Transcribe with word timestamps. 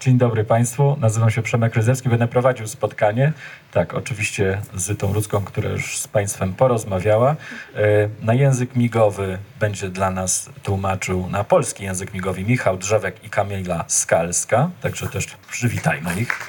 Dzień 0.00 0.18
dobry 0.18 0.44
Państwu, 0.44 0.96
nazywam 1.00 1.30
się 1.30 1.42
Przemek 1.42 1.74
Ryzewski, 1.74 2.08
będę 2.08 2.28
prowadził 2.28 2.68
spotkanie. 2.68 3.32
Tak, 3.72 3.94
oczywiście 3.94 4.62
z 4.74 4.82
Zytą 4.82 5.12
Rudzką, 5.12 5.44
która 5.44 5.70
już 5.70 5.98
z 5.98 6.08
Państwem 6.08 6.54
porozmawiała. 6.54 7.36
E, 7.76 8.08
Na 8.22 8.34
język 8.34 8.76
migowy 8.76 9.38
będzie 9.60 9.88
dla 9.88 10.10
nas 10.10 10.50
tłumaczył 10.62 11.28
na 11.30 11.44
polski 11.44 11.84
język 11.84 12.14
migowy 12.14 12.44
Michał 12.44 12.76
Drzewek 12.76 13.24
i 13.24 13.30
Kamila 13.30 13.84
Skalska, 13.88 14.70
także 14.82 15.08
też 15.08 15.26
przywitajmy 15.50 16.20
ich. 16.20 16.46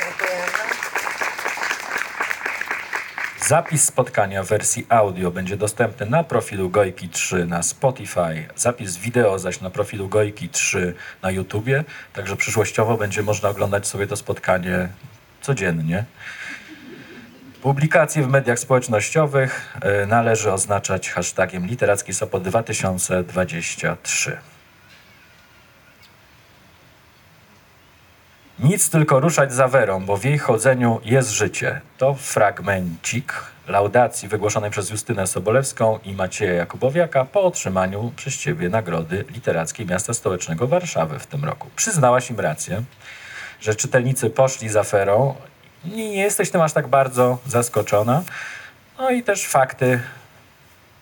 Zapis 3.52 3.84
spotkania 3.84 4.44
w 4.44 4.48
wersji 4.48 4.86
audio 4.90 5.32
będzie 5.32 5.58
dostępny 5.58 6.06
na 6.06 6.24
profilu 6.24 6.70
Gojki 6.70 7.10
3 7.10 7.46
na 7.46 7.64
Spotify, 7.64 8.46
zapis 8.56 8.98
wideo 8.98 9.40
zaś 9.40 9.62
na 9.62 9.70
profilu 9.70 10.08
Gojki 10.08 10.50
3 10.50 10.94
na 11.22 11.32
YouTubie, 11.32 11.84
także 12.14 12.36
przyszłościowo 12.36 12.98
będzie 12.98 13.24
można 13.24 13.50
oglądać 13.50 13.88
sobie 13.88 14.08
to 14.08 14.16
spotkanie 14.16 14.90
codziennie. 15.42 16.06
Publikacje 17.62 18.24
w 18.24 18.28
mediach 18.28 18.60
społecznościowych 18.60 19.78
e, 19.82 20.06
należy 20.06 20.52
oznaczać 20.52 21.10
hashtagiem 21.10 21.68
Literacki 21.68 22.14
Sopot 22.14 22.44
2023. 22.44 24.38
Nic 28.64 28.90
tylko 28.90 29.20
ruszać 29.20 29.54
za 29.54 29.68
werą, 29.68 30.06
bo 30.06 30.18
w 30.18 30.24
jej 30.26 30.38
chodzeniu 30.38 31.02
jest 31.06 31.30
życie. 31.30 31.82
To 31.98 32.14
fragmencik 32.14 33.34
laudacji 33.68 34.30
wygłoszonej 34.30 34.72
przez 34.72 34.90
Justynę 34.90 35.28
Sobolewską 35.28 36.00
i 36.04 36.14
Macieja 36.14 36.54
Jakubowiaka 36.54 37.26
po 37.26 37.42
otrzymaniu 37.42 38.12
przez 38.16 38.38
ciebie 38.38 38.70
nagrody 38.70 39.26
literackiej 39.30 39.86
miasta 39.86 40.14
stołecznego 40.14 40.68
Warszawy 40.68 41.20
w 41.20 41.28
tym 41.28 41.46
roku. 41.46 41.68
Przyznałaś 41.76 42.30
im 42.30 42.40
rację, 42.40 42.84
że 43.62 43.76
czytelnicy 43.76 44.30
poszli 44.30 44.70
za 44.70 44.84
ferą. 44.84 45.36
Nie, 45.86 46.10
nie 46.10 46.24
jesteś 46.24 46.50
tym 46.50 46.62
aż 46.62 46.74
tak 46.74 46.88
bardzo 46.88 47.38
zaskoczona. 47.48 48.24
No 48.98 49.10
i 49.12 49.24
też 49.24 49.48
fakty 49.48 50.00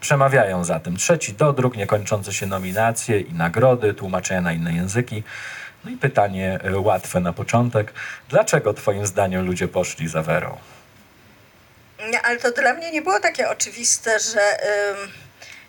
przemawiają 0.01 0.63
za 0.63 0.79
tym. 0.79 0.97
Trzeci 0.97 1.33
dodruk, 1.33 1.77
niekończące 1.77 2.33
się 2.33 2.47
nominacje 2.47 3.19
i 3.19 3.33
nagrody, 3.33 3.93
tłumaczenia 3.93 4.41
na 4.41 4.53
inne 4.53 4.73
języki. 4.73 5.23
No 5.85 5.91
i 5.91 5.97
pytanie 5.97 6.59
e, 6.63 6.79
łatwe 6.79 7.19
na 7.19 7.33
początek. 7.33 7.93
Dlaczego 8.29 8.73
twoim 8.73 9.05
zdaniem 9.05 9.45
ludzie 9.45 9.67
poszli 9.67 10.07
za 10.07 10.21
Werą? 10.21 10.57
Nie, 12.09 12.21
ale 12.21 12.37
to 12.37 12.51
dla 12.51 12.73
mnie 12.73 12.91
nie 12.91 13.01
było 13.01 13.19
takie 13.19 13.49
oczywiste, 13.49 14.19
że, 14.19 14.57
ym, 14.91 15.11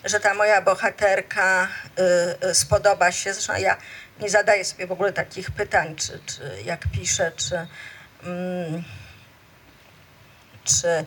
że 0.05 0.21
ta 0.21 0.35
moja 0.35 0.63
bohaterka 0.63 1.69
y, 2.43 2.47
y, 2.47 2.55
spodoba 2.55 3.13
się. 3.13 3.33
Zresztą 3.35 3.53
ja 3.57 3.77
nie 4.21 4.31
zadaję 4.31 4.65
sobie 4.65 4.87
w 4.87 4.93
ogóle 4.93 5.13
takich 5.13 5.51
pytań, 5.51 5.97
czy, 5.97 6.21
czy 6.27 6.63
jak 6.65 6.81
piszę, 6.93 7.33
czy, 7.37 7.67
mm, 8.25 8.85
czy, 10.65 11.05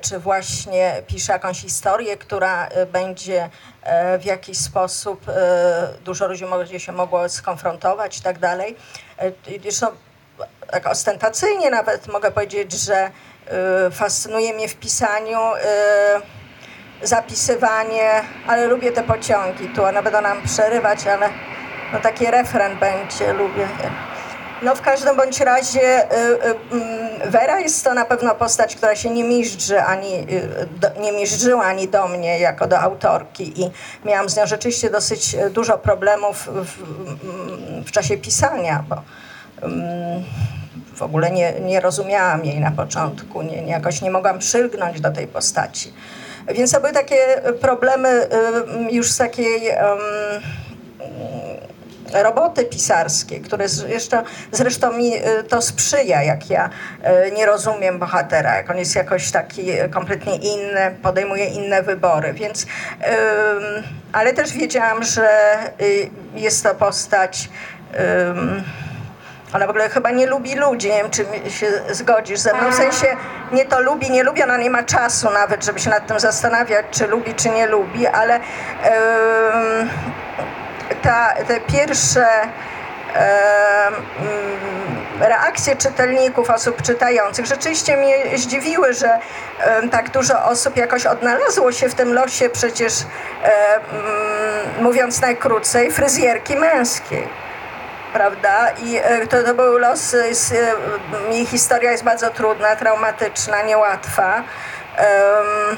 czy 0.00 0.18
właśnie 0.18 1.02
piszę 1.06 1.32
jakąś 1.32 1.60
historię, 1.60 2.16
która 2.16 2.66
e, 2.66 2.86
będzie 2.86 3.50
e, 3.82 4.18
w 4.18 4.24
jakiś 4.24 4.58
sposób, 4.58 5.28
e, 5.28 5.88
dużo 6.04 6.26
ludzi 6.26 6.46
będzie 6.46 6.80
się 6.80 6.92
mogło 6.92 7.28
skonfrontować 7.28 8.18
i 8.18 8.22
tak 8.22 8.38
dalej. 8.38 8.76
E, 9.18 9.32
Zresztą 9.62 9.86
tak 10.70 10.86
ostentacyjnie 10.86 11.70
nawet 11.70 12.08
mogę 12.08 12.30
powiedzieć, 12.30 12.72
że 12.72 13.10
fascynuje 13.92 14.52
mnie 14.54 14.68
w 14.68 14.76
pisaniu 14.76 15.38
zapisywanie, 17.02 18.22
ale 18.46 18.66
lubię 18.66 18.92
te 18.92 19.02
pociągi. 19.02 19.68
Tu 19.68 19.84
one 19.84 20.02
będą 20.02 20.20
nam 20.20 20.42
przerywać, 20.42 21.06
ale 21.06 21.28
no 21.92 22.00
taki 22.00 22.26
refren 22.26 22.78
będzie, 22.78 23.32
lubię. 23.32 23.68
No 24.62 24.74
w 24.74 24.80
każdym 24.80 25.16
bądź 25.16 25.40
razie 25.40 25.80
y, 25.80 26.16
y, 26.16 26.54
mm, 26.72 27.30
Wera 27.30 27.60
jest 27.60 27.84
to 27.84 27.94
na 27.94 28.04
pewno 28.04 28.34
postać, 28.34 28.76
która 28.76 28.96
się 28.96 29.10
nie 29.10 29.24
miżdży 29.24 29.82
ani, 29.82 30.14
y, 30.14 31.00
nie 31.00 31.12
miżdżyła 31.12 31.64
ani 31.64 31.88
do 31.88 32.08
mnie 32.08 32.38
jako 32.38 32.66
do 32.66 32.78
autorki 32.78 33.62
i 33.62 33.70
miałam 34.04 34.28
z 34.28 34.36
nią 34.36 34.46
rzeczywiście 34.46 34.90
dosyć 34.90 35.36
dużo 35.50 35.78
problemów 35.78 36.48
w, 36.52 36.64
w, 36.64 37.86
w 37.86 37.90
czasie 37.90 38.16
pisania, 38.16 38.84
bo 38.88 39.02
mm, 39.62 40.24
w 40.94 41.02
ogóle 41.02 41.30
nie, 41.30 41.52
nie 41.60 41.80
rozumiałam 41.80 42.44
jej 42.44 42.60
na 42.60 42.70
początku, 42.70 43.42
nie, 43.42 43.66
jakoś 43.66 44.02
nie 44.02 44.10
mogłam 44.10 44.38
przylgnąć 44.38 45.00
do 45.00 45.10
tej 45.10 45.26
postaci. 45.26 45.92
Więc 46.48 46.72
to 46.72 46.80
były 46.80 46.92
takie 46.92 47.16
problemy 47.60 48.28
już 48.90 49.10
z 49.10 49.16
takiej 49.16 49.72
roboty 52.12 52.64
pisarskiej, 52.64 53.40
które 53.40 53.64
jeszcze 53.88 54.22
zresztą 54.52 54.92
mi 54.92 55.16
y, 55.16 55.44
to 55.44 55.62
sprzyja, 55.62 56.22
jak 56.22 56.50
ja 56.50 56.70
y, 57.26 57.32
nie 57.32 57.46
rozumiem 57.46 57.98
bohatera, 57.98 58.56
jak 58.56 58.70
on 58.70 58.78
jest 58.78 58.96
jakoś 58.96 59.30
taki 59.30 59.72
y, 59.72 59.88
kompletnie 59.88 60.36
inny, 60.36 60.96
podejmuje 61.02 61.46
inne 61.46 61.82
wybory, 61.82 62.32
więc 62.32 62.66
ale 64.12 64.32
też 64.32 64.52
wiedziałam, 64.52 65.02
że 65.02 65.28
jest 66.34 66.62
to 66.62 66.74
postać 66.74 67.48
ona 69.52 69.66
w 69.66 69.70
ogóle 69.70 69.88
chyba 69.88 70.10
nie 70.10 70.26
lubi 70.26 70.54
ludzi, 70.54 70.88
nie 70.88 70.96
wiem, 70.96 71.10
czy 71.10 71.24
się 71.50 71.66
zgodzisz 71.90 72.38
ze 72.38 72.54
mną. 72.54 72.70
W 72.70 72.74
sensie 72.74 73.06
nie 73.52 73.64
to 73.64 73.80
lubi, 73.80 74.10
nie 74.10 74.22
lubi, 74.22 74.42
ona 74.42 74.56
nie 74.56 74.70
ma 74.70 74.82
czasu 74.82 75.30
nawet, 75.30 75.64
żeby 75.64 75.80
się 75.80 75.90
nad 75.90 76.06
tym 76.06 76.20
zastanawiać, 76.20 76.86
czy 76.90 77.06
lubi, 77.06 77.34
czy 77.34 77.50
nie 77.50 77.66
lubi, 77.66 78.06
ale 78.06 78.34
em, 78.34 79.88
ta, 81.02 81.34
te 81.48 81.60
pierwsze 81.60 82.26
mm, 83.16 83.94
reakcje 85.20 85.76
czytelników, 85.76 86.50
osób 86.50 86.82
czytających 86.82 87.46
rzeczywiście 87.46 87.96
mnie 87.96 88.38
zdziwiły, 88.38 88.92
że 88.94 89.18
tak 89.90 90.10
dużo 90.10 90.44
osób 90.44 90.76
jakoś 90.76 91.06
odnalazło 91.06 91.72
się 91.72 91.88
w 91.88 91.94
tym 91.94 92.12
losie 92.14 92.50
przecież, 92.50 92.92
mówiąc 94.80 95.20
najkrócej, 95.20 95.92
fryzjerki 95.92 96.56
męskiej 96.56 97.28
prawda? 98.12 98.70
I 98.82 98.96
e, 98.96 99.26
to, 99.26 99.42
to 99.42 99.54
był 99.54 99.78
los, 99.78 100.14
s- 100.14 100.52
e, 101.30 101.32
jej 101.34 101.46
historia 101.46 101.90
jest 101.90 102.04
bardzo 102.04 102.30
trudna, 102.30 102.76
traumatyczna, 102.76 103.62
niełatwa. 103.62 104.42
Em, 104.96 105.76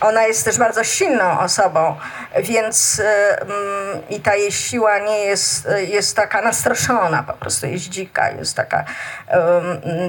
ona 0.00 0.26
jest 0.26 0.44
też 0.44 0.58
bardzo 0.58 0.84
silną 0.84 1.40
osobą, 1.40 1.96
więc 2.42 3.00
e, 3.04 3.40
mm, 3.40 4.08
i 4.10 4.20
ta 4.20 4.34
jej 4.34 4.52
siła 4.52 4.98
nie 4.98 5.18
jest, 5.18 5.68
jest 5.88 6.16
taka 6.16 6.42
nastroszona, 6.42 7.22
po 7.22 7.32
prostu 7.32 7.66
jest 7.66 7.88
dzika, 7.88 8.30
jest 8.30 8.56
taka 8.56 8.84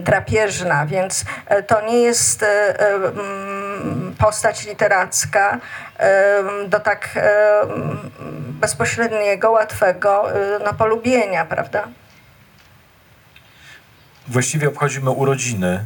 drapieżna, 0.02 0.86
więc 0.86 1.26
e, 1.48 1.64
to 1.64 1.82
nie 1.82 2.02
jest 2.02 2.44
e, 2.44 2.80
e, 2.80 2.96
mm, 2.96 4.16
postać 4.20 4.66
literacka 4.66 5.58
do 6.68 6.80
tak 6.80 7.10
em, 7.16 8.12
bezpośredniego, 8.62 9.52
łatwego 9.52 10.32
e, 10.32 10.60
no, 10.66 10.74
polubienia, 10.74 11.46
prawda? 11.46 11.88
Właściwie 14.32 14.68
obchodzimy 14.68 15.10
urodziny. 15.10 15.86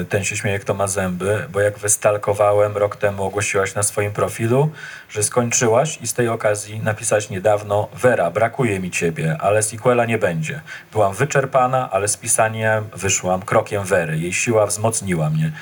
e, 0.00 0.04
Ten 0.04 0.24
się 0.24 0.36
śmieje, 0.36 0.58
kto 0.58 0.74
ma 0.74 0.86
zęby, 0.86 1.46
bo 1.52 1.60
jak 1.60 1.78
wystalkowałem 1.78 2.76
rok 2.76 2.96
temu, 2.96 3.24
ogłosiłaś 3.24 3.74
na 3.74 3.82
swoim 3.82 4.12
profilu, 4.12 4.70
że 5.10 5.22
skończyłaś 5.22 5.98
i 6.02 6.06
z 6.06 6.14
tej 6.14 6.28
okazji 6.28 6.80
napisałaś 6.80 7.30
niedawno 7.30 7.88
Wera, 7.94 8.30
brakuje 8.30 8.80
mi 8.80 8.90
ciebie, 8.90 9.36
ale 9.40 9.62
sequela 9.62 10.04
nie 10.06 10.18
będzie. 10.18 10.60
Byłam 10.92 11.14
wyczerpana, 11.14 11.90
ale 11.90 12.08
z 12.08 12.16
pisaniem 12.16 12.84
wyszłam 12.96 13.42
krokiem 13.42 13.84
Wery. 13.84 14.18
Jej 14.18 14.32
siła 14.32 14.66
wzmocniła 14.66 15.30
mnie. 15.30 15.52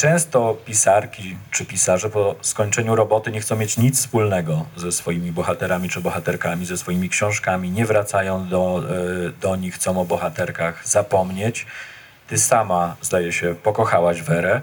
Często 0.00 0.56
pisarki 0.64 1.36
czy 1.50 1.64
pisarze 1.64 2.10
po 2.10 2.34
skończeniu 2.40 2.96
roboty 2.96 3.30
nie 3.30 3.40
chcą 3.40 3.56
mieć 3.56 3.76
nic 3.76 3.98
wspólnego 3.98 4.64
ze 4.76 4.92
swoimi 4.92 5.32
bohaterami 5.32 5.88
czy 5.88 6.00
bohaterkami, 6.00 6.66
ze 6.66 6.76
swoimi 6.76 7.08
książkami, 7.08 7.70
nie 7.70 7.86
wracają 7.86 8.48
do, 8.48 8.82
e, 9.26 9.30
do 9.30 9.56
nich, 9.56 9.74
chcą 9.74 10.00
o 10.00 10.04
bohaterkach 10.04 10.88
zapomnieć. 10.88 11.66
Ty 12.28 12.38
sama, 12.38 12.96
zdaje 13.02 13.32
się, 13.32 13.54
pokochałaś 13.54 14.22
Werę. 14.22 14.60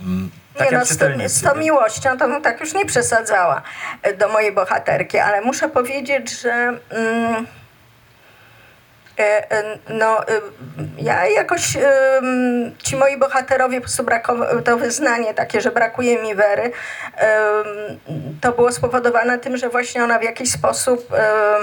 Mm, 0.00 0.30
Tak 0.54 0.70
nie 0.70 0.78
no, 0.78 0.84
z, 0.86 1.32
z 1.32 1.42
tą 1.42 1.54
miłością 1.54 2.18
to 2.18 2.28
bym 2.28 2.42
tak 2.42 2.60
już 2.60 2.74
nie 2.74 2.86
przesadzała 2.86 3.62
e, 4.02 4.16
do 4.16 4.28
mojej 4.28 4.52
bohaterki, 4.52 5.18
ale 5.18 5.40
muszę 5.40 5.68
powiedzieć, 5.68 6.40
że 6.40 6.78
mm, 6.90 7.46
no, 9.88 10.28
e, 10.28 10.40
ja 10.98 11.26
jakoś 11.26 11.76
e, 11.76 11.80
ci 12.78 12.96
moi 12.96 13.16
bohaterowie 13.16 13.76
po 13.76 13.82
prostu 13.82 14.04
brakowało, 14.04 14.62
to 14.62 14.76
wyznanie 14.76 15.34
takie, 15.34 15.60
że 15.60 15.70
brakuje 15.70 16.22
mi 16.22 16.34
Wery, 16.34 16.72
e, 17.18 17.42
to 18.40 18.52
było 18.52 18.72
spowodowane 18.72 19.38
tym, 19.38 19.56
że 19.56 19.68
właśnie 19.68 20.04
ona 20.04 20.18
w 20.18 20.22
jakiś 20.22 20.50
sposób 20.50 21.12
e, 21.12 21.58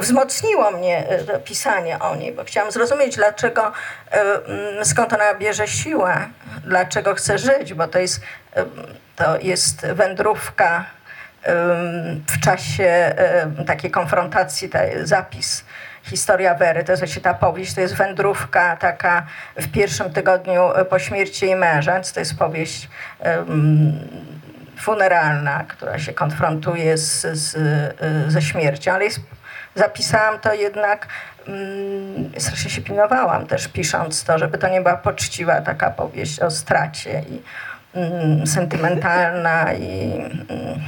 wzmocniło 0.00 0.70
mnie 0.70 1.08
e, 1.08 1.38
pisanie 1.40 1.98
o 1.98 2.16
niej, 2.16 2.32
bo 2.32 2.44
chciałam 2.44 2.72
zrozumieć, 2.72 3.16
dlaczego, 3.16 3.72
e, 4.10 4.84
skąd 4.84 5.12
ona 5.12 5.34
bierze 5.34 5.68
siłę, 5.68 6.28
dlaczego 6.64 7.14
chce 7.14 7.38
żyć, 7.38 7.74
bo 7.74 7.88
to 7.88 7.98
jest, 7.98 8.20
e, 8.56 8.64
to 9.16 9.38
jest 9.40 9.86
wędrówka 9.86 10.84
w 12.28 12.40
czasie 12.40 13.14
takiej 13.66 13.90
konfrontacji, 13.90 14.68
ta, 14.68 14.78
zapis 15.02 15.64
historia 16.10 16.54
Wery, 16.54 16.84
to 16.84 16.92
jest 16.92 17.02
właśnie 17.02 17.22
ta 17.22 17.34
powieść, 17.34 17.74
to 17.74 17.80
jest 17.80 17.94
wędrówka 17.94 18.76
taka 18.76 19.26
w 19.56 19.68
pierwszym 19.72 20.12
tygodniu 20.12 20.72
e, 20.74 20.84
po 20.84 20.98
śmierci 20.98 21.46
jej 21.46 21.56
męża, 21.56 21.92
więc 21.92 22.12
to 22.12 22.20
jest 22.20 22.38
powieść 22.38 22.88
em, 23.20 23.92
funeralna, 24.76 25.64
która 25.64 25.98
się 25.98 26.12
konfrontuje 26.12 26.98
z, 26.98 27.26
z, 27.38 27.54
y, 27.54 28.30
ze 28.30 28.42
śmiercią, 28.42 28.92
ale 28.92 29.04
jest, 29.04 29.20
zapisałam 29.74 30.38
to 30.38 30.54
jednak, 30.54 31.08
mm, 31.48 32.32
strasznie 32.38 32.70
się 32.70 32.82
pilnowałam 32.82 33.46
też 33.46 33.68
pisząc 33.68 34.24
to, 34.24 34.38
żeby 34.38 34.58
to 34.58 34.68
nie 34.68 34.80
była 34.80 34.96
poczciwa 34.96 35.60
taka 35.60 35.90
powieść 35.90 36.40
o 36.40 36.50
stracie 36.50 37.22
i 37.30 37.42
mm, 37.94 38.46
sentymentalna 38.46 39.72
i 39.72 40.12
mm, 40.48 40.80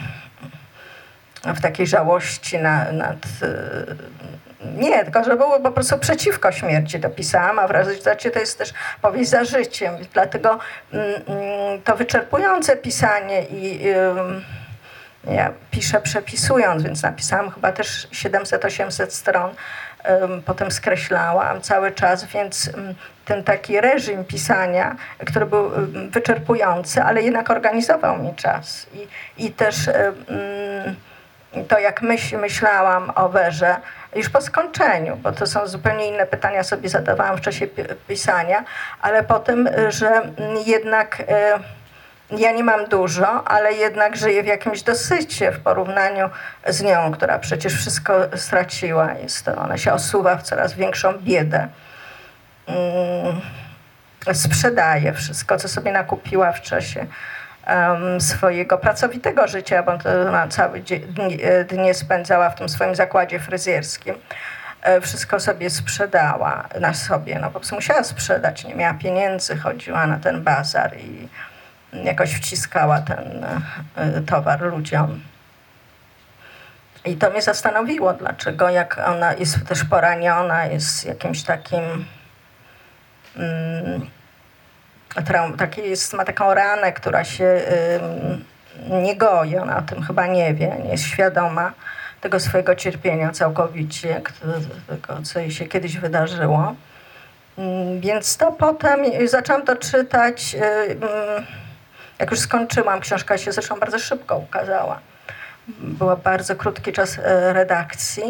w 1.56 1.60
takiej 1.60 1.86
żałości 1.86 2.58
na, 2.58 2.92
nad... 2.92 3.26
Nie, 4.60 5.04
tylko 5.04 5.24
że 5.24 5.36
było 5.36 5.60
po 5.60 5.70
prostu 5.70 5.98
przeciwko 5.98 6.52
śmierci 6.52 7.00
to 7.00 7.10
pisałam, 7.10 7.58
a 7.58 7.68
w 7.68 7.70
rezultacie 7.70 8.30
to 8.30 8.40
jest 8.40 8.58
też 8.58 8.74
powieść 9.02 9.30
za 9.30 9.44
życiem. 9.44 9.94
Dlatego 10.12 10.58
mm, 10.92 11.06
mm, 11.26 11.82
to 11.82 11.96
wyczerpujące 11.96 12.76
pisanie 12.76 13.42
i 13.42 13.84
ja 15.30 15.52
piszę 15.70 16.00
przepisując, 16.00 16.82
więc 16.82 17.02
napisałam 17.02 17.50
chyba 17.50 17.72
też 17.72 18.08
700-800 18.12 19.10
stron. 19.10 19.50
Potem 20.46 20.70
skreślałam 20.70 21.60
cały 21.60 21.92
czas, 21.92 22.24
więc 22.24 22.70
ten 23.24 23.44
taki 23.44 23.80
reżim 23.80 24.24
pisania, 24.24 24.96
który 25.26 25.46
był 25.46 25.70
wyczerpujący, 26.10 27.02
ale 27.02 27.22
jednak 27.22 27.50
organizował 27.50 28.22
mi 28.22 28.34
czas. 28.34 28.86
I, 28.94 29.06
i 29.46 29.52
też 29.52 29.76
to 31.68 31.78
jak 31.78 32.02
myśl, 32.02 32.38
myślałam 32.38 33.12
o 33.14 33.28
Werze, 33.28 33.76
już 34.16 34.28
po 34.28 34.40
skończeniu, 34.40 35.16
bo 35.16 35.32
to 35.32 35.46
są 35.46 35.66
zupełnie 35.66 36.08
inne 36.08 36.26
pytania 36.26 36.62
sobie 36.62 36.88
zadawałam 36.88 37.36
w 37.36 37.40
czasie 37.40 37.66
pi- 37.66 37.94
pisania, 38.08 38.64
ale 39.02 39.24
potem, 39.24 39.66
y, 39.66 39.92
że 39.92 40.22
jednak 40.66 41.20
y, 41.20 41.24
ja 42.30 42.52
nie 42.52 42.64
mam 42.64 42.86
dużo, 42.86 43.48
ale 43.48 43.72
jednak 43.72 44.16
żyję 44.16 44.42
w 44.42 44.46
jakimś 44.46 44.82
dosycie 44.82 45.52
w 45.52 45.60
porównaniu 45.60 46.30
z 46.66 46.82
nią, 46.82 47.12
która 47.12 47.38
przecież 47.38 47.74
wszystko 47.74 48.12
straciła. 48.36 49.12
Jest 49.12 49.44
to, 49.44 49.56
ona 49.56 49.78
się 49.78 49.92
osuwa 49.92 50.36
w 50.36 50.42
coraz 50.42 50.74
większą 50.74 51.12
biedę. 51.12 51.68
Mm, 52.66 53.40
sprzedaje 54.32 55.12
wszystko, 55.12 55.56
co 55.56 55.68
sobie 55.68 55.92
nakupiła 55.92 56.52
w 56.52 56.62
czasie 56.62 57.06
swojego 58.18 58.78
pracowitego 58.78 59.48
życia, 59.48 59.82
bo 59.82 59.92
ona 60.28 60.46
dni, 61.08 61.42
e, 61.42 61.64
dnie 61.64 61.94
spędzała 61.94 62.50
w 62.50 62.54
tym 62.54 62.68
swoim 62.68 62.94
zakładzie 62.94 63.40
fryzjerskim. 63.40 64.14
E, 64.82 65.00
Wszystko 65.00 65.40
sobie 65.40 65.70
sprzedała 65.70 66.68
na 66.80 66.94
sobie, 66.94 67.38
no 67.38 67.50
po 67.50 67.58
prostu 67.58 67.74
musiała 67.74 68.04
sprzedać, 68.04 68.64
nie 68.64 68.74
miała 68.74 68.94
pieniędzy, 68.94 69.56
chodziła 69.56 70.06
na 70.06 70.18
ten 70.18 70.42
bazar 70.42 70.96
i 70.96 71.28
jakoś 72.04 72.34
wciskała 72.34 73.00
ten 73.00 73.46
e, 73.96 74.20
towar 74.20 74.60
ludziom. 74.60 75.20
I 77.04 77.16
to 77.16 77.30
mnie 77.30 77.42
zastanowiło, 77.42 78.12
dlaczego 78.12 78.68
jak 78.68 79.00
ona 79.06 79.34
jest 79.34 79.66
też 79.68 79.84
poraniona, 79.84 80.66
jest 80.66 81.06
jakimś 81.06 81.42
takim 81.42 82.04
mm, 83.36 84.10
traum, 85.26 85.56
taki 85.56 85.82
jest, 85.90 86.12
ma 86.14 86.24
taką 86.24 86.54
ranę, 86.54 86.92
która 86.92 87.24
się 87.24 87.60
ym, 88.90 89.02
nie 89.02 89.16
goi, 89.16 89.56
ona 89.56 89.78
o 89.78 89.82
tym 89.82 90.02
chyba 90.02 90.26
nie 90.26 90.54
wie, 90.54 90.76
nie 90.84 90.90
jest 90.90 91.04
świadoma 91.04 91.72
tego 92.20 92.40
swojego 92.40 92.74
cierpienia 92.74 93.30
całkowicie, 93.30 94.20
tego, 94.88 95.22
co 95.22 95.40
jej 95.40 95.50
się 95.50 95.66
kiedyś 95.66 95.98
wydarzyło. 95.98 96.74
Ym, 97.58 98.00
Więc 98.00 98.36
to 98.36 98.52
potem 98.52 99.04
y, 99.04 99.28
zaczęłam 99.28 99.62
to 99.62 99.76
czytać, 99.76 100.54
y, 100.54 100.90
ym, 100.92 100.98
jak 102.18 102.30
już 102.30 102.40
skończyłam, 102.40 103.00
książka 103.00 103.38
się 103.38 103.52
zresztą 103.52 103.78
bardzo 103.80 103.98
szybko 103.98 104.36
ukazała. 104.38 105.00
Była 105.68 106.16
bardzo 106.16 106.56
krótki 106.56 106.92
czas 106.92 107.18
e, 107.18 107.52
redakcji. 107.52 108.22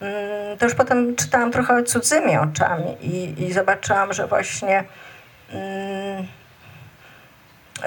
Mm, 0.00 0.58
To 0.58 0.64
już 0.66 0.74
potem 0.74 1.16
czytałam 1.16 1.52
trochę 1.52 1.82
cudzymi 1.82 2.36
oczami 2.36 2.96
i, 3.00 3.42
i 3.44 3.52
zobaczyłam, 3.52 4.12
że 4.12 4.26
właśnie 4.26 4.84
mm, 5.52 6.26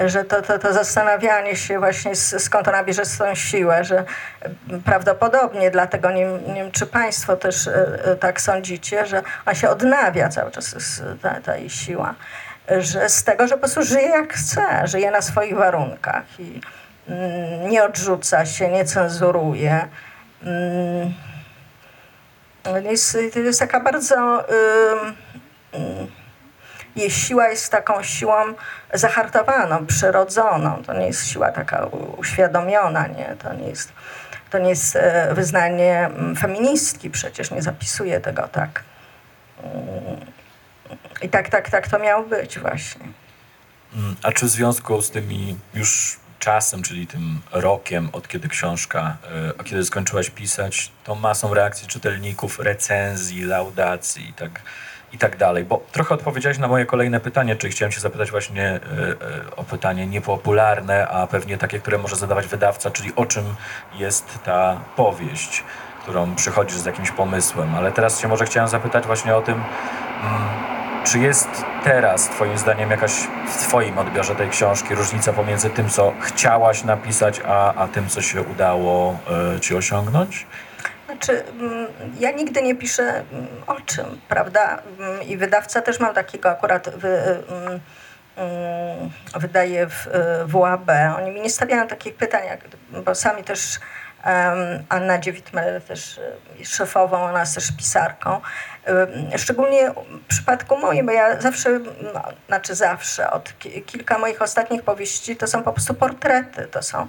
że 0.00 0.24
to, 0.24 0.42
to, 0.42 0.58
to 0.58 0.72
zastanawianie 0.72 1.56
się 1.56 1.78
właśnie 1.78 2.16
skąd 2.16 2.68
ona 2.68 2.84
bierze 2.84 3.02
tą 3.18 3.34
siłę, 3.34 3.84
że 3.84 4.04
prawdopodobnie 4.84 5.70
dlatego, 5.70 6.10
nie, 6.10 6.24
nie 6.24 6.54
wiem 6.54 6.70
czy 6.70 6.86
państwo 6.86 7.36
też 7.36 7.66
e, 7.66 7.72
e, 8.04 8.16
tak 8.16 8.40
sądzicie, 8.40 9.06
że 9.06 9.22
ona 9.46 9.54
się 9.54 9.68
odnawia 9.68 10.28
cały 10.28 10.50
czas 10.50 11.02
ta, 11.22 11.40
ta 11.40 11.56
jej 11.56 11.70
siła, 11.70 12.14
że 12.78 13.08
z 13.08 13.24
tego, 13.24 13.46
że 13.46 13.54
po 13.54 13.60
prostu 13.60 13.82
żyje 13.82 14.08
jak 14.08 14.32
chce, 14.32 14.86
żyje 14.86 15.10
na 15.10 15.22
swoich 15.22 15.56
warunkach 15.56 16.24
i 16.38 16.60
mm, 17.08 17.70
nie 17.70 17.84
odrzuca 17.84 18.46
się, 18.46 18.68
nie 18.68 18.84
cenzuruje. 18.84 19.88
Mm, 20.42 21.14
jest, 22.84 23.18
to 23.32 23.38
jest 23.38 23.60
taka 23.60 23.80
bardzo... 23.80 24.44
ym, 25.74 26.21
jej 26.96 27.10
siła 27.10 27.48
jest 27.48 27.72
taką 27.72 28.02
siłą 28.02 28.34
zahartowaną, 28.94 29.86
przyrodzoną. 29.86 30.82
To 30.86 30.94
nie 30.94 31.06
jest 31.06 31.26
siła 31.26 31.52
taka 31.52 31.86
uświadomiona, 32.16 33.06
nie? 33.06 33.36
To 33.42 33.52
nie 33.54 33.68
jest, 33.68 33.92
to 34.50 34.58
nie 34.58 34.68
jest 34.68 34.96
e, 34.96 35.34
wyznanie 35.34 35.98
mm, 36.04 36.36
feministki, 36.36 37.10
przecież 37.10 37.50
nie 37.50 37.62
zapisuje 37.62 38.20
tego 38.20 38.48
tak. 38.48 38.82
Mm, 39.62 40.20
I 41.22 41.28
tak, 41.28 41.48
tak, 41.48 41.70
tak 41.70 41.88
to 41.88 41.98
miało 41.98 42.24
być 42.24 42.58
właśnie. 42.58 43.06
Mm, 43.94 44.16
A 44.22 44.32
czy 44.32 44.46
w 44.46 44.48
związku 44.48 45.02
z 45.02 45.10
tymi 45.10 45.58
już 45.74 46.22
czasem, 46.38 46.82
czyli 46.82 47.06
tym 47.06 47.40
rokiem, 47.52 48.08
od 48.12 48.28
kiedy 48.28 48.48
książka, 48.48 49.16
e, 49.46 49.56
od 49.58 49.66
kiedy 49.66 49.84
skończyłaś 49.84 50.30
pisać, 50.30 50.92
tą 51.04 51.14
masą 51.14 51.54
reakcji 51.54 51.88
czytelników, 51.88 52.58
recenzji, 52.58 53.44
laudacji 53.44 54.28
i 54.28 54.32
tak, 54.32 54.60
i 55.12 55.18
tak 55.18 55.36
dalej? 55.36 55.64
Bo 55.64 55.80
trochę 55.92 56.14
odpowiedziałeś 56.14 56.58
na 56.58 56.68
moje 56.68 56.86
kolejne 56.86 57.20
pytanie, 57.20 57.56
czyli 57.56 57.72
chciałem 57.72 57.92
się 57.92 58.00
zapytać 58.00 58.30
właśnie 58.30 58.64
e, 58.64 58.78
e, 58.78 59.56
o 59.56 59.64
pytanie 59.64 60.06
niepopularne, 60.06 61.08
a 61.08 61.26
pewnie 61.26 61.58
takie, 61.58 61.78
które 61.78 61.98
może 61.98 62.16
zadawać 62.16 62.46
wydawca, 62.46 62.90
czyli 62.90 63.12
o 63.16 63.26
czym 63.26 63.44
jest 63.94 64.38
ta 64.44 64.80
powieść, 64.96 65.64
którą 66.02 66.34
przychodzisz 66.34 66.78
z 66.78 66.84
jakimś 66.84 67.10
pomysłem. 67.10 67.74
Ale 67.74 67.92
teraz 67.92 68.20
się 68.20 68.28
może 68.28 68.44
chciałem 68.44 68.68
zapytać 68.68 69.06
właśnie 69.06 69.36
o 69.36 69.42
tym, 69.42 69.54
mm, 69.54 69.62
czy 71.04 71.18
jest 71.18 71.48
teraz, 71.84 72.28
Twoim 72.28 72.58
zdaniem, 72.58 72.90
jakaś 72.90 73.12
w 73.48 73.56
Twoim 73.56 73.98
odbiorze 73.98 74.34
tej 74.34 74.48
książki 74.48 74.94
różnica 74.94 75.32
pomiędzy 75.32 75.70
tym, 75.70 75.88
co 75.88 76.12
chciałaś 76.20 76.84
napisać, 76.84 77.40
a, 77.46 77.74
a 77.74 77.88
tym, 77.88 78.08
co 78.08 78.22
się 78.22 78.42
udało 78.42 79.18
e, 79.56 79.60
Ci 79.60 79.74
osiągnąć? 79.74 80.46
Znaczy, 81.12 81.42
mm, 81.60 81.86
ja 82.20 82.30
nigdy 82.30 82.62
nie 82.62 82.74
piszę 82.74 83.02
mm, 83.02 83.46
o 83.66 83.80
czym, 83.80 84.20
prawda? 84.28 84.82
Mm, 84.98 85.22
I 85.22 85.36
wydawca 85.36 85.82
też 85.82 86.00
mam 86.00 86.14
takiego 86.14 86.50
akurat 86.50 86.88
wy, 86.96 87.42
wydaje 89.36 89.86
w, 89.86 90.06
y, 90.06 90.10
w 90.46 90.56
UAB. 90.56 90.90
Oni 91.16 91.30
mi 91.30 91.40
nie 91.40 91.50
stawiają 91.50 91.86
takich 91.88 92.14
pytań, 92.14 92.42
bo 93.04 93.14
sami 93.14 93.44
też 93.44 93.78
Anna 94.88 95.18
Dziewitmer 95.18 95.82
też 95.82 96.18
y, 96.60 96.64
szefową, 96.64 97.22
ona 97.22 97.44
też 97.54 97.76
pisarką. 97.76 98.40
Ym, 98.88 99.38
Szczególnie 99.38 99.90
w 99.90 100.26
przypadku 100.28 100.76
moim, 100.78 101.06
bo 101.06 101.12
ja 101.12 101.40
zawsze, 101.40 101.78
no, 102.14 102.22
znaczy 102.48 102.74
zawsze, 102.74 103.30
od 103.30 103.58
ki- 103.58 103.82
kilka 103.82 104.18
moich 104.18 104.42
ostatnich 104.42 104.82
powieści 104.82 105.36
to 105.36 105.46
są 105.46 105.62
po 105.62 105.72
prostu 105.72 105.94
portrety, 105.94 106.66
to 106.66 106.82
są 106.82 107.06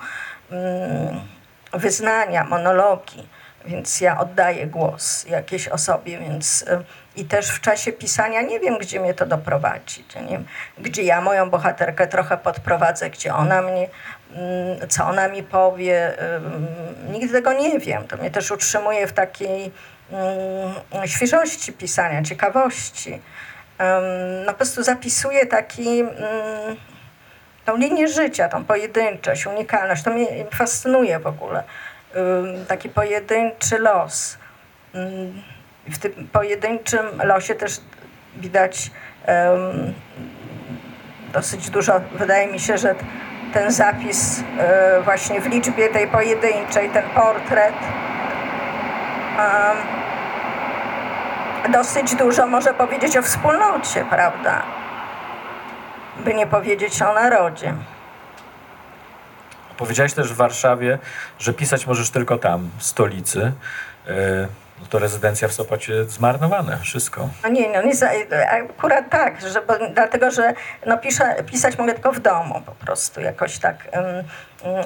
wyznania, 1.73 2.43
monologi, 2.43 3.27
więc 3.65 4.01
ja 4.01 4.19
oddaję 4.19 4.67
głos 4.67 5.25
jakiejś 5.25 5.67
osobie, 5.67 6.17
więc 6.17 6.61
y, 6.61 6.83
i 7.15 7.25
też 7.25 7.49
w 7.49 7.61
czasie 7.61 7.91
pisania 7.91 8.41
nie 8.41 8.59
wiem, 8.59 8.77
gdzie 8.77 8.99
mnie 8.99 9.13
to 9.13 9.25
doprowadzi, 9.25 10.05
nie 10.21 10.27
wiem, 10.27 10.45
gdzie 10.77 11.03
ja 11.03 11.21
moją 11.21 11.49
bohaterkę 11.49 12.07
trochę 12.07 12.37
podprowadzę, 12.37 13.09
gdzie 13.09 13.35
ona 13.35 13.61
mnie, 13.61 13.89
mm, 14.35 14.89
co 14.89 15.05
ona 15.05 15.27
mi 15.27 15.43
powie, 15.43 16.13
ym, 16.35 16.67
nigdy 17.11 17.33
tego 17.33 17.53
nie 17.53 17.79
wiem. 17.79 18.07
To 18.07 18.17
mnie 18.17 18.31
też 18.31 18.51
utrzymuje 18.51 19.07
w 19.07 19.13
takiej 19.13 19.71
mm, 20.11 21.07
świeżości 21.07 21.73
pisania, 21.73 22.23
ciekawości. 22.23 23.21
No 24.45 24.51
po 24.51 24.57
prostu 24.57 24.83
zapisuję 24.83 25.45
taki 25.45 25.99
mm, 25.99 26.13
tą 27.65 27.77
linię 27.77 28.07
życia, 28.07 28.49
tą 28.49 28.65
pojedynczość, 28.65 29.47
unikalność. 29.47 30.03
To 30.03 30.11
mnie 30.11 30.45
fascynuje 30.51 31.19
w 31.19 31.27
ogóle. 31.27 31.63
Ym, 32.15 32.65
Taki 32.65 32.89
pojedynczy 32.89 33.79
los. 33.79 34.37
Ym, 34.95 35.41
W 35.91 35.97
tym 35.97 36.27
pojedynczym 36.31 37.05
losie 37.23 37.55
też 37.55 37.81
widać 38.35 38.91
em, 39.25 39.93
dosyć 41.33 41.69
dużo, 41.69 42.01
wydaje 42.11 42.47
mi 42.47 42.59
się, 42.59 42.77
że 42.77 42.95
ten 43.53 43.71
zapis 43.71 44.43
właśnie 45.03 45.41
w 45.41 45.45
liczbie 45.45 45.89
tej 45.89 46.07
pojedynczej, 46.07 46.89
ten 46.89 47.03
portret, 47.15 47.73
dosyć 51.69 52.15
dużo 52.15 52.47
może 52.47 52.73
powiedzieć 52.73 53.17
o 53.17 53.21
wspólnocie, 53.21 54.05
prawda? 54.09 54.63
By 56.17 56.33
nie 56.33 56.47
powiedzieć 56.47 57.01
o 57.01 57.13
narodzie. 57.13 57.73
Powiedziałeś 59.77 60.13
też 60.13 60.33
w 60.33 60.35
Warszawie, 60.35 60.99
że 61.39 61.53
pisać 61.53 61.87
możesz 61.87 62.09
tylko 62.09 62.37
tam, 62.37 62.69
w 62.77 62.83
stolicy. 62.83 63.51
E, 64.07 64.13
No 64.79 64.85
to 64.89 64.99
rezydencja 64.99 65.47
w 65.47 65.53
Sopocie 65.53 66.05
zmarnowane, 66.05 66.77
wszystko. 66.81 67.29
No 67.43 67.49
nie, 67.49 67.69
no 67.73 67.81
nie, 67.81 67.95
za- 67.95 68.09
akurat 68.49 69.09
tak, 69.09 69.41
że, 69.41 69.61
bo, 69.61 69.73
dlatego 69.93 70.31
że 70.31 70.53
no 70.85 70.97
piszę, 70.97 71.35
pisać 71.45 71.77
mogę 71.77 71.93
tylko 71.93 72.11
w 72.11 72.19
domu 72.19 72.61
po 72.65 72.71
prostu 72.71 73.21
jakoś 73.21 73.57
tak. 73.59 73.75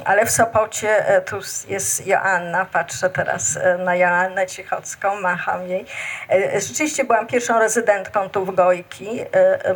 Ale 0.05 0.25
w 0.25 0.31
Sopocie 0.31 1.07
e, 1.07 1.21
tu 1.21 1.39
jest 1.67 2.07
Joanna, 2.07 2.65
patrzę 2.65 3.09
teraz 3.09 3.57
e, 3.57 3.77
na 3.77 3.95
Joannę 3.95 4.47
Cichocką, 4.47 5.21
macham 5.21 5.67
jej. 5.67 5.85
E, 6.29 6.61
Rzeczywiście 6.61 7.03
byłam 7.03 7.27
pierwszą 7.27 7.59
rezydentką 7.59 8.29
tu 8.29 8.45
w 8.45 8.55
Gojki. 8.55 9.21
e, 9.21 9.65
e, 9.65 9.75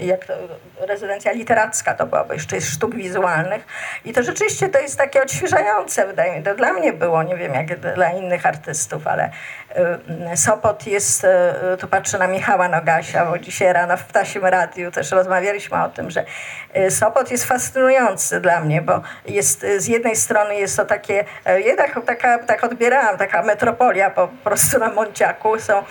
jak 0.00 0.24
to, 0.24 0.34
rezydencja 0.80 1.32
literacka 1.32 1.94
to 1.94 2.06
była, 2.06 2.24
bo 2.24 2.32
jeszcze 2.32 2.56
jest 2.56 2.70
sztuk 2.70 2.94
wizualnych. 2.94 3.66
I 4.04 4.12
to 4.12 4.22
rzeczywiście 4.22 4.68
to 4.68 4.80
jest 4.80 4.98
takie 4.98 5.22
odświeżające, 5.22 6.06
wydaje 6.06 6.30
mi 6.32 6.38
się. 6.38 6.42
To 6.44 6.54
dla 6.54 6.72
mnie 6.72 6.92
było, 6.92 7.22
nie 7.22 7.36
wiem 7.36 7.54
jak 7.54 7.80
dla 7.94 8.10
innych 8.10 8.46
artystów, 8.46 9.06
ale 9.06 9.30
Sopot 10.36 10.86
jest, 10.86 11.24
y, 11.24 11.28
tu 11.78 11.88
patrzę 11.88 12.18
na 12.18 12.26
Michała 12.26 12.68
Nogasia, 12.68 13.26
bo 13.26 13.38
dzisiaj 13.38 13.72
rano 13.72 13.96
w 13.96 14.04
Ptasim 14.04 14.44
Radiu 14.44 14.90
też 14.90 15.10
rozmawialiśmy 15.10 15.82
o 15.82 15.88
tym, 15.88 16.10
że 16.10 16.24
y, 16.76 16.90
Sopot 16.90 17.30
jest 17.30 17.44
fascynujący 17.44 18.40
dla 18.40 18.60
mnie, 18.60 18.82
bo 18.82 19.02
jest, 19.26 19.64
y, 19.64 19.80
z 19.80 19.86
jednej 19.86 20.16
strony 20.16 20.54
jest 20.54 20.76
to 20.76 20.84
takie, 20.84 21.24
y, 21.48 21.60
jednak 21.60 22.00
taka, 22.06 22.38
tak 22.38 22.64
odbierałam, 22.64 23.18
taka 23.18 23.42
metropolia 23.42 24.10
po 24.10 24.28
prostu 24.28 24.78
na 24.78 24.88
Monciaku. 24.88 25.58
Są 25.58 25.82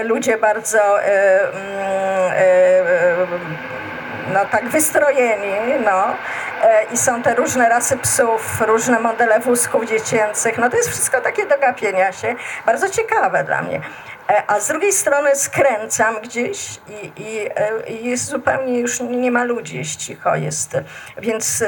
y, 0.00 0.04
ludzie 0.04 0.38
bardzo 0.38 1.00
y, 1.00 1.04
mm, 1.04 2.32
y, 2.32 4.01
no 4.32 4.44
tak 4.44 4.68
wystrojeni, 4.68 5.84
no. 5.84 6.16
E, 6.62 6.84
I 6.92 6.96
są 6.96 7.22
te 7.22 7.34
różne 7.34 7.68
rasy 7.68 7.96
psów, 7.96 8.60
różne 8.60 9.00
modele 9.00 9.40
wózków 9.40 9.84
dziecięcych. 9.84 10.58
No 10.58 10.70
to 10.70 10.76
jest 10.76 10.88
wszystko 10.88 11.20
takie 11.20 11.46
do 11.46 11.58
gapienia 11.58 12.12
się. 12.12 12.34
Bardzo 12.66 12.88
ciekawe 12.88 13.44
dla 13.44 13.62
mnie. 13.62 13.80
E, 14.28 14.42
A 14.46 14.60
z 14.60 14.68
drugiej 14.68 14.92
strony 14.92 15.36
skręcam 15.36 16.20
gdzieś 16.20 16.80
i, 16.88 17.22
i, 17.22 17.48
e, 17.56 17.86
i 17.88 18.10
jest 18.10 18.24
zupełnie 18.24 18.80
już 18.80 19.00
nie 19.00 19.30
ma 19.30 19.44
ludzi, 19.44 19.78
jest 19.78 19.96
cicho, 19.96 20.36
jest. 20.36 20.76
Więc 21.18 21.64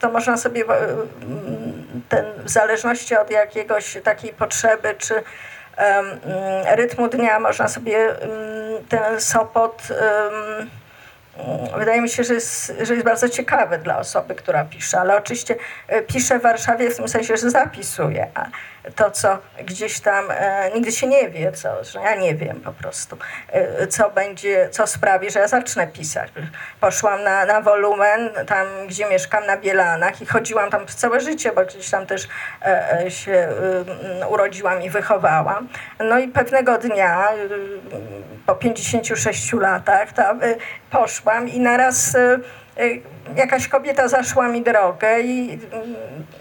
to 0.00 0.10
można 0.10 0.36
sobie 0.36 0.62
em, 0.62 0.68
ten, 2.08 2.24
w 2.44 2.50
zależności 2.50 3.16
od 3.16 3.30
jakiegoś 3.30 3.98
takiej 4.04 4.32
potrzeby 4.32 4.94
czy 4.98 5.14
mm, 5.76 6.14
rytmu 6.76 7.08
dnia 7.08 7.40
można 7.40 7.68
sobie 7.68 8.20
em, 8.22 8.28
ten 8.88 9.20
Sopot 9.20 9.82
Wydaje 11.78 12.00
mi 12.00 12.08
się, 12.08 12.24
że 12.24 12.34
jest, 12.34 12.72
że 12.82 12.94
jest 12.94 13.04
bardzo 13.04 13.28
ciekawy 13.28 13.78
dla 13.78 13.98
osoby, 13.98 14.34
która 14.34 14.64
pisze, 14.64 15.00
ale 15.00 15.16
oczywiście 15.16 15.56
e, 15.88 16.02
pisze 16.02 16.38
w 16.38 16.42
Warszawie 16.42 16.90
w 16.90 16.96
tym 16.96 17.08
sensie, 17.08 17.36
że 17.36 17.50
zapisuje, 17.50 18.26
a 18.34 18.46
to, 18.96 19.10
co 19.10 19.38
gdzieś 19.64 20.00
tam 20.00 20.24
e, 20.30 20.70
nigdy 20.74 20.92
się 20.92 21.06
nie 21.06 21.30
wie, 21.30 21.52
co, 21.52 21.84
że 21.84 22.00
ja 22.00 22.14
nie 22.14 22.34
wiem 22.34 22.60
po 22.60 22.72
prostu, 22.72 23.16
e, 23.48 23.86
co 23.86 24.10
będzie, 24.10 24.68
co 24.70 24.86
sprawi, 24.86 25.30
że 25.30 25.38
ja 25.38 25.48
zacznę 25.48 25.86
pisać. 25.86 26.32
Poszłam 26.80 27.22
na, 27.22 27.44
na 27.44 27.60
wolumen, 27.60 28.30
tam 28.46 28.66
gdzie 28.88 29.08
mieszkam 29.08 29.46
na 29.46 29.56
Bielanach 29.56 30.22
i 30.22 30.26
chodziłam 30.26 30.70
tam 30.70 30.86
całe 30.86 31.20
życie, 31.20 31.52
bo 31.52 31.64
gdzieś 31.64 31.90
tam 31.90 32.06
też 32.06 32.28
e, 32.62 33.10
się 33.10 33.48
urodziłam 34.28 34.82
i 34.82 34.90
wychowałam. 34.90 35.68
No 35.98 36.18
i 36.18 36.28
pewnego 36.28 36.78
dnia, 36.78 37.28
po 38.46 38.54
56 38.54 39.52
latach, 39.52 40.08
poszłam 40.90 41.48
i 41.48 41.60
naraz 41.60 42.16
jakaś 43.36 43.68
kobieta 43.68 44.08
zaszła 44.08 44.48
mi 44.48 44.62
drogę 44.62 45.20
i 45.20 45.58
mm, 45.72 45.94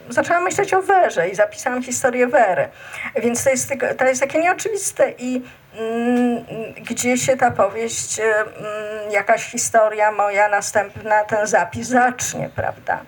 zaczęłam 0.10 0.44
myśleć 0.44 0.74
o 0.74 0.82
Werze 0.82 1.30
i 1.30 1.36
zapisałam 1.36 1.84
historię 1.84 2.28
Wery. 2.28 2.70
Więc 3.16 3.44
to 3.44 3.50
jest, 3.50 3.74
to 3.98 4.06
jest 4.06 4.22
takie 4.22 4.40
nieoczywiste 4.40 5.14
i 5.18 5.42
mm, 5.78 6.46
gdzie 6.90 7.18
się 7.18 7.38
ta 7.38 7.52
powieść, 7.52 8.20
e, 8.20 8.24
mm, 8.24 9.12
jakaś 9.12 9.44
historia 9.44 10.12
moja 10.12 10.50
następna, 10.50 11.24
ten 11.24 11.48
zapis 11.48 11.88
zacznie, 11.88 12.50
prawda? 12.56 13.00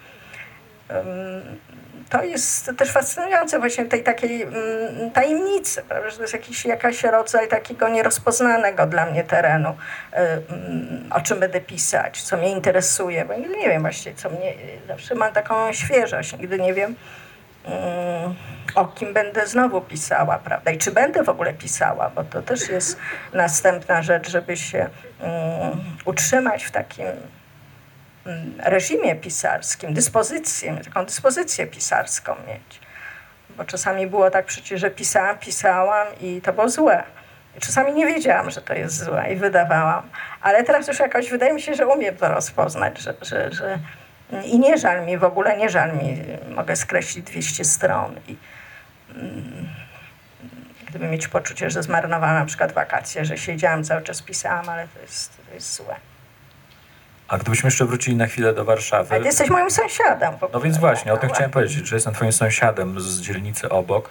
To 2.11 2.23
jest 2.23 2.71
też 2.77 2.91
fascynujące 2.91 3.59
właśnie 3.59 3.85
tej 3.85 4.03
takiej 4.03 4.41
mm, 4.41 5.11
tajemnicy, 5.11 5.81
prawda? 5.89 6.09
że 6.09 6.15
to 6.15 6.21
jest 6.21 6.33
jakiś 6.33 6.65
jakaś 6.65 7.03
rodzaj 7.03 7.47
takiego 7.47 7.89
nierozpoznanego 7.89 8.85
dla 8.85 9.05
mnie 9.05 9.23
terenu, 9.23 9.69
y, 9.69 10.17
mm, 10.17 11.09
o 11.11 11.21
czym 11.21 11.39
będę 11.39 11.61
pisać, 11.61 12.21
co 12.21 12.37
mnie 12.37 12.51
interesuje, 12.51 13.25
bo 13.25 13.33
nigdy 13.33 13.57
nie 13.57 13.69
wiem 13.69 13.81
właściwie, 13.81 14.15
co 14.15 14.29
mnie, 14.29 14.53
zawsze 14.87 15.15
mam 15.15 15.33
taką 15.33 15.73
świeżość, 15.73 16.37
nigdy 16.37 16.59
nie 16.59 16.73
wiem, 16.73 16.95
mm, 17.65 18.35
o 18.75 18.85
kim 18.85 19.13
będę 19.13 19.47
znowu 19.47 19.81
pisała, 19.81 20.37
prawda, 20.37 20.71
i 20.71 20.77
czy 20.77 20.91
będę 20.91 21.23
w 21.23 21.29
ogóle 21.29 21.53
pisała, 21.53 22.09
bo 22.09 22.23
to 22.23 22.41
też 22.41 22.69
jest 22.69 22.97
następna 23.33 24.01
rzecz, 24.01 24.29
żeby 24.29 24.57
się 24.57 24.89
utrzymać 26.05 26.63
w 26.63 26.71
takim 26.71 27.05
reżimie 28.57 29.15
pisarskim, 29.15 29.93
dyspozycję, 29.93 30.77
taką 30.85 31.05
dyspozycję 31.05 31.67
pisarską 31.67 32.35
mieć. 32.47 32.79
Bo 33.49 33.65
czasami 33.65 34.07
było 34.07 34.31
tak 34.31 34.45
przecież, 34.45 34.81
że 34.81 34.91
pisałam, 34.91 35.37
pisałam 35.37 36.07
i 36.21 36.41
to 36.41 36.53
było 36.53 36.69
złe. 36.69 37.03
Czasami 37.59 37.93
nie 37.93 38.05
wiedziałam, 38.05 38.51
że 38.51 38.61
to 38.61 38.73
jest 38.73 39.03
złe 39.03 39.33
i 39.33 39.35
wydawałam. 39.35 40.09
Ale 40.41 40.63
teraz 40.63 40.87
już 40.87 40.99
jakoś 40.99 41.29
wydaje 41.29 41.53
mi 41.53 41.61
się, 41.61 41.75
że 41.75 41.87
umiem 41.87 42.15
to 42.15 42.27
rozpoznać, 42.27 42.99
że, 42.99 43.13
że, 43.21 43.51
że 43.51 43.79
i 44.45 44.59
nie 44.59 44.77
żal 44.77 45.05
mi, 45.05 45.17
w 45.17 45.23
ogóle 45.23 45.57
nie 45.57 45.69
żal 45.69 45.97
mi. 45.97 46.23
Mogę 46.49 46.75
skreślić 46.75 47.25
200 47.25 47.65
stron 47.65 48.15
i 48.27 48.35
mm, 49.15 49.67
gdyby 50.89 51.07
mieć 51.07 51.27
poczucie, 51.27 51.69
że 51.69 51.83
zmarnowałam 51.83 52.35
na 52.35 52.45
przykład 52.45 52.71
wakacje, 52.71 53.25
że 53.25 53.37
siedziałam 53.37 53.83
cały 53.83 54.01
czas 54.01 54.21
pisałam, 54.21 54.69
ale 54.69 54.87
to 54.87 54.99
jest, 54.99 55.37
to 55.49 55.53
jest 55.53 55.75
złe. 55.75 56.10
A 57.31 57.37
gdybyśmy 57.37 57.67
jeszcze 57.67 57.85
wrócili 57.85 58.15
na 58.17 58.27
chwilę 58.27 58.53
do 58.53 58.65
Warszawy. 58.65 59.09
Ale 59.11 59.19
ty 59.19 59.27
jesteś 59.27 59.49
moim 59.49 59.71
sąsiadem. 59.71 60.33
No 60.53 60.59
więc 60.59 60.77
właśnie, 60.77 61.13
o 61.13 61.17
tym 61.17 61.29
chciałem 61.29 61.51
powiedzieć, 61.51 61.87
że 61.87 61.95
jestem 61.95 62.13
twoim 62.13 62.31
sąsiadem 62.31 62.99
z 62.99 63.21
dzielnicy 63.21 63.69
obok 63.69 64.09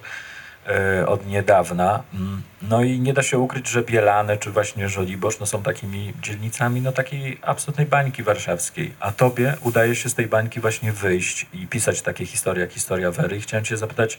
e, 0.67 1.07
od 1.07 1.27
niedawna. 1.27 2.03
Mm, 2.15 2.43
No 2.63 2.83
i 2.83 3.01
nie 3.01 3.13
da 3.13 3.23
się 3.23 3.39
ukryć, 3.39 3.69
że 3.69 3.83
Bielany 3.83 4.37
czy 4.37 4.51
właśnie 4.51 4.89
Żoliborz 4.89 5.41
no 5.41 5.47
są 5.47 5.63
takimi 5.63 6.13
dzielnicami 6.23 6.81
no 6.81 6.93
takiej 6.93 7.39
absolutnej 7.43 7.87
bańki 7.87 8.23
warszawskiej. 8.23 8.95
A 9.01 9.13
tobie 9.13 9.55
udaje 9.63 9.95
się 9.95 10.09
z 10.09 10.15
tej 10.15 10.27
bańki 10.27 10.61
właśnie 10.61 10.93
wyjść 10.93 11.47
i 11.55 11.67
pisać 11.67 12.03
takie 12.03 12.27
historie 12.27 12.61
jak 12.63 12.73
historia 12.73 13.11
Wery. 13.11 13.37
I 13.37 13.41
chciałem 13.41 13.65
cię 13.65 13.77
zapytać, 13.77 14.19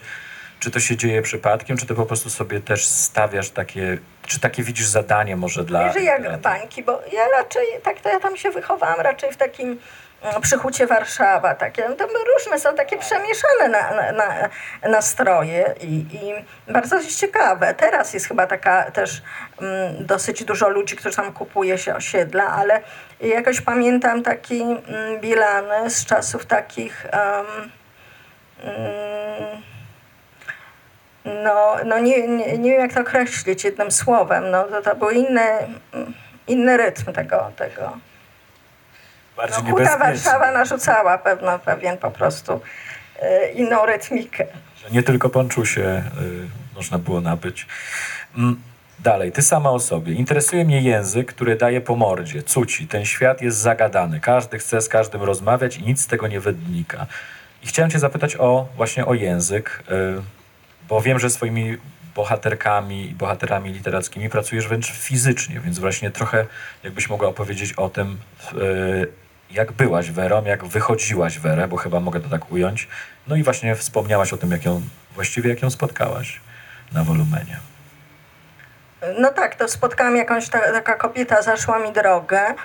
czy 0.62 0.70
to 0.70 0.80
się 0.80 0.96
dzieje 0.96 1.22
przypadkiem, 1.22 1.76
czy 1.76 1.86
ty 1.86 1.94
po 1.94 2.06
prostu 2.06 2.30
sobie 2.30 2.60
też 2.60 2.86
stawiasz 2.86 3.50
takie, 3.50 3.98
czy 4.26 4.40
takie 4.40 4.62
widzisz 4.62 4.86
zadanie 4.86 5.36
może 5.36 5.64
dla... 5.64 5.86
Nie, 5.86 5.92
że 5.92 6.00
jak 6.00 6.22
dla- 6.22 6.38
bańki, 6.38 6.82
bo 6.82 7.02
ja 7.12 7.28
raczej, 7.36 7.66
tak 7.82 8.00
to 8.00 8.08
ja 8.08 8.20
tam 8.20 8.36
się 8.36 8.50
wychowałam 8.50 9.00
raczej 9.00 9.32
w 9.32 9.36
takim 9.36 9.78
mm, 10.22 10.40
przychucie 10.42 10.86
Warszawa, 10.86 11.54
takie, 11.54 11.88
no 11.88 11.94
to 11.94 12.08
różne 12.34 12.60
są 12.60 12.74
takie 12.74 12.98
przemieszane 12.98 13.68
na, 13.68 13.94
na, 13.94 14.12
na, 14.12 14.48
nastroje 14.88 15.74
i, 15.80 16.06
i 16.12 16.32
bardzo 16.72 16.96
jest 16.96 17.20
ciekawe. 17.20 17.74
Teraz 17.74 18.14
jest 18.14 18.28
chyba 18.28 18.46
taka 18.46 18.90
też 18.90 19.22
mm, 19.60 20.06
dosyć 20.06 20.44
dużo 20.44 20.68
ludzi, 20.68 20.96
którzy 20.96 21.16
tam 21.16 21.32
kupuje 21.32 21.78
się 21.78 21.94
osiedla, 21.94 22.46
ale 22.46 22.80
jakoś 23.20 23.60
pamiętam 23.60 24.22
taki 24.22 24.62
mm, 24.62 25.20
bilany 25.20 25.90
z 25.90 26.06
czasów 26.06 26.46
takich 26.46 27.06
um, 27.12 27.70
mm, 28.64 29.71
no, 31.24 31.76
no 31.86 31.98
nie, 31.98 32.28
nie, 32.28 32.58
nie 32.58 32.70
wiem 32.70 32.80
jak 32.80 32.92
to 32.92 33.00
określić 33.00 33.64
jednym 33.64 33.90
słowem. 33.90 34.50
No, 34.50 34.64
to, 34.64 34.82
to 34.82 34.96
był 34.96 35.10
inny, 35.10 35.48
inny 36.46 36.76
rytm 36.76 37.12
tego. 37.12 37.52
tego. 37.56 37.98
bardziej 39.36 39.64
No, 39.64 39.70
huta. 39.70 39.98
Warszawa 39.98 40.50
narzucała 40.50 41.18
pewno, 41.18 41.58
pewien 41.58 41.98
po 41.98 42.10
prostu 42.10 42.60
e, 43.20 43.52
inną 43.52 43.86
rytmikę. 43.86 44.46
Że 44.76 44.90
nie 44.90 45.02
tylko 45.02 45.28
ponczusie 45.28 46.02
y, 46.22 46.74
można 46.76 46.98
było 46.98 47.20
nabyć. 47.20 47.66
Mm, 48.36 48.62
Dalej, 49.02 49.32
ty 49.32 49.42
sama 49.42 49.70
o 49.70 49.80
sobie. 49.80 50.12
Interesuje 50.12 50.64
mnie 50.64 50.82
język, 50.82 51.32
który 51.34 51.56
daje 51.56 51.80
po 51.80 51.96
mordzie, 51.96 52.42
cuci. 52.42 52.86
Ten 52.86 53.04
świat 53.04 53.42
jest 53.42 53.58
zagadany. 53.58 54.20
Każdy 54.20 54.58
chce 54.58 54.80
z 54.80 54.88
każdym 54.88 55.22
rozmawiać 55.22 55.76
i 55.76 55.82
nic 55.82 56.00
z 56.00 56.06
tego 56.06 56.28
nie 56.28 56.40
wynika. 56.40 57.06
I 57.62 57.66
chciałem 57.66 57.90
cię 57.90 57.98
zapytać 57.98 58.36
o 58.36 58.68
właśnie 58.76 59.06
o 59.06 59.14
język, 59.14 59.82
y, 59.90 60.41
bo 60.92 61.00
wiem, 61.00 61.18
że 61.18 61.30
swoimi 61.30 61.78
bohaterkami 62.14 63.10
i 63.10 63.14
bohaterami 63.14 63.72
literackimi 63.72 64.30
pracujesz 64.30 64.68
wręcz 64.68 64.92
fizycznie, 64.92 65.60
więc 65.60 65.78
właśnie 65.78 66.10
trochę 66.10 66.46
jakbyś 66.84 67.08
mogła 67.08 67.28
opowiedzieć 67.28 67.72
o 67.72 67.88
tym, 67.88 68.18
y, 68.54 69.12
jak 69.50 69.72
byłaś 69.72 70.10
Werą, 70.10 70.44
jak 70.44 70.64
wychodziłaś 70.64 71.38
Werę, 71.38 71.68
bo 71.68 71.76
chyba 71.76 72.00
mogę 72.00 72.20
to 72.20 72.28
tak 72.28 72.52
ująć. 72.52 72.88
No 73.28 73.36
i 73.36 73.42
właśnie 73.42 73.76
wspomniałaś 73.76 74.32
o 74.32 74.36
tym, 74.36 74.50
jak 74.50 74.64
ją, 74.64 74.82
właściwie 75.14 75.50
jak 75.50 75.62
ją 75.62 75.70
spotkałaś. 75.70 76.40
na 76.92 77.04
wolumenie? 77.04 77.56
No 79.18 79.32
tak, 79.32 79.54
to 79.54 79.68
spotkałam 79.68 80.16
jakąś, 80.16 80.48
ta, 80.48 80.58
taka 80.58 80.94
kobieta 80.94 81.42
zaszła 81.42 81.78
mi 81.78 81.92
drogę, 81.92 82.40
mm, 82.40 82.56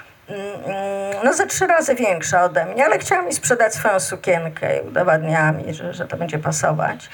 mm, 0.65 1.15
no 1.23 1.33
ze 1.33 1.47
trzy 1.47 1.67
razy 1.67 1.95
większa 1.95 2.43
ode 2.43 2.65
mnie, 2.65 2.85
ale 2.85 2.99
chciała 2.99 3.21
mi 3.21 3.33
sprzedać 3.33 3.73
swoją 3.73 3.99
sukienkę 3.99 4.77
i 4.77 4.87
udowadniała 4.87 5.51
mi, 5.51 5.73
że, 5.73 5.93
że 5.93 6.07
to 6.07 6.17
będzie 6.17 6.39
pasować. 6.39 7.09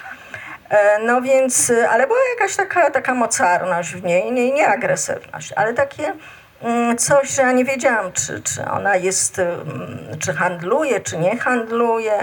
E, 0.73 0.99
No 0.99 1.21
więc, 1.21 1.71
ale 1.89 2.07
była 2.07 2.19
jakaś 2.39 2.55
taka, 2.55 2.91
taka 2.91 3.13
mocarność 3.13 3.95
w 3.95 4.03
niej, 4.03 4.31
nie, 4.31 4.51
nie 4.51 4.67
agresywność, 4.67 5.53
ale 5.55 5.73
takie 5.73 6.13
mm, 6.61 6.97
coś, 6.97 7.29
że 7.29 7.41
ja 7.41 7.51
nie 7.51 7.65
wiedziałam, 7.65 8.11
czy, 8.11 8.41
czy 8.41 8.65
ona 8.65 8.95
jest, 8.95 9.39
mm, 9.39 9.97
czy 10.19 10.33
handluje, 10.33 10.99
czy 10.99 11.17
nie 11.17 11.37
handluje. 11.37 12.13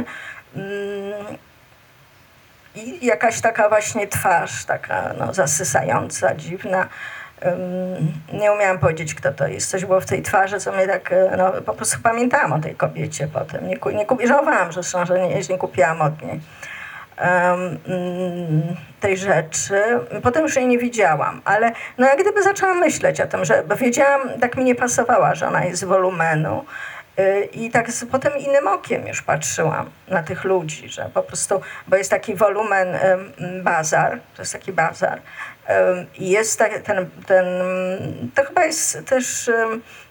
Mm, 0.57 1.37
i 2.75 3.07
jakaś 3.07 3.41
taka 3.41 3.69
właśnie 3.69 4.09
twarz, 4.09 4.65
taka 4.65 5.15
no, 5.19 5.35
zasysająca, 5.35 6.35
dziwna. 6.35 6.89
Nie 8.33 8.53
umiałam 8.53 8.79
powiedzieć, 8.79 9.15
kto 9.15 9.33
to 9.33 9.47
jest. 9.47 9.71
Coś 9.71 9.85
było 9.85 10.01
w 10.01 10.07
tej 10.07 10.23
twarzy, 10.23 10.61
co 10.61 10.73
mnie 10.73 10.87
tak, 10.87 11.13
e, 11.13 11.35
no, 11.37 11.53
po 11.53 11.75
prostu 11.75 11.99
pamiętałam 12.03 12.53
o 12.53 12.59
tej 12.59 12.75
kobiecie 12.75 13.29
potem. 13.33 13.69
Nie, 13.69 13.77
nie 14.19 14.27
żałowałam 14.29 14.73
zresztą, 14.73 15.07
że 15.07 15.21
nie, 15.21 15.41
nie 15.51 15.59
kupiłam 15.59 16.01
od 16.01 16.23
niej 16.23 16.41
tej 19.01 19.17
rzeczy. 19.17 19.83
Potem 20.23 20.43
już 20.43 20.57
jej 20.57 20.67
nie 20.67 20.79
widziałam, 20.79 21.41
ale 21.45 21.73
no 21.99 22.07
jak 22.07 22.21
gdyby 22.21 22.43
zaczęłam 22.43 22.79
myśleć 22.79 23.21
o 23.21 23.27
tym, 23.27 23.45
że 23.45 23.65
bo 23.69 23.77
wiedziałam, 23.77 24.21
tak 24.41 24.57
mi 24.57 24.65
nie 24.65 24.75
pasowała, 24.75 25.35
że 25.35 25.49
ona 25.49 25.65
jest 25.65 25.81
z 25.81 25.85
wolumenu. 25.85 26.65
Y, 27.19 27.49
I 27.53 27.71
tak 27.71 27.91
z 27.91 28.05
potem 28.05 28.33
innym 28.39 28.69
okiem 28.69 29.07
już 29.07 29.23
patrzyłam 29.23 29.91
na 30.09 30.23
tych 30.23 30.45
ludzi, 30.45 30.89
że 30.89 31.11
po 31.15 31.23
prostu, 31.23 31.61
bo 31.89 31.97
jest 31.97 32.11
taki 32.11 32.35
wolumen 32.35 32.89
bazar, 33.63 34.21
to 34.37 34.43
jest 34.43 34.53
taki 34.53 34.73
bazar, 34.73 35.21
jest 36.19 36.59
tak, 36.59 36.79
ten, 36.79 37.11
ten, 37.27 37.45
to 38.35 38.45
chyba 38.45 38.65
jest 38.65 38.99
też 39.07 39.51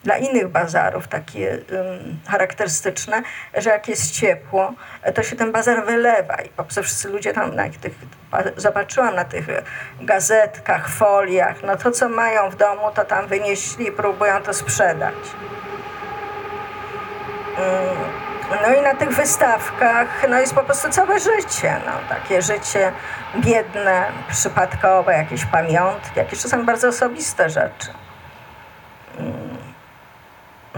dla 0.04 0.18
innych 0.18 0.48
bazarów 0.48 1.08
takie 1.08 1.58
charakterystyczne, 2.28 3.22
że 3.58 3.70
jak 3.70 3.88
jest 3.88 4.12
ciepło, 4.12 4.74
to 5.16 5.24
się 5.24 5.36
ten 5.36 5.52
bazar 5.52 5.86
wylewa 5.86 6.36
i 6.36 6.50
po 6.50 6.64
prostu 6.64 6.84
wszyscy 6.84 7.10
ludzie 7.10 7.34
tam 7.34 7.56
na 7.56 7.70
tych, 7.70 7.94
zobaczyłam 8.58 9.16
na 9.16 9.26
tych 9.26 9.48
gazetkach, 10.02 10.90
foliach, 10.90 11.64
no 11.64 11.76
to 11.76 11.92
co 11.92 12.10
mają 12.10 12.50
w 12.50 12.56
domu, 12.56 12.92
to 12.96 13.06
tam 13.06 13.28
wynieśli 13.28 13.88
i 13.88 13.92
próbują 13.92 14.42
to 14.42 14.54
sprzedać. 14.54 15.16
No 18.52 18.74
i 18.74 18.82
na 18.82 18.96
tych 18.96 19.10
wystawkach 19.10 20.08
no 20.30 20.40
jest 20.40 20.56
po 20.56 20.64
prostu 20.64 20.90
całe 20.90 21.20
życie, 21.20 21.76
no, 21.86 21.92
takie 22.16 22.42
życie 22.42 22.92
biedne, 23.36 24.06
przypadkowe, 24.30 25.14
jakieś 25.14 25.46
pamiątki, 25.46 26.20
jakieś 26.20 26.42
czasami 26.42 26.64
bardzo 26.64 26.88
osobiste 26.88 27.50
rzeczy. 27.50 27.90
Mm. 29.20 29.58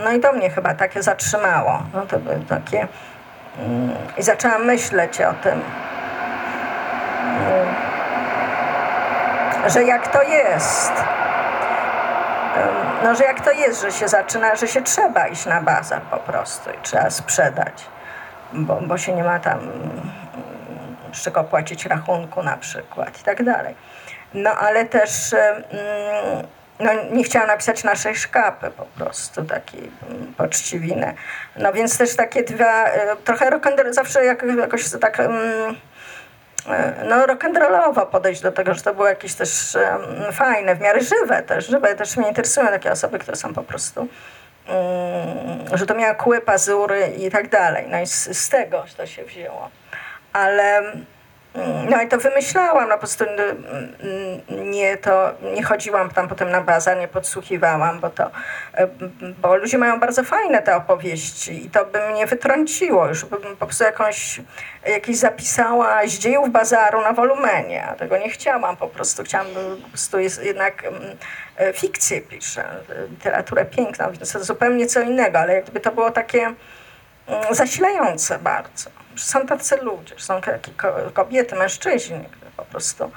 No 0.03 0.11
i 0.11 0.19
to 0.19 0.33
mnie 0.33 0.49
chyba 0.49 0.73
takie 0.73 1.03
zatrzymało. 1.03 1.83
No 1.93 2.05
to 2.05 2.19
były 2.19 2.39
takie... 2.49 2.87
mm, 3.59 3.95
I 4.17 4.23
zaczęłam 4.23 4.65
myśleć 4.65 5.21
o 5.21 5.33
tym, 5.33 5.61
mm, 7.23 7.75
że 9.67 9.83
jak 9.83 10.07
to 10.07 10.23
jest, 10.23 10.93
no, 13.03 13.15
że 13.15 13.23
jak 13.23 13.45
to 13.45 13.51
jest, 13.51 13.81
że 13.81 13.91
się 13.91 14.07
zaczyna, 14.07 14.55
że 14.55 14.67
się 14.67 14.81
trzeba 14.81 15.27
iść 15.27 15.45
na 15.45 15.61
bazar 15.61 16.01
po 16.01 16.17
prostu 16.17 16.69
i 16.69 16.81
trzeba 16.83 17.09
sprzedać, 17.09 17.85
bo, 18.53 18.81
bo 18.81 18.97
się 18.97 19.13
nie 19.13 19.23
ma 19.23 19.39
tam 19.39 19.59
mm, 19.59 20.11
z 21.13 21.21
czego 21.21 21.43
płacić 21.43 21.85
rachunku 21.85 22.43
na 22.43 22.57
przykład 22.57 23.21
i 23.21 23.23
tak 23.23 23.43
dalej. 23.43 23.75
No 24.33 24.49
ale 24.49 24.85
też 24.85 25.35
no, 26.79 26.91
nie 27.11 27.23
chciałam 27.23 27.47
napisać 27.47 27.83
naszej 27.83 28.15
szkapy 28.15 28.71
po 28.77 28.85
prostu, 28.85 29.43
takiej 29.45 29.91
mm, 30.09 30.33
poczciwiny. 30.33 31.13
No 31.55 31.73
więc 31.73 31.97
też 31.97 32.15
takie 32.15 32.43
dwa, 32.43 32.85
e, 32.85 33.15
trochę 33.15 33.51
rock'n'roll, 33.51 33.93
zawsze 33.93 34.25
jak, 34.25 34.43
jakoś 34.59 34.89
tak... 35.01 35.19
e, 35.19 35.29
no, 37.09 37.25
rock'n'rollowo 37.27 38.05
podejść 38.05 38.41
do 38.41 38.51
tego, 38.51 38.73
że 38.73 38.81
to 38.81 38.93
było 38.93 39.07
jakieś 39.07 39.33
też 39.33 39.75
em, 39.75 40.33
fajne, 40.33 40.75
w 40.75 40.81
miarę 40.81 41.01
żywe 41.01 41.43
też, 41.43 41.67
żywe. 41.67 41.95
Też 41.95 42.17
mnie 42.17 42.27
interesują 42.27 42.67
takie 42.67 42.91
osoby, 42.91 43.19
które 43.19 43.37
są 43.37 43.53
po 43.53 43.63
prostu, 43.63 44.07
mm, 44.67 45.77
że 45.77 45.85
to 45.85 45.95
miało 45.95 46.15
kły, 46.15 46.41
pazury 46.41 47.13
i 47.17 47.31
tak 47.31 47.49
dalej. 47.49 47.85
No 47.89 48.01
i 48.01 48.07
z, 48.07 48.37
z 48.37 48.49
tego 48.49 48.85
to 48.97 49.05
się 49.05 49.23
wzięło. 49.23 49.69
Ale 50.33 50.83
no 51.89 52.01
i 52.01 52.07
to 52.07 52.17
wymyślałam, 52.17 52.89
no 52.89 52.93
po 52.93 52.99
prostu 52.99 53.25
nie, 54.49 54.97
to, 54.97 55.31
nie 55.55 55.63
chodziłam 55.63 56.09
tam 56.09 56.27
potem 56.27 56.51
na 56.51 56.61
bazar, 56.61 56.97
nie 56.97 57.07
podsłuchiwałam, 57.07 57.99
bo 57.99 58.09
to, 58.09 58.31
e, 58.73 58.87
bo 59.41 59.55
ludzie 59.55 59.77
mają 59.77 59.99
bardzo 59.99 60.23
fajne 60.23 60.61
te 60.61 60.75
opowieści 60.75 61.65
i 61.65 61.69
to 61.69 61.85
by 61.85 62.09
mnie 62.09 62.25
wytrąciło, 62.25 63.07
już 63.07 63.25
bym 63.25 63.41
po 63.41 63.65
prostu 63.65 63.83
jakąś, 63.83 64.41
jakieś 64.85 65.17
zapisała 65.17 66.07
z 66.07 66.11
dziejów 66.11 66.49
bazaru 66.49 67.01
na 67.01 67.13
wolumenie, 67.13 67.85
a 67.85 67.95
tego 67.95 68.17
nie 68.17 68.29
chciałam 68.29 68.77
po 68.77 68.87
prostu, 68.87 69.23
chciałam 69.23 69.47
po 69.83 69.89
prostu 69.89 70.19
jest 70.19 70.43
jednak 70.43 70.83
mm, 70.83 71.01
e, 71.57 71.73
fikcję 71.73 72.21
piszę, 72.21 72.63
literaturę 73.09 73.65
piękną, 73.65 74.11
więc 74.11 74.31
to 74.31 74.43
zupełnie 74.43 74.87
co 74.87 75.01
innego, 75.01 75.39
ale 75.39 75.53
jakby 75.53 75.79
to 75.79 75.91
było 75.91 76.11
takie 76.11 76.41
mm, 77.27 77.55
zasilające 77.55 78.39
bardzo. 78.39 79.00
Są 79.15 79.47
tacy 79.47 79.77
ludzie, 79.77 80.15
są 80.17 80.41
kobiety, 81.13 81.55
mężczyźni, 81.55 82.29
po 82.57 82.65
prostu 82.65 83.11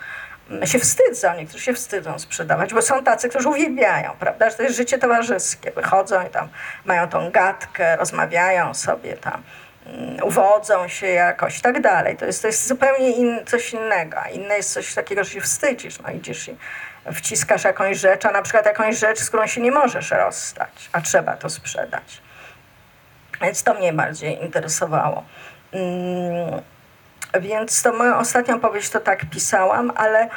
się 0.64 0.78
wstydzą, 0.78 1.37
niektórzy 1.37 1.64
się 1.64 1.74
wstydzą 1.74 2.18
sprzedawać, 2.18 2.74
bo 2.74 2.83
są 2.83 3.04
tacy, 3.04 3.28
którzy 3.28 3.48
uwielbiają, 3.48 4.11
prawda, 4.18 4.50
że 4.50 4.57
to 4.57 4.62
jest 4.62 4.76
życie 4.76 4.98
towarzyskie, 4.98 5.70
wychodzą 5.70 6.26
i 6.26 6.30
tam 6.30 6.48
mają 6.85 7.09
tą 7.09 7.30
gadkę, 7.30 7.96
rozmawiają 7.96 8.74
sobie 8.74 9.16
tam, 9.16 9.42
mm, 9.87 10.22
uwodzą 10.22 10.88
się 10.88 11.07
jakoś 11.07 11.59
i 11.59 11.61
tak 11.61 11.80
dalej. 11.80 12.16
To 12.16 12.24
jest, 12.24 12.42
to 12.42 12.48
jest 12.48 12.68
zupełnie 12.68 13.11
in, 13.11 13.46
coś 13.46 13.72
innego, 13.72 14.16
inne 14.33 14.57
jest 14.57 14.72
coś 14.72 14.94
takiego, 14.94 15.24
że 15.24 15.30
się 15.30 15.40
wstydzisz, 15.40 16.00
no 16.00 16.11
idziesz 16.11 16.48
i 16.48 16.57
wciskasz 17.12 17.64
jakąś 17.64 17.98
rzecz, 17.98 18.26
a 18.26 18.30
na 18.30 18.42
przykład 18.42 18.66
jakąś 18.66 18.98
rzecz, 18.98 19.18
z 19.18 19.28
którą 19.28 19.46
się 19.46 19.61
nie 19.61 19.72
możesz 19.72 20.11
rozstać, 20.11 20.88
a 20.92 21.00
trzeba 21.00 21.37
to 21.37 21.50
sprzedać. 21.50 22.22
Więc 23.42 23.62
to 23.62 23.74
mnie 23.74 23.92
bardziej 23.92 24.42
interesowało. 24.42 25.24
Mm, 25.74 26.62
Więc 27.40 27.82
to 27.82 27.92
moją 27.92 28.16
ostatnią 28.18 28.60
powieść 28.60 28.90
to 28.90 29.00
tak 29.00 29.24
pisałam, 29.30 29.92
ale 29.96 30.28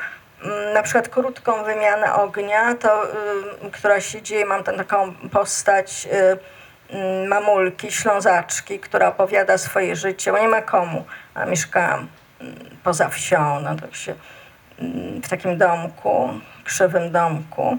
mm, 0.43 0.73
na 0.73 0.83
przykład 0.83 1.09
krótką 1.09 1.63
wymianę 1.63 2.13
ognia, 2.13 2.75
to, 2.75 3.05
y, 3.05 3.71
która 3.71 4.01
się 4.01 4.21
dzieje, 4.21 4.45
mam 4.45 4.63
tam 4.63 4.75
taką 4.77 5.13
postać 5.13 6.07
y, 6.11 6.95
y, 6.95 7.27
mamulki, 7.27 7.91
ślązaczki, 7.91 8.79
która 8.79 9.07
opowiada 9.07 9.57
swoje 9.57 9.95
życie, 9.95 10.31
bo 10.31 10.39
nie 10.39 10.47
ma 10.47 10.61
komu. 10.61 11.05
A 11.35 11.45
mieszkałam 11.45 12.07
mm, 12.41 12.55
poza 12.83 13.09
wsią, 13.09 13.59
no 13.59 13.75
tak 13.75 13.95
się, 13.95 14.15
mm, 14.79 15.21
w 15.21 15.29
takim 15.29 15.57
domku, 15.57 16.29
krzywym 16.63 17.11
domku. 17.11 17.77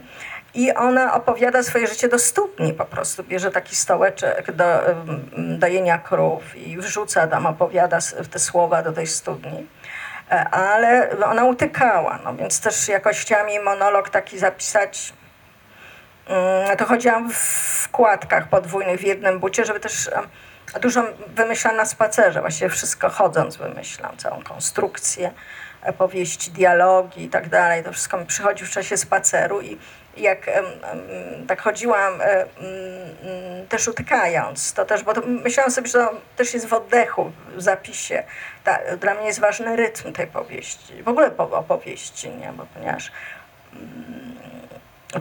I 0.59 0.75
ona 0.75 1.15
opowiada 1.15 1.63
swoje 1.63 1.87
życie 1.87 2.09
do 2.09 2.19
studni 2.19 2.73
po 2.73 2.85
prostu. 2.85 3.25
Bierze 3.25 3.51
taki 3.51 3.77
stołeczek 3.77 4.53
do 4.53 4.89
ym, 4.89 5.59
dojenia 5.59 5.99
krów 5.99 6.57
i 6.57 6.79
wrzuca 6.79 7.27
tam, 7.27 7.47
opowiada 7.47 7.99
te 8.31 8.39
słowa 8.39 8.83
do 8.83 8.93
tej 8.93 9.07
studni. 9.07 9.67
E, 10.31 10.49
Ale 10.51 11.11
ona 11.27 11.45
utykała, 11.45 12.19
no 12.25 12.35
więc 12.35 12.61
też 12.61 12.89
jakoś 12.89 13.21
chciałam 13.21 13.49
jej 13.49 13.61
monolog 13.61 14.11
taki 14.11 14.39
zapisać. 14.39 15.13
Mm, 16.27 16.77
To 16.77 16.85
chodziłam 16.85 17.31
w 17.33 17.37
wkładkach 17.83 18.49
podwójnych 18.49 19.01
w 19.01 19.05
jednym 19.05 19.39
bucie, 19.39 19.65
żeby 19.65 19.81
też 19.81 20.11
dużo 20.81 21.05
wymyślam 21.29 21.77
na 21.77 21.85
spacerze. 21.85 22.41
Właściwie 22.41 22.71
wszystko 22.71 23.09
chodząc 23.09 23.57
wymyślam, 23.57 24.17
całą 24.17 24.43
konstrukcję 24.43 25.31
powieści, 25.99 26.51
dialogi 26.51 27.23
i 27.23 27.29
tak 27.29 27.49
dalej. 27.49 27.85
To 27.85 27.93
wszystko 27.93 28.19
mi 28.19 28.27
przychodzi 28.27 28.65
w 28.65 28.71
czasie 28.71 28.97
spaceru 28.97 29.61
i 29.61 29.79
jak 30.17 30.51
tak 31.49 31.63
chodziłam 31.63 32.21
e, 32.21 32.25
mm, 32.25 32.49
mm, 33.23 33.67
też 33.69 33.89
utykając, 33.89 34.73
to 34.73 34.85
też, 34.85 35.03
bo 35.03 35.15
to 35.15 35.23
myślałam 35.27 35.71
sobie, 35.71 35.89
że 35.89 35.99
to 35.99 36.15
też 36.37 36.55
jest 36.55 36.67
w 36.67 36.73
oddechu, 36.73 37.33
w 37.57 37.63
zapisie. 37.63 38.23
Ta, 38.65 38.79
dla 38.97 39.15
mnie 39.15 39.27
jest 39.27 39.41
ważny 39.41 39.77
rytm 39.77 40.13
tej 40.13 40.27
powieści, 40.27 41.03
w 41.03 41.09
ogóle 41.09 41.31
po, 41.31 41.51
opowieści, 41.51 42.31
nie? 42.31 42.53
Bo 42.53 42.67
ponieważ 42.75 43.13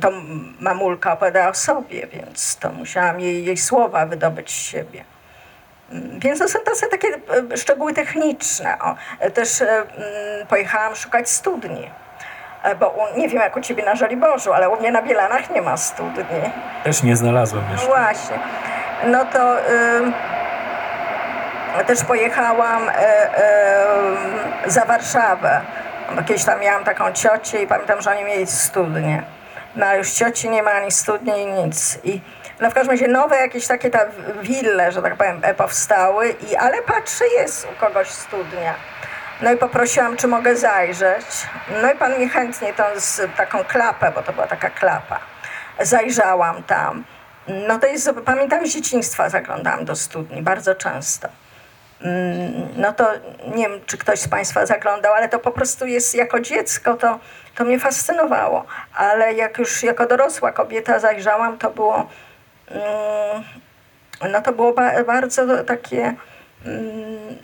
to 0.02 0.12
mamulka 0.60 1.13
opowiada 1.13 1.50
o 1.50 1.54
sobie, 1.54 2.08
więc 2.08 2.56
to 2.56 2.70
musiałam 2.70 3.20
jej, 3.20 3.46
jej 3.46 3.58
słowa 3.58 4.06
wydobyć 4.06 4.52
z 4.52 4.62
siebie. 4.62 5.04
Mm, 5.91 6.19
Więc 6.19 6.39
to 6.39 6.47
są 6.47 6.60
tacy 6.60 6.88
takie 6.88 7.08
e, 7.54 7.58
szczegóły 7.58 7.93
techniczne. 7.93 8.78
O, 8.80 8.95
też 9.34 9.62
e, 9.62 9.65
mm, 9.71 9.88
pojechałam 10.50 10.95
szukać 10.95 11.30
studni, 11.30 11.91
E, 12.63 12.76
bo 12.76 12.95
nie 13.17 13.30
wiem 13.30 13.41
jak 13.41 13.58
u 13.58 13.62
ciebie 13.62 13.86
na 13.86 13.95
Żoliborzu, 13.95 14.54
ale 14.54 14.69
u 14.69 14.80
mnie 14.80 14.91
na 14.91 15.02
Bielanach 15.02 15.50
nie 15.50 15.62
ma 15.62 15.78
studni. 15.78 16.23
Też 16.84 17.04
nie 17.04 17.15
znalazłem 17.15 17.63
No 17.67 17.71
jeszcze. 17.73 17.88
właśnie. 17.88 18.39
No 19.06 19.26
to 19.26 19.58
ym, 19.71 20.13
też 21.88 22.04
pojechałam 22.04 22.89
y, 22.89 22.91
ym, 22.91 24.71
za 24.71 24.86
Warszawę 24.86 25.62
kiedyś 26.28 26.45
tam 26.45 26.60
miałam 26.60 26.84
taką 26.84 27.12
ciocię 27.12 27.62
i 27.63 27.67
pamiętam, 27.67 28.02
że 28.02 28.12
oni 28.12 28.23
mieli 28.23 28.47
studnię. 28.47 29.23
No 29.76 29.86
a 29.86 29.95
już 29.95 30.12
cioci 30.12 30.50
nie 30.50 30.63
ma 30.63 30.71
ani 30.71 30.91
studni, 30.91 31.41
i 31.41 31.45
nic. 31.45 32.00
I 32.04 32.21
no 32.60 32.72
w 32.72 32.74
każdym 32.74 32.91
razie 32.91 33.08
nowe 33.08 33.38
jakieś 33.38 33.67
takie 33.67 33.89
ta 33.89 34.00
wille, 34.41 34.91
że 34.91 35.02
tak 35.02 35.15
powiem, 35.15 35.41
powstały, 35.58 36.30
i, 36.30 36.56
ale 36.56 36.82
patrzę, 36.82 37.28
jest 37.28 37.67
u 37.72 37.80
kogoś 37.80 38.10
studnia. 38.10 38.74
No 39.41 39.52
i 39.52 39.58
poprosiłam, 39.58 40.17
czy 40.17 40.28
mogę 40.28 40.56
zajrzeć. 40.56 41.26
No 41.82 41.91
i 41.91 41.96
pan 41.96 42.20
mi 42.20 42.30
chętnie 42.30 42.74
tą 42.74 42.84
z 42.96 43.22
taką 43.38 43.63
klapę, 43.63 44.12
bo 44.15 44.22
to 44.22 44.34
była 44.34 44.48
taka 44.48 44.70
klapa. 44.70 45.20
Zajrzałam 45.80 46.63
tam. 46.63 47.04
No 47.48 47.80
to 47.80 47.88
jest, 47.88 48.12
pamiętam 48.26 48.67
z 48.67 48.74
dzieciństwa 48.74 49.30
zaglądałam 49.30 49.86
do 49.86 49.96
studni, 49.96 50.41
bardzo 50.41 50.76
często. 50.76 51.28
Mm, 52.02 52.67
No 52.76 52.93
to 52.93 53.12
nie 53.56 53.70
wiem, 53.70 53.80
czy 53.86 53.98
ktoś 53.98 54.20
z 54.20 54.28
Państwa 54.28 54.65
zaglądał, 54.65 55.13
ale 55.13 55.30
to 55.30 55.39
po 55.39 55.52
prostu 55.52 55.86
jest 55.86 56.15
jako 56.15 56.39
dziecko, 56.39 56.93
to, 56.93 57.20
to 57.56 57.63
mnie 57.65 57.80
fascynowało. 57.80 58.65
Ale 58.96 59.34
jak 59.34 59.58
już 59.58 59.84
jako 59.84 60.06
dorosła 60.08 60.52
kobieta 60.52 61.00
zajrzałam, 61.00 61.58
to 61.58 61.70
było, 61.70 62.08
no 64.32 64.41
to 64.41 64.53
było 64.53 64.73
ba- 64.73 65.03
bardzo 65.03 65.63
takie 65.63 66.15
mm, 66.65 67.38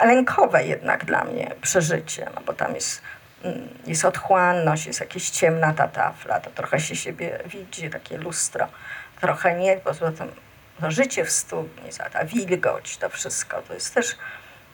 lękowe 0.00 0.64
jednak 0.64 1.04
dla 1.04 1.24
mnie 1.24 1.54
przeżycie, 1.62 2.30
no 2.34 2.40
bo 2.46 2.52
tam 2.52 2.74
jest, 2.74 3.02
mm, 3.42 3.68
jest 3.86 4.04
otchłanność, 4.04 4.86
jest 4.86 5.00
jakaś 5.00 5.30
ciemna 5.30 5.72
ta 5.72 5.88
tafla, 5.88 6.40
to 6.40 6.50
trochę 6.50 6.80
się 6.80 6.96
siebie 6.96 7.38
widzi, 7.46 7.90
takie 7.90 8.18
lustro, 8.18 8.68
trochę 9.20 9.54
nie, 9.54 9.76
poza 9.76 10.12
tym 10.12 10.28
to 10.80 10.90
życie 10.90 11.24
w 11.24 11.30
studni, 11.30 11.90
ta 12.12 12.24
wilgoć, 12.24 12.96
to 12.96 13.08
wszystko, 13.08 13.62
to 13.62 13.74
jest 13.74 13.94
też 13.94 14.16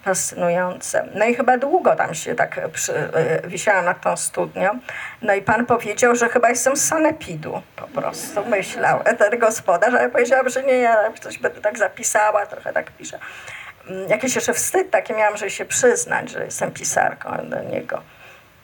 fascynujące. 0.04 1.08
No 1.14 1.24
i 1.24 1.34
chyba 1.34 1.58
długo 1.58 1.96
tam 1.96 2.14
się 2.14 2.34
tak 2.34 2.60
przy, 2.72 2.92
y, 2.92 3.48
wisiałam 3.48 3.84
nad 3.84 4.00
tą 4.00 4.16
studnią. 4.16 4.78
No 5.22 5.34
i 5.34 5.42
pan 5.42 5.66
powiedział, 5.66 6.16
że 6.16 6.28
chyba 6.28 6.48
jestem 6.48 6.76
z 6.76 6.88
sanepidu, 6.88 7.62
po 7.76 8.00
prostu 8.00 8.44
myślał 8.46 9.00
ten 9.18 9.38
gospodarz, 9.38 9.94
ale 9.94 10.08
powiedziałam, 10.10 10.48
że 10.48 10.62
nie, 10.62 10.78
ja 10.78 11.12
coś 11.20 11.38
będę 11.38 11.60
tak 11.60 11.78
zapisała, 11.78 12.46
trochę 12.46 12.72
tak 12.72 12.90
piszę. 12.90 13.18
Mm, 13.88 14.08
Jakiś 14.08 14.34
jeszcze 14.34 14.54
wstyd 14.54 14.90
taki 14.90 15.12
miałam, 15.12 15.36
że 15.36 15.50
się 15.50 15.64
przyznać, 15.64 16.30
że 16.30 16.44
jestem 16.44 16.70
pisarką 16.72 17.30
do 17.48 17.62
niego. 17.62 18.02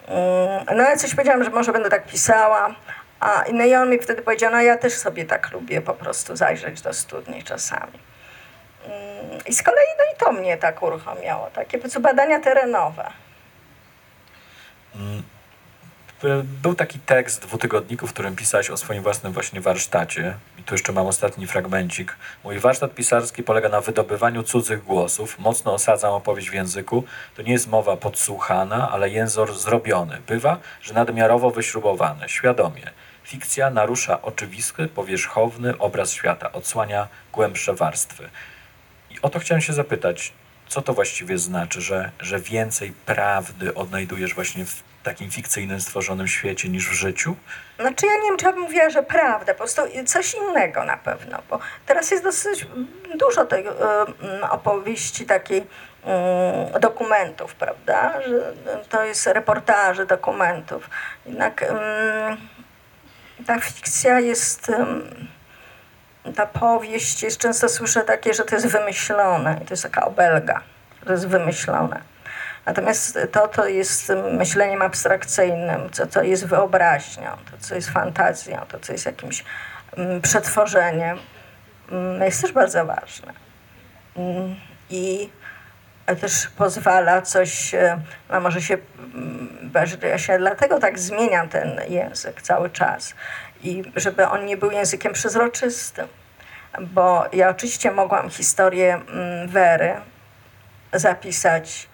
Mm, 0.08 0.76
No 0.76 0.84
ale 0.86 0.96
coś 0.96 1.14
powiedziałam, 1.14 1.44
że 1.44 1.50
może 1.50 1.72
będę 1.72 1.90
tak 1.90 2.06
pisała. 2.06 2.74
A, 3.20 3.44
no 3.52 3.64
i 3.64 3.74
on 3.74 3.90
mi 3.90 3.98
wtedy 3.98 4.22
powiedział, 4.22 4.52
no 4.52 4.60
ja 4.60 4.76
też 4.76 4.92
sobie 4.92 5.24
tak 5.24 5.52
lubię 5.52 5.80
po 5.80 5.94
prostu 5.94 6.36
zajrzeć 6.36 6.80
do 6.80 6.92
studni 6.92 7.42
czasami. 7.42 7.98
Mm, 8.84 9.38
I 9.46 9.54
z 9.54 9.62
kolei 9.62 9.86
no 9.98 10.04
to 10.18 10.32
mnie 10.32 10.56
tak 10.56 10.82
uruchomiało, 10.82 11.50
takie 11.50 11.78
badania 12.00 12.40
terenowe. 12.40 13.10
Był 16.62 16.74
taki 16.74 16.98
tekst 16.98 17.42
dwutygodniku, 17.42 18.06
w 18.06 18.12
którym 18.12 18.36
pisałeś 18.36 18.70
o 18.70 18.76
swoim 18.76 19.02
własnym 19.02 19.32
właśnie 19.32 19.60
warsztacie. 19.60 20.34
I 20.58 20.62
tu 20.62 20.74
jeszcze 20.74 20.92
mam 20.92 21.06
ostatni 21.06 21.46
fragmencik. 21.46 22.16
Mój 22.44 22.58
warsztat 22.58 22.94
pisarski 22.94 23.42
polega 23.42 23.68
na 23.68 23.80
wydobywaniu 23.80 24.42
cudzych 24.42 24.84
głosów. 24.84 25.38
Mocno 25.38 25.74
osadzam 25.74 26.12
opowieść 26.12 26.50
w 26.50 26.54
języku. 26.54 27.04
To 27.36 27.42
nie 27.42 27.52
jest 27.52 27.68
mowa 27.68 27.96
podsłuchana, 27.96 28.90
ale 28.90 29.10
język 29.10 29.50
zrobiony. 29.50 30.18
Bywa, 30.26 30.58
że 30.82 30.94
nadmiarowo 30.94 31.50
wyśrubowany, 31.50 32.28
świadomie. 32.28 32.90
Fikcja 33.24 33.70
narusza 33.70 34.22
oczywisty, 34.22 34.88
powierzchowny 34.88 35.78
obraz 35.78 36.12
świata, 36.12 36.52
odsłania 36.52 37.08
głębsze 37.32 37.74
warstwy. 37.74 38.28
O 39.22 39.30
to 39.30 39.38
chciałem 39.38 39.62
się 39.62 39.72
zapytać, 39.72 40.32
co 40.68 40.82
to 40.82 40.94
właściwie 40.94 41.38
znaczy, 41.38 41.80
że, 41.80 42.10
że 42.20 42.38
więcej 42.38 42.92
prawdy 43.06 43.74
odnajdujesz 43.74 44.34
właśnie 44.34 44.64
w 44.64 44.82
takim 45.02 45.30
fikcyjnym, 45.30 45.80
stworzonym 45.80 46.28
świecie 46.28 46.68
niż 46.68 46.88
w 46.88 46.92
życiu? 46.92 47.36
Znaczy 47.80 48.06
ja 48.06 48.12
nie 48.16 48.28
wiem, 48.28 48.36
czy 48.36 48.44
ja 48.44 48.52
bym 48.52 48.62
mówiła, 48.62 48.90
że 48.90 49.02
prawda, 49.02 49.52
po 49.52 49.58
prostu 49.58 49.82
coś 50.06 50.34
innego 50.34 50.84
na 50.84 50.96
pewno, 50.96 51.38
bo 51.50 51.58
teraz 51.86 52.10
jest 52.10 52.24
dosyć 52.24 52.66
dużo 53.14 53.44
tej 53.44 53.66
mm, 53.66 54.44
opowieści 54.50 55.26
takiej 55.26 55.66
mm, 56.04 56.80
dokumentów, 56.80 57.54
prawda, 57.54 58.22
że 58.22 58.52
to 58.88 59.04
jest 59.04 59.26
reportaży 59.26 60.06
dokumentów. 60.06 60.90
Jednak 61.26 61.62
mm, 61.62 62.36
ta 63.46 63.60
fikcja 63.60 64.20
jest, 64.20 64.72
ta 66.36 66.46
powieść 66.46 67.22
jest, 67.22 67.38
często 67.38 67.68
słyszę 67.68 68.00
takie, 68.00 68.34
że 68.34 68.44
to 68.44 68.54
jest 68.54 68.66
wymyślone 68.66 69.60
i 69.62 69.66
to 69.66 69.72
jest 69.72 69.82
taka 69.82 70.04
obelga, 70.04 70.60
to 71.04 71.12
jest 71.12 71.28
wymyślone. 71.28 72.00
Natomiast 72.66 73.18
to, 73.32 73.48
to 73.48 73.66
jest 73.66 74.12
myśleniem 74.32 74.82
abstrakcyjnym, 74.82 75.90
to, 75.90 76.06
co 76.06 76.22
jest 76.22 76.46
wyobraźnią, 76.46 77.30
to, 77.50 77.56
co 77.58 77.74
jest 77.74 77.90
fantazją, 77.90 78.60
to, 78.68 78.78
co 78.80 78.92
jest 78.92 79.06
jakimś 79.06 79.44
mm, 79.96 80.20
przetworzeniem, 80.20 81.18
mm, 81.90 82.22
jest 82.22 82.42
też 82.42 82.52
bardzo 82.52 82.86
ważne. 82.86 83.32
Mm, 84.16 84.54
I 84.90 85.30
też 86.16 86.48
pozwala 86.48 87.22
coś, 87.22 87.74
e, 87.74 88.00
no 88.30 88.40
może 88.40 88.62
się, 88.62 88.78
ja 90.02 90.18
się 90.18 90.38
dlatego 90.38 90.80
tak 90.80 90.98
zmieniam 90.98 91.48
ten 91.48 91.80
język 91.88 92.42
cały 92.42 92.70
czas, 92.70 93.14
i 93.62 93.82
żeby 93.96 94.28
on 94.28 94.46
nie 94.46 94.56
był 94.56 94.70
językiem 94.70 95.12
przezroczystym. 95.12 96.08
Bo 96.80 97.24
ja 97.32 97.48
oczywiście 97.48 97.90
mogłam 97.90 98.30
historię 98.30 98.94
mm, 98.94 99.48
Wery 99.48 99.94
zapisać 100.92 101.88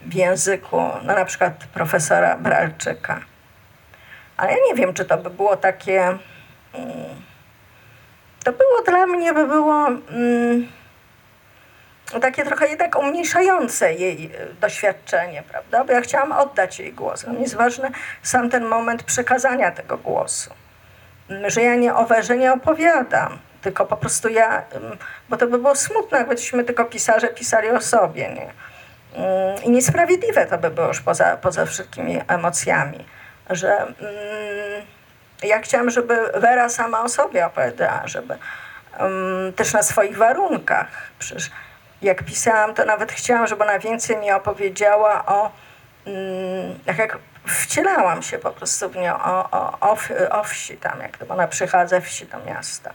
w 0.00 0.14
języku, 0.14 0.76
no 1.02 1.14
na 1.14 1.24
przykład 1.24 1.64
profesora 1.74 2.36
Bralczyka. 2.36 3.20
Ale 4.36 4.50
ja 4.52 4.58
nie 4.68 4.74
wiem, 4.74 4.94
czy 4.94 5.04
to 5.04 5.16
by 5.18 5.30
było 5.30 5.56
takie. 5.56 6.00
mm, 6.04 6.18
To 8.44 8.52
było 8.52 8.82
dla 8.86 9.06
mnie, 9.06 9.32
by 9.32 9.46
było 9.46 9.86
mm, 9.86 10.68
takie 12.18 12.44
trochę 12.44 12.68
jednak 12.68 12.98
umniejszające 12.98 13.94
jej 13.94 14.30
e, 14.34 14.46
doświadczenie, 14.60 15.42
prawda? 15.42 15.84
Bo 15.84 15.92
ja 15.92 16.00
chciałam 16.00 16.32
oddać 16.32 16.78
jej 16.78 16.92
głos. 16.92 17.22
Dla 17.24 17.32
mnie 17.32 17.42
jest 17.42 17.54
ważny 17.56 17.90
sam 18.22 18.50
ten 18.50 18.64
moment 18.64 19.02
przekazania 19.02 19.70
tego 19.70 19.96
głosu. 19.96 20.50
Mm, 21.30 21.50
Że 21.50 21.62
ja 21.62 21.74
nie 21.74 21.94
o 21.94 22.06
Werze 22.06 22.36
nie 22.36 22.52
opowiadam, 22.52 23.38
tylko 23.62 23.86
po 23.86 23.96
prostu 23.96 24.28
ja, 24.28 24.62
ym, 24.74 24.96
bo 25.28 25.36
to 25.36 25.46
by 25.46 25.58
było 25.58 25.76
smutne, 25.76 26.18
jakbyśmy 26.18 26.64
tylko 26.64 26.84
pisarze 26.84 27.28
pisali 27.28 27.68
o 27.70 27.80
sobie, 27.80 28.28
nie? 28.28 28.52
Mm, 29.14 29.62
I 29.64 29.70
niesprawiedliwe 29.70 30.46
to 30.46 30.58
by 30.58 30.70
było 30.70 30.86
już 30.86 31.00
poza, 31.00 31.36
poza 31.36 31.66
wszystkimi 31.66 32.20
emocjami, 32.28 33.04
że 33.50 33.76
mm, 33.78 33.90
ja 35.42 35.60
chciałam, 35.60 35.90
żeby 35.90 36.16
Wera 36.34 36.68
sama 36.68 37.02
o 37.02 37.08
sobie 37.08 37.46
opowiadała, 37.46 38.02
żeby 38.04 38.38
mm, 38.98 39.52
też 39.52 39.72
na 39.72 39.82
swoich 39.82 40.16
warunkach. 40.16 40.88
Przecież 41.18 41.50
jak 42.02 42.24
pisałam, 42.24 42.74
to 42.74 42.84
nawet 42.84 43.12
chciałam, 43.12 43.46
żeby 43.46 43.64
ona 43.64 43.78
więcej 43.78 44.16
mi 44.16 44.32
opowiedziała 44.32 45.26
o, 45.26 45.50
mm, 46.06 46.78
jak, 46.86 46.98
jak 46.98 47.18
wcielałam 47.46 48.22
się 48.22 48.38
po 48.38 48.50
prostu 48.50 48.88
w 48.88 48.96
nią, 48.96 49.22
o, 49.22 49.50
o, 49.50 49.78
o, 49.80 49.96
o 50.30 50.44
wsi 50.44 50.76
tam, 50.76 51.00
jak 51.00 51.18
to 51.18 51.26
ona 51.28 51.48
przychadza 51.48 52.00
wsi 52.00 52.26
do 52.26 52.38
miasta. 52.38 52.92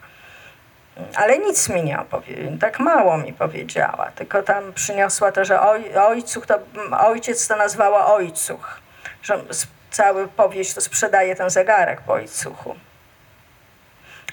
Ale 1.15 1.37
nic 1.37 1.69
mi 1.69 1.83
nie 1.83 1.99
opowiedziała, 1.99 2.57
tak 2.61 2.79
mało 2.79 3.17
mi 3.17 3.33
powiedziała, 3.33 4.11
tylko 4.15 4.43
tam 4.43 4.73
przyniosła 4.73 5.31
to, 5.31 5.45
że 5.45 5.61
oj, 5.61 5.97
ojcuch 5.97 6.45
to, 6.45 6.59
ojciec 6.99 7.47
to 7.47 7.55
nazwała 7.55 8.13
ojcuch, 8.13 8.79
że 9.23 9.39
cały 9.91 10.27
powieść 10.27 10.73
to 10.73 10.81
sprzedaje 10.81 11.35
ten 11.35 11.49
zegarek 11.49 12.01
po 12.01 12.13
ojcuchu, 12.13 12.75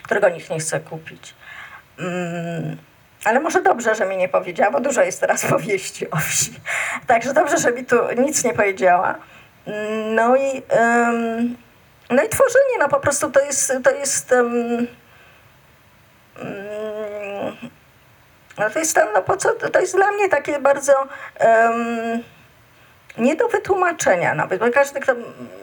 którego 0.03 0.29
nikt 0.29 0.51
nie 0.51 0.59
chce 0.59 0.81
kupić. 0.81 1.35
Mm, 1.99 2.77
ale 3.25 3.41
może 3.41 3.63
dobrze, 3.63 3.95
że 3.95 4.07
mi 4.07 4.17
nie 4.17 4.29
powiedziała, 4.29 4.71
bo 4.71 4.81
dużo 4.81 5.03
jest 5.03 5.21
teraz 5.21 5.47
powieści 5.53 6.11
o 6.11 6.17
wsi. 6.17 6.53
Także 7.07 7.35
dobrze, 7.35 7.59
że 7.59 7.73
mi 7.73 7.85
tu 7.85 7.97
nic 8.19 8.45
nie 8.45 8.55
powiedziała. 8.55 9.15
No 10.15 10.37
i, 10.37 10.63
em, 10.69 11.57
no 12.11 12.23
i 12.23 12.29
tworzenie, 12.29 12.79
no 12.79 12.89
po 12.89 13.01
prostu 13.01 13.31
to 13.31 13.41
jest, 13.41 13.73
to 13.85 13.91
jest 13.91 14.35
Mm, 16.41 17.57
no 18.59 18.71
to 18.71 18.79
jest 18.79 19.01
no 19.15 19.23
po 19.23 19.37
co, 19.37 19.53
to 19.55 19.81
jest 19.81 19.97
dla 19.97 20.13
mnie 20.13 20.29
takie 20.29 20.59
bardzo 20.59 20.93
em, 21.39 22.23
nie 23.19 23.37
do 23.37 23.49
wytłumaczenia 23.49 24.35
nawet, 24.35 24.61
bo 24.61 24.71
każdy, 24.71 25.01
kto 25.01 25.13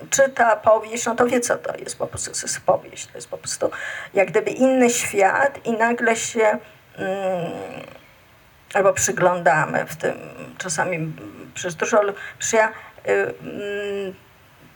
czyta 0.10 0.56
powieść, 0.56 1.06
no 1.06 1.15
to 1.15 1.26
wie, 1.26 1.39
co 1.39 1.58
to 1.58 1.78
jest, 1.78 1.98
po 1.98 2.08
prostu 2.08 2.32
to 2.32 2.38
jest 2.41 2.62
powieść, 2.62 3.08
to 3.08 3.17
jest 3.17 3.30
po 3.30 3.38
prostu 3.38 3.72
jak 4.13 4.28
gdyby 4.28 4.52
inny 4.52 4.89
świat 4.89 5.65
i 5.65 5.72
nagle 5.72 6.15
się 6.15 6.58
albo 8.74 8.94
przyglądamy 8.94 9.86
w 9.86 9.96
tym, 9.96 10.14
czasami 10.58 10.96
mm, 10.96 11.14
dużo, 11.78 12.00
przecież 12.40 12.54
ja, 12.54 12.70
y, 13.08 13.34
mm, 13.42 14.14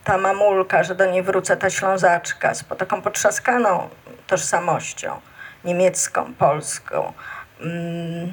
ta 0.04 0.18
mamulka, 0.18 0.84
że 0.84 0.94
do 0.94 1.06
niej 1.06 1.22
wrócę, 1.22 1.56
ta 1.56 1.70
ślązaczka 1.70 2.54
z 2.54 2.64
taką 2.78 3.02
potrzaskaną 3.02 3.88
tożsamością 4.26 5.20
niemiecką, 5.64 6.34
polską. 6.34 7.12
Mm, 7.60 8.32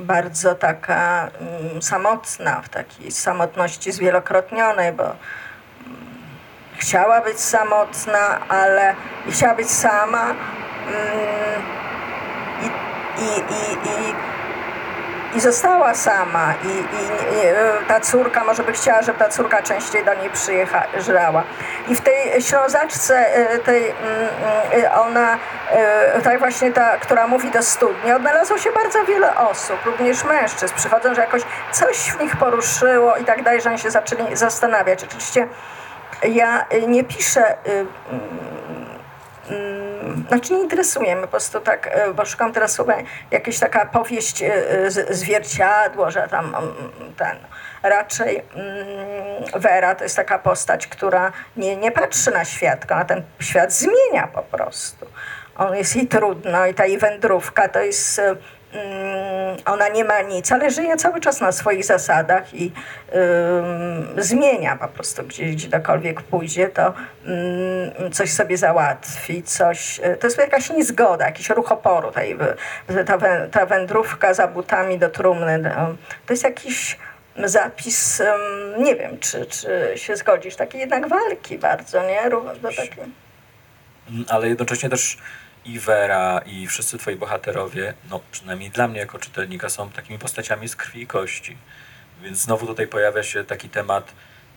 bardzo 0.00 0.54
taka 0.54 1.30
mm, 1.40 1.82
samotna, 1.82 2.62
w 2.62 2.68
takiej 2.68 3.10
samotności 3.10 3.92
zwielokrotnionej, 3.92 4.92
bo 4.92 5.04
mm, 5.04 5.16
chciała 6.78 7.20
być 7.20 7.40
samotna, 7.40 8.48
ale 8.48 8.94
chciała 9.28 9.54
być 9.54 9.70
sama 9.70 10.24
mm, 10.24 11.43
i, 13.24 13.54
i, 13.54 13.74
i, 13.90 14.14
i 15.36 15.40
została 15.40 15.94
sama 15.94 16.54
i, 16.64 16.68
i 16.68 17.88
ta 17.88 18.00
córka, 18.00 18.44
może 18.44 18.62
by 18.62 18.72
chciała, 18.72 19.02
żeby 19.02 19.18
ta 19.18 19.28
córka 19.28 19.62
częściej 19.62 20.04
do 20.04 20.14
niej 20.14 20.30
przyjeżdżała. 20.30 21.42
I 21.88 21.94
w 21.94 22.00
tej 22.00 22.42
ślązaczce, 22.42 23.34
e, 23.34 23.58
tej, 23.58 23.90
mm, 23.90 24.28
mm, 24.72 24.92
ona, 25.00 25.38
e, 25.70 26.20
tak 26.20 26.38
właśnie 26.38 26.72
ta, 26.72 26.96
która 26.96 27.26
mówi 27.26 27.50
do 27.50 27.62
studni, 27.62 28.12
odnalazło 28.12 28.58
się 28.58 28.72
bardzo 28.72 29.04
wiele 29.04 29.36
osób, 29.36 29.76
również 29.86 30.24
mężczyzn. 30.24 30.74
Przychodzą, 30.74 31.14
że 31.14 31.20
jakoś 31.20 31.42
coś 31.72 31.96
w 31.96 32.20
nich 32.20 32.36
poruszyło 32.36 33.16
i 33.16 33.24
tak 33.24 33.42
dalej, 33.42 33.60
że 33.60 33.70
oni 33.70 33.78
się 33.78 33.90
zaczęli 33.90 34.36
zastanawiać. 34.36 35.04
Oczywiście 35.04 35.48
ja 36.22 36.64
nie 36.88 37.04
piszę 37.04 37.56
Mm, 38.10 38.53
znaczy 40.28 40.52
nie 40.52 40.60
interesuje 40.62 41.14
mnie 41.16 41.22
po 41.22 41.28
prostu 41.30 41.60
tak, 41.60 41.86
e, 41.92 42.14
bo 42.14 42.24
szukam 42.24 42.52
teraz 42.52 42.72
słowa, 42.72 42.94
jakaś 43.30 43.58
taka 43.58 43.86
powieść 43.86 44.42
e, 44.42 44.50
z- 44.90 45.16
zwierciadło, 45.16 46.10
że 46.10 46.28
tam 46.28 46.44
mm, 46.54 46.74
ten, 47.16 47.36
raczej 47.82 48.44
mm, 48.54 49.60
Wera 49.62 49.94
to 49.94 50.04
jest 50.04 50.16
taka 50.16 50.38
postać, 50.38 50.86
która 50.86 51.32
nie, 51.56 51.76
nie 51.76 51.92
patrzy 51.92 52.30
na 52.30 52.44
świat, 52.44 52.78
tylko 52.80 52.94
na 52.94 53.04
ten 53.04 53.22
świat 53.40 53.72
zmienia 53.72 54.26
po 54.34 54.42
prostu. 54.42 55.06
On 55.56 55.76
jest 55.76 55.96
jej 55.96 56.06
trudno 56.08 56.66
i 56.66 56.74
ta 56.74 56.86
jej 56.86 56.98
wędrówka 56.98 57.68
to 57.68 57.80
jest 57.80 58.18
e, 58.18 58.36
ona 59.66 59.88
nie 59.88 60.04
ma 60.04 60.20
nic, 60.22 60.52
ale 60.52 60.70
żyje 60.70 60.96
cały 60.96 61.20
czas 61.20 61.40
na 61.40 61.52
swoich 61.52 61.84
zasadach 61.84 62.54
i 62.54 62.72
zmienia 64.18 64.76
po 64.76 64.88
prostu, 64.88 65.22
gdzie, 65.22 65.44
gdziekolwiek 65.44 66.22
pójdzie, 66.22 66.68
to 66.68 66.86
ym, 66.86 68.12
coś 68.12 68.32
sobie 68.32 68.56
załatwi, 68.56 69.42
coś, 69.42 69.98
y, 69.98 70.16
to 70.20 70.26
jest 70.26 70.38
jakaś 70.38 70.70
niezgoda, 70.70 71.26
jakiś 71.26 71.50
ruch 71.50 71.72
oporu, 71.72 72.10
tej, 72.12 72.38
ta, 73.06 73.18
ta 73.50 73.66
wędrówka 73.66 74.34
za 74.34 74.48
butami 74.48 74.98
do 74.98 75.08
trumny, 75.08 75.52
ym, 75.54 75.96
to 76.26 76.32
jest 76.32 76.44
jakiś 76.44 76.98
zapis, 77.44 78.22
nie 78.78 78.96
wiem, 78.96 79.18
czy, 79.18 79.46
czy 79.46 79.92
się 79.96 80.16
zgodzisz, 80.16 80.56
takiej 80.56 80.80
jednak 80.80 81.08
walki 81.08 81.58
bardzo, 81.58 82.06
nie? 82.06 82.30
Ró- 82.30 82.58
Do 82.58 82.68
takiej... 82.68 83.04
Mm, 84.10 84.24
ale 84.28 84.48
jednocześnie 84.48 84.90
też 84.90 85.18
i 85.64 85.78
Vera, 85.78 86.40
i 86.46 86.66
wszyscy 86.66 86.98
twoi 86.98 87.16
bohaterowie, 87.16 87.94
no 88.10 88.20
przynajmniej 88.32 88.70
dla 88.70 88.88
mnie 88.88 89.00
jako 89.00 89.18
czytelnika, 89.18 89.68
są 89.68 89.90
takimi 89.90 90.18
postaciami 90.18 90.68
z 90.68 90.76
krwi 90.76 91.02
i 91.02 91.06
kości. 91.06 91.56
Więc 92.22 92.38
znowu 92.38 92.66
tutaj 92.66 92.86
pojawia 92.86 93.22
się 93.22 93.44
taki 93.44 93.68
temat, 93.68 94.12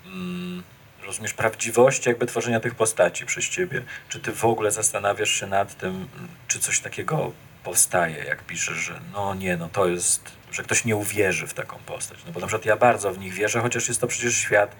mm, 0.06 0.64
rozumiesz, 1.06 1.34
prawdziwości 1.34 2.10
jakby 2.10 2.26
tworzenia 2.26 2.60
tych 2.60 2.76
postaci 2.76 3.26
przez 3.26 3.50
ciebie. 3.50 3.84
Czy 4.10 4.20
ty 4.20 4.32
w 4.32 4.46
ogóle 4.46 4.72
zastanawiasz 4.72 5.30
się 5.30 5.48
nad 5.48 5.78
tym, 5.78 6.08
czy 6.48 6.60
coś 6.60 6.80
takiego 6.80 7.32
powstaje, 7.64 8.24
jak 8.24 8.44
piszesz, 8.44 8.78
że 8.78 9.00
no 9.14 9.36
nie, 9.36 9.58
no 9.58 9.70
to 9.70 9.88
jest, 9.88 10.32
że 10.52 10.64
ktoś 10.64 10.86
nie 10.86 10.96
uwierzy 10.96 11.48
w 11.48 11.54
taką 11.54 11.78
postać. 11.78 12.20
No 12.26 12.32
bo 12.32 12.40
na 12.40 12.48
przykład 12.48 12.66
ja 12.66 12.78
bardzo 12.78 13.14
w 13.14 13.20
nich 13.20 13.34
wierzę, 13.34 13.62
chociaż 13.62 13.88
jest 13.88 14.02
to 14.02 14.08
przecież 14.08 14.38
świat, 14.38 14.76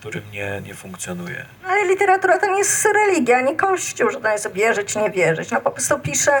którym 0.00 0.22
nie, 0.32 0.60
nie 0.60 0.74
funkcjonuje. 0.74 1.44
No 1.62 1.68
ale 1.68 1.84
literatura 1.84 2.38
to 2.38 2.46
nie 2.46 2.58
jest 2.58 2.88
religia, 2.94 3.38
ani 3.38 3.56
kościół, 3.56 4.10
że 4.10 4.20
to 4.20 4.28
jest 4.28 4.52
wierzyć, 4.52 4.96
nie 4.96 5.10
wierzyć. 5.10 5.50
No 5.50 5.60
po 5.60 5.70
prostu 5.70 5.98
piszę, 5.98 6.40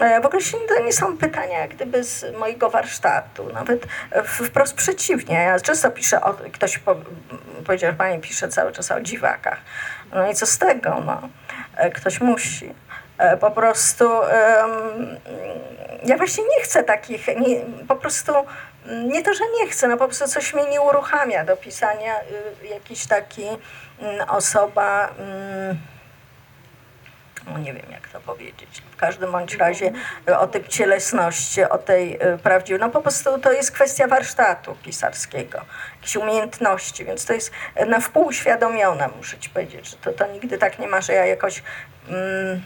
e, 0.00 0.20
w 0.20 0.26
ogóle 0.26 0.42
to 0.68 0.82
nie 0.84 0.92
są 0.92 1.16
pytania 1.18 1.58
jak 1.58 1.74
gdyby 1.74 2.04
z 2.04 2.36
mojego 2.38 2.70
warsztatu, 2.70 3.52
nawet 3.52 3.86
wprost 4.24 4.74
przeciwnie. 4.74 5.34
Ja 5.36 5.60
często 5.60 5.90
piszę, 5.90 6.20
o, 6.20 6.34
ktoś 6.52 6.78
po, 6.78 6.96
powiedział, 7.66 7.90
że 7.90 7.96
pani 7.96 8.20
pisze 8.20 8.48
cały 8.48 8.72
czas 8.72 8.90
o 8.90 9.00
dziwakach. 9.00 9.58
No 10.12 10.30
i 10.30 10.34
co 10.34 10.46
z 10.46 10.58
tego, 10.58 11.02
no. 11.06 11.28
E, 11.76 11.90
Ktoś 11.90 12.20
musi. 12.20 12.74
E, 13.18 13.36
Po 13.36 13.50
prostu 13.50 14.22
em, 14.22 15.16
ja 16.04 16.16
właśnie 16.16 16.44
nie 16.44 16.62
chcę 16.64 16.82
takich, 16.84 17.26
nie, 17.26 17.60
po 17.88 17.96
prostu 17.96 18.32
nie 18.86 19.22
to, 19.22 19.34
że 19.34 19.44
nie 19.60 19.68
chcę, 19.68 19.88
no 19.88 19.96
po 19.96 20.04
prostu 20.04 20.28
coś 20.28 20.54
mnie 20.54 20.68
nie 20.68 20.80
uruchamia 20.80 21.44
do 21.44 21.56
pisania 21.56 22.20
y, 22.62 22.66
jakiś 22.66 23.06
taki 23.06 23.46
mm, 23.98 24.28
osoba, 24.28 25.08
mm, 25.18 25.78
no 27.46 27.58
nie 27.58 27.72
wiem 27.72 27.92
jak 27.92 28.08
to 28.08 28.20
powiedzieć, 28.20 28.82
w 28.92 28.96
każdym 28.96 29.32
bądź 29.32 29.54
razie 29.54 29.92
o 30.38 30.46
tej 30.46 30.64
cielesności, 30.68 31.62
o 31.62 31.78
tej 31.78 32.14
y, 32.14 32.38
prawdziwej, 32.38 32.80
no 32.80 32.90
po 32.90 33.02
prostu 33.02 33.38
to 33.38 33.52
jest 33.52 33.72
kwestia 33.72 34.06
warsztatu 34.06 34.76
pisarskiego, 34.82 35.60
jakiejś 35.94 36.16
umiejętności, 36.16 37.04
więc 37.04 37.26
to 37.26 37.32
jest 37.32 37.50
na 37.86 38.00
wpół 38.00 38.26
uświadomione, 38.26 39.08
muszę 39.16 39.38
ci 39.38 39.50
powiedzieć, 39.50 39.90
że 39.90 39.96
to, 39.96 40.12
to 40.12 40.26
nigdy 40.26 40.58
tak 40.58 40.78
nie 40.78 40.88
ma, 40.88 41.00
że 41.00 41.12
ja 41.12 41.26
jakoś 41.26 41.62
mm, 42.08 42.62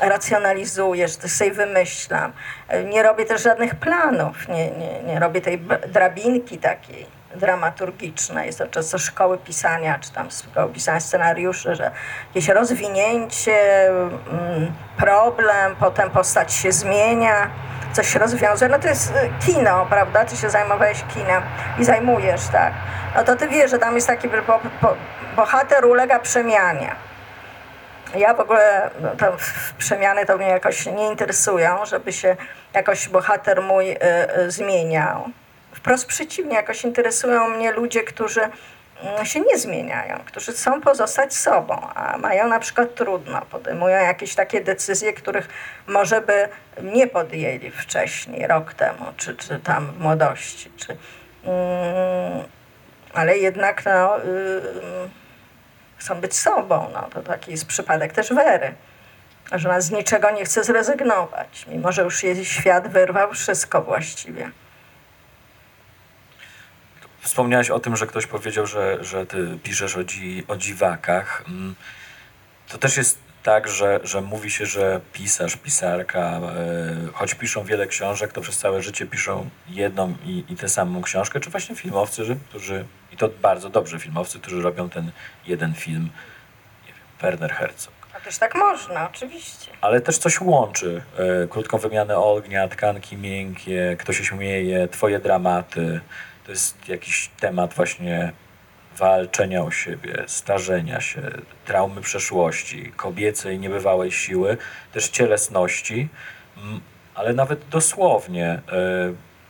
racjonalizuję, 0.00 1.08
że 1.08 1.16
to 1.16 1.28
sobie 1.28 1.50
wymyślam. 1.50 2.32
E, 2.68 2.84
Nie 2.84 3.02
robię 3.02 3.24
też 3.24 3.42
żadnych 3.42 3.74
planów, 3.74 4.48
nie, 4.48 4.70
nie, 4.70 5.02
nie 5.02 5.20
robię 5.20 5.40
tej 5.40 5.58
drabinki 5.88 6.58
takiej 6.58 7.06
dramaturgicznej. 7.36 8.46
Jest 8.46 8.58
to 8.58 8.66
często 8.66 8.98
szkoły 8.98 9.38
pisania, 9.38 9.98
czy 9.98 10.12
tam 10.12 10.28
szkoły 10.30 10.72
pisania 10.72 11.00
scenariuszy, 11.00 11.74
że 11.74 11.90
jakieś 12.28 12.48
rozwinięcie, 12.48 13.88
mm, 13.88 14.72
problem, 14.96 15.76
potem 15.80 16.10
postać 16.10 16.52
się 16.52 16.72
zmienia, 16.72 17.50
coś 17.92 18.12
się 18.12 18.18
rozwiązuje. 18.18 18.70
No 18.70 18.78
to 18.78 18.88
jest 18.88 19.12
e, 19.16 19.28
kino, 19.46 19.86
prawda? 19.90 20.24
Ty 20.24 20.36
się 20.36 20.50
zajmowałeś 20.50 21.04
kinem 21.14 21.42
i 21.78 21.84
zajmujesz, 21.84 22.48
tak? 22.48 22.72
No 23.16 23.24
to 23.24 23.36
ty 23.36 23.48
wiesz, 23.48 23.70
że 23.70 23.78
tam 23.78 23.94
jest 23.94 24.06
taki 24.06 24.28
bo, 24.28 24.60
bo, 24.82 24.96
bohater 25.36 25.86
ulega 25.86 26.18
przemianie. 26.18 26.92
Ja 28.16 28.34
w 28.34 28.40
ogóle 28.40 28.90
w- 29.38 29.74
przemiany 29.74 30.26
to 30.26 30.36
mnie 30.36 30.46
jakoś 30.48 30.86
nie 30.86 31.08
interesują, 31.10 31.86
żeby 31.86 32.12
się 32.12 32.36
jakoś 32.74 33.08
bohater 33.08 33.62
mój 33.62 33.90
y, 33.92 33.96
y, 34.38 34.50
zmieniał. 34.50 35.28
Wprost 35.72 36.06
przeciwnie, 36.06 36.54
jakoś 36.54 36.84
interesują 36.84 37.48
mnie 37.48 37.72
ludzie, 37.72 38.02
którzy 38.02 38.40
mm, 39.02 39.26
się 39.26 39.40
nie 39.40 39.58
zmieniają, 39.58 40.18
którzy 40.26 40.52
chcą 40.52 40.80
pozostać 40.80 41.34
sobą, 41.34 41.88
a 41.94 42.18
mają 42.18 42.48
na 42.48 42.58
przykład 42.58 42.94
trudno, 42.94 43.40
podejmują 43.50 43.96
jakieś 44.02 44.34
takie 44.34 44.60
decyzje, 44.60 45.12
których 45.12 45.48
może 45.86 46.20
by 46.20 46.48
nie 46.82 47.06
podjęli 47.06 47.70
wcześniej, 47.70 48.46
rok 48.46 48.74
temu, 48.74 49.04
czy, 49.16 49.36
czy 49.36 49.58
tam 49.58 49.86
w 49.92 50.00
młodości, 50.00 50.70
czy, 50.76 50.96
mm, 51.44 52.44
ale 53.14 53.38
jednak 53.38 53.84
no, 53.84 54.18
y, 54.18 54.22
chcą 55.96 56.20
być 56.20 56.36
sobą. 56.36 56.90
No, 56.94 57.02
to 57.02 57.22
taki 57.22 57.50
jest 57.50 57.66
przypadek 57.66 58.12
też 58.12 58.32
Wery, 58.32 58.74
że 59.52 59.68
ona 59.68 59.80
z 59.80 59.90
niczego 59.90 60.30
nie 60.30 60.44
chce 60.44 60.64
zrezygnować, 60.64 61.66
mimo 61.68 61.92
że 61.92 62.02
już 62.02 62.22
jej 62.22 62.44
świat 62.44 62.88
wyrwał 62.88 63.32
wszystko 63.34 63.82
właściwie. 63.82 64.50
Wspomniałeś 67.20 67.70
o 67.70 67.80
tym, 67.80 67.96
że 67.96 68.06
ktoś 68.06 68.26
powiedział, 68.26 68.66
że, 68.66 69.04
że 69.04 69.26
ty 69.26 69.58
piszesz 69.62 69.96
o, 69.96 70.04
dzi, 70.04 70.44
o 70.48 70.56
dziwakach. 70.56 71.44
Mm, 71.48 71.74
To 72.68 72.78
też 72.78 72.96
jest 72.96 73.18
tak, 73.44 73.68
że, 73.68 74.00
że 74.02 74.20
mówi 74.20 74.50
się, 74.50 74.66
że 74.66 75.00
pisarz, 75.12 75.56
pisarka, 75.56 76.20
e, 76.20 77.12
choć 77.12 77.34
piszą 77.34 77.64
wiele 77.64 77.86
książek, 77.86 78.32
to 78.32 78.40
przez 78.40 78.58
całe 78.58 78.82
życie 78.82 79.06
piszą 79.06 79.48
jedną 79.68 80.14
i, 80.24 80.44
i 80.48 80.56
tę 80.56 80.68
samą 80.68 81.02
książkę, 81.02 81.40
czy 81.40 81.50
właśnie 81.50 81.76
filmowcy, 81.76 82.36
którzy, 82.48 82.84
i 83.12 83.16
to 83.16 83.28
bardzo 83.42 83.70
dobrzy 83.70 83.98
filmowcy, 83.98 84.38
którzy 84.40 84.62
robią 84.62 84.90
ten 84.90 85.10
jeden 85.46 85.74
film, 85.74 86.10
nie 86.86 86.92
wiem, 86.92 87.02
Werner 87.20 87.52
Herzog. 87.52 87.94
A 88.16 88.20
też 88.20 88.38
tak 88.38 88.54
można, 88.54 89.10
oczywiście. 89.10 89.70
Ale 89.80 90.00
też 90.00 90.18
coś 90.18 90.40
łączy. 90.40 91.02
E, 91.44 91.48
krótką 91.48 91.78
wymianę 91.78 92.16
ognia, 92.16 92.68
tkanki 92.68 93.16
miękkie, 93.16 93.96
kto 93.98 94.12
się 94.12 94.24
śmieje, 94.24 94.88
twoje 94.88 95.18
dramaty. 95.18 96.00
To 96.44 96.50
jest 96.50 96.88
jakiś 96.88 97.30
temat 97.40 97.74
właśnie 97.74 98.32
walczenia 98.98 99.62
o 99.62 99.70
siebie, 99.70 100.24
starzenia 100.26 101.00
się, 101.00 101.22
traumy 101.64 102.00
przeszłości, 102.00 102.92
kobiecej 102.96 103.58
niebywałej 103.58 104.12
siły, 104.12 104.56
też 104.92 105.08
cielesności, 105.08 106.08
Mm, 106.56 106.80
ale 107.14 107.34
nawet 107.34 107.68
dosłownie 107.68 108.46
e, 108.46 108.60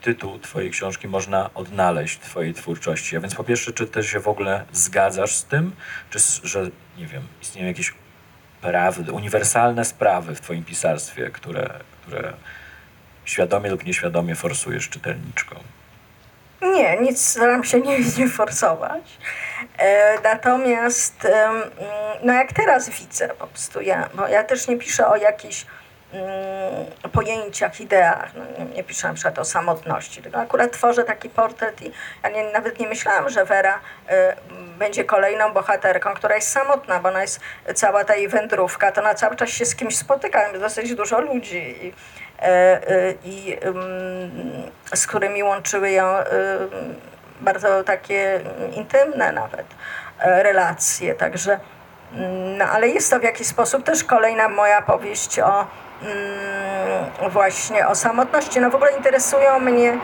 tytuł 0.02 0.38
twojej 0.38 0.70
książki 0.70 1.08
można 1.08 1.50
odnaleźć 1.54 2.16
w 2.16 2.20
twojej 2.20 2.54
twórczości. 2.54 3.16
A 3.16 3.20
więc 3.20 3.34
po 3.34 3.44
pierwsze, 3.44 3.72
czy 3.72 3.86
ty 3.86 4.02
się 4.02 4.20
w 4.20 4.28
ogóle 4.28 4.64
zgadzasz 4.72 5.34
z 5.34 5.44
tym, 5.44 5.72
czy 6.10 6.18
że, 6.42 6.70
nie 6.98 7.06
wiem, 7.06 7.22
istnieją 7.42 7.68
jakieś 7.68 7.94
prawdy, 8.60 9.12
uniwersalne 9.12 9.84
sprawy 9.84 10.34
w 10.34 10.40
twoim 10.40 10.64
pisarstwie, 10.64 11.30
które, 11.30 11.80
które 12.02 12.32
świadomie 13.24 13.70
lub 13.70 13.84
nieświadomie 13.84 14.34
forsujesz 14.34 14.88
czytelniczką. 14.88 15.56
Nie, 16.64 16.96
nic 16.96 17.26
staram 17.26 17.64
się 17.64 17.80
nie, 17.80 17.98
nie 18.18 18.28
forsować. 18.28 19.18
E, 19.78 20.20
natomiast 20.20 21.24
mm, 21.24 21.62
no 22.22 22.32
jak 22.32 22.52
teraz 22.52 22.88
widzę 22.88 23.28
po 23.28 23.46
prostu, 23.46 23.80
ja, 23.80 24.08
bo 24.14 24.28
ja 24.28 24.44
też 24.44 24.68
nie 24.68 24.76
piszę 24.76 25.08
o 25.08 25.16
jakichś 25.16 25.66
mm, 26.12 27.10
pojęciach, 27.12 27.80
ideach. 27.80 28.30
No, 28.34 28.44
nie, 28.58 28.74
nie 28.74 28.84
piszę 28.84 29.08
na 29.08 29.14
przykład 29.14 29.38
o 29.38 29.44
samotności, 29.44 30.22
tylko 30.22 30.38
akurat 30.38 30.72
tworzę 30.72 31.04
taki 31.04 31.30
portret 31.30 31.82
i 31.82 31.92
ja 32.22 32.30
nie, 32.30 32.44
nawet 32.52 32.80
nie 32.80 32.88
myślałam, 32.88 33.28
że 33.28 33.44
Wera 33.44 33.74
y, 33.76 34.12
będzie 34.78 35.04
kolejną 35.04 35.52
bohaterką, 35.52 36.14
która 36.14 36.34
jest 36.34 36.48
samotna, 36.48 37.00
bo 37.00 37.08
ona 37.08 37.22
jest 37.22 37.40
cała 37.74 38.04
ta 38.04 38.14
jej 38.14 38.28
wędrówka, 38.28 38.92
to 38.92 39.00
ona 39.00 39.14
cały 39.14 39.36
czas 39.36 39.48
się 39.48 39.64
z 39.64 39.74
kimś 39.74 39.96
spotyka, 39.96 40.52
dosyć 40.52 40.94
dużo 40.94 41.20
ludzi 41.20 41.76
i, 41.82 41.88
e, 41.88 41.90
e, 41.90 42.23
i 43.24 43.58
ym, 43.64 44.72
z 44.94 45.06
którymi 45.06 45.42
łączyły 45.42 45.90
ją 45.90 46.04
ym, 46.18 46.24
bardzo 47.40 47.84
takie 47.84 48.40
intymne 48.76 49.32
nawet 49.32 49.66
e, 50.20 50.42
relacje, 50.42 51.14
także 51.14 51.58
mm, 52.12 52.58
no, 52.58 52.64
ale 52.64 52.88
jest 52.88 53.10
to 53.10 53.20
w 53.20 53.22
jakiś 53.22 53.46
sposób 53.46 53.84
też 53.84 54.04
kolejna 54.04 54.48
moja 54.48 54.82
powieść 54.82 55.38
o 55.38 55.66
mm, 56.02 57.30
właśnie 57.30 57.88
o 57.88 57.94
samotności. 57.94 58.60
No 58.60 58.70
w 58.70 58.74
ogóle 58.74 58.92
interesują 58.96 59.60
mnie 59.60 59.98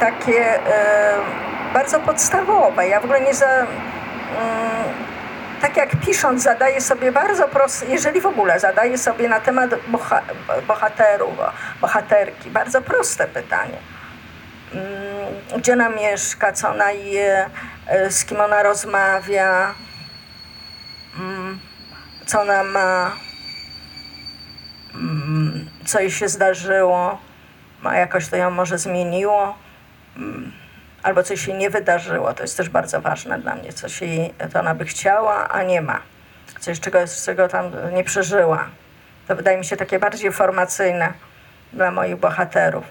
takie 0.00 0.58
bardzo 1.74 2.00
podstawowe. 2.00 2.88
Ja 2.88 3.00
w 3.00 3.04
ogóle 3.04 3.20
nie 3.20 3.34
za... 3.34 3.46
tak 5.60 5.76
jak 5.76 5.96
pisząc, 5.96 6.42
zadaję 6.42 6.80
sobie 6.80 7.12
bardzo 7.12 7.48
proste, 7.48 7.86
jeżeli 7.86 8.20
w 8.20 8.26
ogóle 8.26 8.60
zadaję 8.60 8.98
sobie 8.98 9.28
na 9.28 9.40
temat 9.40 9.70
boha, 9.88 10.22
bohaterów, 10.66 11.34
bohaterki, 11.80 12.50
bardzo 12.50 12.82
proste 12.82 13.26
pytanie. 13.28 13.78
Mm, 14.74 15.60
Gdzie 15.60 15.72
ona 15.72 15.88
mieszka, 15.88 16.52
co 16.52 16.70
ona 16.70 16.90
je, 16.90 17.50
e, 17.86 18.10
z 18.10 18.24
kim 18.24 18.40
ona 18.40 18.62
rozmawia, 18.62 19.74
mm, 21.18 21.58
co 22.26 22.40
ona 22.40 22.64
ma, 22.64 23.12
mm, 24.94 25.70
co 25.86 26.00
jej 26.00 26.10
się 26.10 26.28
zdarzyło, 26.28 27.18
a 27.84 27.94
jakoś 27.96 28.28
to 28.28 28.36
ją 28.36 28.50
może 28.50 28.78
zmieniło, 28.78 29.58
albo 31.02 31.22
coś 31.22 31.40
się 31.40 31.52
nie 31.52 31.70
wydarzyło. 31.70 32.34
To 32.34 32.42
jest 32.42 32.56
też 32.56 32.68
bardzo 32.68 33.00
ważne 33.00 33.38
dla 33.38 33.54
mnie, 33.54 33.72
co 33.72 33.88
się 33.88 34.06
jej, 34.06 34.34
to 34.52 34.60
ona 34.60 34.74
by 34.74 34.84
chciała, 34.84 35.48
a 35.48 35.62
nie 35.62 35.80
ma. 35.80 36.00
Coś, 36.60 36.80
czego, 36.80 36.98
czego 37.24 37.48
tam 37.48 37.72
nie 37.92 38.04
przeżyła. 38.04 38.68
To 39.28 39.36
wydaje 39.36 39.58
mi 39.58 39.64
się 39.64 39.76
takie 39.76 39.98
bardziej 39.98 40.32
formacyjne 40.32 41.12
dla 41.72 41.90
moich 41.90 42.16
bohaterów. 42.16 42.84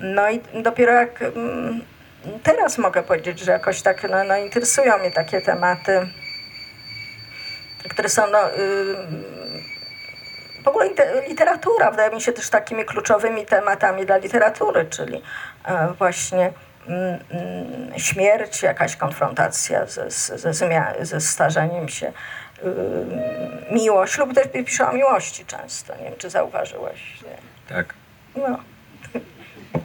No 0.00 0.30
i 0.30 0.40
dopiero 0.62 0.92
jak 0.92 1.22
mm, 1.22 1.80
teraz 2.42 2.78
mogę 2.78 3.02
powiedzieć, 3.02 3.40
że 3.40 3.52
jakoś 3.52 3.82
tak 3.82 4.10
no, 4.10 4.24
no, 4.24 4.36
interesują 4.36 4.98
mnie 4.98 5.10
takie 5.10 5.40
tematy, 5.40 6.08
które 7.88 8.08
są 8.08 8.22
no, 8.32 8.38
w 10.64 10.68
ogóle 10.68 10.88
literatura 11.28 11.90
wydaje 11.90 12.14
mi 12.14 12.20
się 12.20 12.32
też 12.32 12.50
takimi 12.50 12.84
kluczowymi 12.84 13.46
tematami 13.46 14.06
dla 14.06 14.16
literatury, 14.16 14.84
czyli 14.84 15.22
e, 15.64 15.88
właśnie 15.98 16.52
śmierć, 17.96 18.62
jakaś 18.62 18.96
konfrontacja 18.96 19.86
ze, 19.86 20.10
ze, 20.10 20.52
ze, 21.02 21.20
starzeniem 21.20 21.88
się, 21.88 22.12
ym, 22.64 23.20
miłość, 23.70 24.18
lub 24.18 24.34
też 24.34 24.46
piszę 24.52 24.88
o 24.88 24.92
miłości 24.92 25.44
często, 25.44 25.96
nie 25.96 26.04
wiem 26.04 26.14
czy 26.18 26.30
zauważyłeś. 26.30 27.22
Nie? 27.22 27.36
Tak. 27.76 27.94
No. 28.36 28.58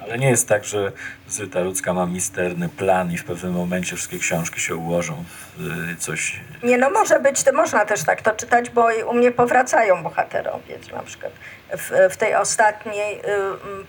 Ale 0.04 0.18
nie 0.18 0.30
jest 0.30 0.48
tak, 0.48 0.66
że 0.66 0.92
Zyta 1.28 1.64
Rudzka 1.64 1.94
ma 1.94 2.06
misterny 2.06 2.70
plan 2.70 3.12
i 3.12 3.18
w 3.18 3.24
pewnym 3.24 3.54
momencie 3.54 3.96
wszystkie 3.96 4.20
książki 4.20 4.62
się 4.62 4.76
ułożą 4.76 5.24
w 5.58 5.92
y, 5.92 5.96
coś. 5.96 6.40
Nie, 6.64 6.78
no 6.78 6.90
może 6.90 7.20
być, 7.20 7.44
to 7.44 7.54
można 7.54 7.86
też 7.86 8.04
tak 8.04 8.22
to 8.22 8.32
czytać, 8.32 8.70
bo 8.70 8.88
u 9.10 9.14
mnie 9.14 9.32
powracają 9.32 10.04
bohaterowie. 10.04 10.78
Na 10.94 11.04
przykład 11.04 11.32
w, 11.78 12.14
w 12.14 12.18
tej 12.18 12.36
ostatniej 12.36 13.20
y, 13.20 13.22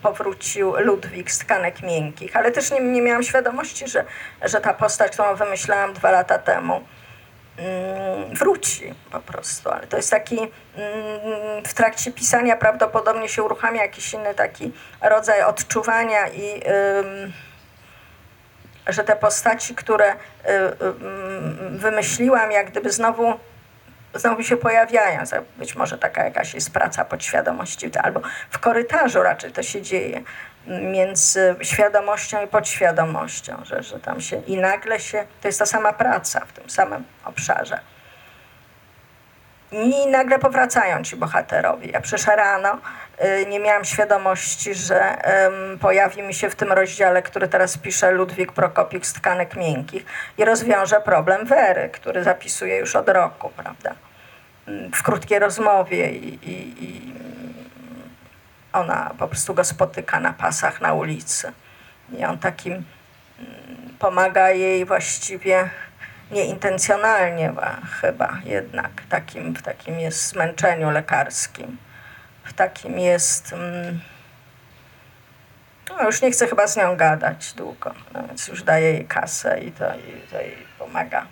powrócił 0.01 0.73
Ludwik 0.79 1.31
z 1.31 1.39
tkanek 1.39 1.81
miękkich, 1.81 2.35
ale 2.35 2.51
też 2.51 2.71
nie, 2.71 2.79
nie 2.79 3.01
miałam 3.01 3.23
świadomości, 3.23 3.87
że, 3.87 4.05
że 4.41 4.61
ta 4.61 4.73
postać, 4.73 5.11
którą 5.11 5.35
wymyślałam 5.35 5.93
dwa 5.93 6.11
lata 6.11 6.37
temu, 6.37 6.81
wróci 8.33 8.93
po 9.11 9.19
prostu. 9.19 9.69
Ale 9.69 9.87
to 9.87 9.97
jest 9.97 10.11
taki, 10.11 10.37
mm, 10.39 10.51
w 11.65 11.73
trakcie 11.73 12.11
pisania 12.11 12.57
prawdopodobnie 12.57 13.29
się 13.29 13.43
uruchamia 13.43 13.81
jakiś 13.81 14.13
inny 14.13 14.33
taki 14.33 14.71
rodzaj 15.01 15.43
odczuwania 15.43 16.29
i 16.29 16.61
że 18.87 19.03
te 19.03 19.15
postaci, 19.15 19.75
które 19.75 20.11
y, 20.11 20.15
mm, 20.45 21.77
wymyśliłam, 21.77 22.51
jak 22.51 22.71
gdyby 22.71 22.91
znowu, 22.91 23.33
znowu 24.13 24.43
się 24.43 24.57
pojawiają. 24.57 25.23
Być 25.57 25.75
może 25.75 25.97
taka 25.97 26.23
jakaś 26.23 26.53
jest 26.53 26.73
praca 26.73 27.05
podświadomości, 27.05 27.91
albo 28.03 28.21
w 28.49 28.59
korytarzu 28.59 29.23
raczej 29.23 29.51
to 29.51 29.63
się 29.63 29.81
dzieje 29.81 30.21
między 30.67 31.55
świadomością 31.61 32.43
i 32.45 32.47
podświadomością, 32.47 33.57
że, 33.65 33.83
że 33.83 33.99
tam 33.99 34.21
się 34.21 34.41
i 34.47 34.57
nagle 34.57 34.99
się, 34.99 35.25
to 35.41 35.47
jest 35.47 35.59
ta 35.59 35.65
sama 35.65 35.93
praca 35.93 36.45
w 36.45 36.53
tym 36.53 36.69
samym 36.69 37.03
obszarze. 37.25 37.79
I 39.71 40.07
nagle 40.07 40.39
powracają 40.39 41.03
ci 41.03 41.15
bohaterowie. 41.15 41.87
Ja 41.87 42.01
przecież 42.01 42.27
rano 42.27 42.77
y, 43.41 43.45
nie 43.45 43.59
miałam 43.59 43.85
świadomości, 43.85 44.73
że 44.73 45.17
pojawi 45.81 46.21
mi 46.21 46.33
się 46.33 46.49
w 46.49 46.55
tym 46.55 46.71
rozdziale, 46.71 47.21
który 47.21 47.47
teraz 47.47 47.77
pisze 47.77 48.11
Ludwik 48.11 48.51
Prokopiuk 48.51 49.05
z 49.05 49.13
tkanek 49.13 49.55
miękkich 49.55 50.05
i 50.37 50.45
rozwiąże 50.45 51.01
problem 51.01 51.45
Wery, 51.45 51.89
który 51.89 52.23
zapisuje 52.23 52.77
już 52.77 52.95
od 52.95 53.09
roku, 53.09 53.49
prawda? 53.49 53.95
Ym, 54.67 54.91
W 54.91 55.03
krótkiej 55.03 55.39
rozmowie 55.39 56.11
i, 56.11 56.49
i, 56.49 56.83
i 56.83 57.13
ona 58.73 59.15
po 59.19 59.27
prostu 59.27 59.53
go 59.53 59.63
spotyka 59.63 60.19
na 60.19 60.33
pasach 60.33 60.81
na 60.81 60.93
ulicy. 60.93 61.51
I 62.17 62.25
on 62.25 62.37
takim 62.37 62.73
mm, 62.73 63.97
pomaga 63.99 64.49
jej 64.49 64.85
właściwie 64.85 65.69
nieintencjonalnie 66.31 67.53
chyba 68.01 68.37
jednak 68.45 68.91
takim, 69.09 69.55
w 69.55 69.61
takim 69.61 69.99
jest 69.99 70.27
zmęczeniu 70.27 70.91
lekarskim, 70.91 71.77
w 72.43 72.53
takim 72.53 72.99
jest... 72.99 73.53
Mm, 73.53 73.99
no 75.89 76.03
już 76.03 76.21
nie 76.21 76.31
chcę 76.31 76.47
chyba 76.47 76.67
z 76.67 76.77
nią 76.77 76.95
gadać 76.95 77.53
długo, 77.53 77.93
no 78.13 78.27
więc 78.27 78.47
już 78.47 78.63
daję 78.63 78.93
jej 78.93 79.05
kasę 79.05 79.59
i 79.59 79.71
to, 79.71 79.95
i 79.95 80.31
to 80.31 80.41
jej 80.41 80.57
pomaga. 80.79 81.25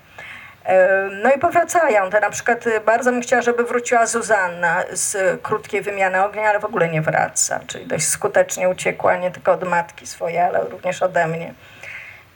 No 1.24 1.32
i 1.34 1.40
powracają. 1.40 2.10
To 2.10 2.20
na 2.20 2.30
przykład 2.30 2.68
y, 2.68 2.80
bardzo 2.80 3.12
bym 3.12 3.22
chciała, 3.22 3.42
żeby 3.42 3.64
wróciła 3.64 4.06
Zuzanna 4.06 4.84
z 4.92 5.42
krótkiej 5.42 5.82
wymiany 5.82 6.24
ognia, 6.24 6.50
ale 6.50 6.60
w 6.60 6.66
ogóle 6.66 6.90
nie 6.90 7.02
wraca. 7.02 7.60
Czyli 7.68 7.86
dość 7.88 8.08
skutecznie 8.08 8.70
uciekła 8.70 9.18
nie 9.18 9.32
tylko 9.32 9.52
od 9.52 9.64
matki 9.64 10.08
swojej, 10.08 10.40
ale 10.40 10.60
również 10.70 11.02
ode 11.02 11.28
mnie. 11.28 11.54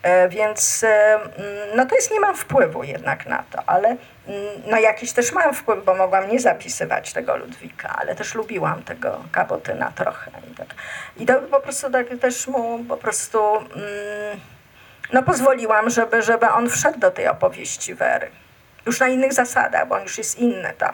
E, 0.04 0.30
Więc 0.30 0.84
e, 0.84 1.14
mm, 1.16 1.28
no 1.76 1.86
to 1.86 1.96
jest, 1.96 2.12
nie 2.12 2.20
mam 2.20 2.36
wpływu 2.36 2.84
jednak 2.84 3.26
na 3.26 3.44
to, 3.52 3.60
ale 3.66 3.88
mm, 3.88 3.98
no 4.68 4.78
jakiś 4.78 5.14
też 5.14 5.32
mam 5.32 5.54
wpływ, 5.54 5.86
bo 5.86 5.96
mogłam 5.96 6.30
nie 6.30 6.40
zapisywać 6.40 7.14
tego 7.14 7.38
Ludwika, 7.38 7.96
ale 7.98 8.16
też 8.16 8.36
lubiłam 8.36 8.84
tego 8.84 9.24
Kabotyna 9.32 9.92
trochę. 9.96 10.32
I, 10.52 10.56
tak. 10.56 10.68
I 11.18 11.26
to 11.26 11.34
po 11.42 11.60
prostu 11.60 11.92
tak 11.92 12.08
też 12.22 12.48
mu 12.48 12.80
po 12.90 12.98
prostu 12.98 13.56
mm, 13.56 14.40
no 15.14 15.24
pozwoliłam, 15.24 15.90
żeby, 15.90 16.22
żeby 16.22 16.50
on 16.50 16.70
wszedł 16.70 17.00
do 17.00 17.12
tej 17.12 17.28
opowieści 17.28 17.96
Wery. 17.96 18.32
Już 18.86 19.00
na 19.00 19.08
innych 19.08 19.34
zasadach, 19.34 19.88
bo 19.88 19.96
on 19.96 20.04
już 20.04 20.18
jest 20.18 20.40
inny 20.40 20.74
tam. 20.78 20.94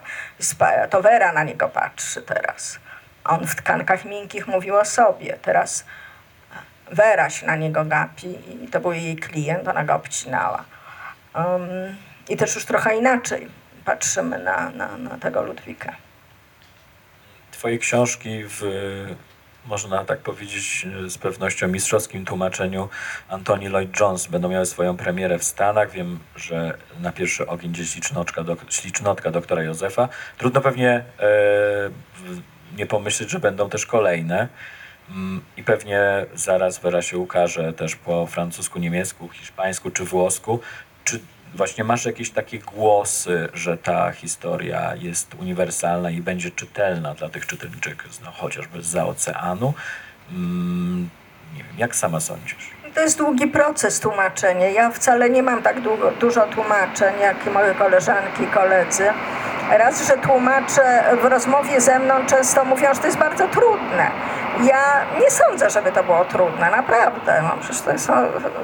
To 0.89 1.01
Wera 1.01 1.33
na 1.33 1.43
niego 1.43 1.69
patrzy 1.69 2.21
teraz. 2.21 2.79
On 3.23 3.47
w 3.47 3.55
tkankach 3.55 4.05
miękkich 4.05 4.47
mówił 4.47 4.75
o 4.75 4.85
sobie. 4.85 5.37
Teraz 5.41 5.85
Wera 6.91 7.29
się 7.29 7.47
na 7.47 7.55
niego 7.55 7.85
gapi 7.85 8.37
i 8.63 8.67
to 8.67 8.79
był 8.79 8.93
jej 8.93 9.15
klient, 9.15 9.67
ona 9.67 9.83
go 9.83 9.95
obcinała. 9.95 10.63
Um, 11.35 11.61
I 12.29 12.37
też 12.37 12.55
już 12.55 12.65
trochę 12.65 12.97
inaczej 12.97 13.47
patrzymy 13.85 14.39
na, 14.39 14.69
na, 14.69 14.97
na 14.97 15.17
tego 15.17 15.41
Ludwika. 15.41 15.95
Twoje 17.51 17.77
książki 17.77 18.43
w, 18.43 18.61
można 19.65 20.05
tak 20.05 20.19
powiedzieć, 20.19 20.87
z 21.07 21.17
pewnością 21.17 21.67
mistrzowskim 21.67 22.25
tłumaczeniu 22.25 22.89
Antoni 23.29 23.69
Lloyd-Jones 23.69 24.27
będą 24.27 24.49
miały 24.49 24.65
swoją 24.65 24.97
premierę 24.97 25.39
w 25.39 25.43
Stanach. 25.43 25.91
Wiem, 25.91 26.19
że 26.35 26.77
na 26.99 27.11
pierwszy 27.11 27.47
ogień 27.47 27.71
gdzieś 27.71 27.89
ślicznotka, 27.89 28.43
ślicznotka 28.69 29.31
doktora 29.31 29.63
Józefa. 29.63 30.09
Trudno 30.37 30.61
pewnie 30.61 30.89
e, 30.89 31.03
nie 32.77 32.85
pomyśleć, 32.85 33.29
że 33.29 33.39
będą 33.39 33.69
też 33.69 33.85
kolejne. 33.85 34.47
Mm, 35.09 35.41
I 35.57 35.63
pewnie 35.63 36.25
zaraz 36.35 36.79
Wera 36.79 37.01
się 37.01 37.17
ukaże 37.17 37.73
też 37.73 37.95
po 37.95 38.27
francusku, 38.27 38.79
niemiecku, 38.79 39.29
hiszpańsku 39.29 39.91
czy 39.91 40.05
włosku. 40.05 40.59
Czy 41.03 41.19
właśnie 41.55 41.83
masz 41.83 42.05
jakieś 42.05 42.29
takie 42.29 42.59
głosy, 42.59 43.49
że 43.53 43.77
ta 43.77 44.11
historia 44.11 44.95
jest 44.95 45.35
uniwersalna 45.39 46.09
i 46.09 46.21
będzie 46.21 46.51
czytelna 46.51 47.13
dla 47.13 47.29
tych 47.29 47.45
czytelniczek, 47.45 48.03
no, 48.23 48.31
chociażby 48.31 48.83
z 48.83 48.95
oceanu? 48.95 49.73
Mm, 50.31 51.09
nie 51.55 51.63
wiem, 51.63 51.73
jak 51.77 51.95
sama 51.95 52.19
sądzisz? 52.19 52.71
To 52.95 53.01
jest 53.01 53.17
długi 53.17 53.47
proces 53.47 53.99
tłumaczenia. 53.99 54.69
Ja 54.69 54.91
wcale 54.91 55.29
nie 55.29 55.43
mam 55.43 55.61
tak 55.61 55.81
długo, 55.81 56.11
dużo 56.11 56.47
tłumaczeń 56.47 57.19
jak 57.21 57.53
moje 57.53 57.75
koleżanki 57.75 58.43
i 58.43 58.47
koledzy. 58.47 59.03
Raz, 59.69 60.07
że 60.07 60.17
tłumacze 60.17 61.03
w 61.21 61.25
rozmowie 61.25 61.81
ze 61.81 61.99
mną 61.99 62.13
często 62.25 62.65
mówią, 62.65 62.93
że 62.93 62.99
to 62.99 63.05
jest 63.05 63.19
bardzo 63.19 63.47
trudne. 63.47 64.11
Ja 64.63 65.05
nie 65.19 65.31
sądzę, 65.31 65.69
żeby 65.69 65.91
to 65.91 66.03
było 66.03 66.25
trudne, 66.25 66.71
naprawdę. 66.71 67.41
No, 67.41 67.57
przecież 67.61 67.81
to 67.81 67.91
jest, 67.91 68.09
no, 68.09 68.15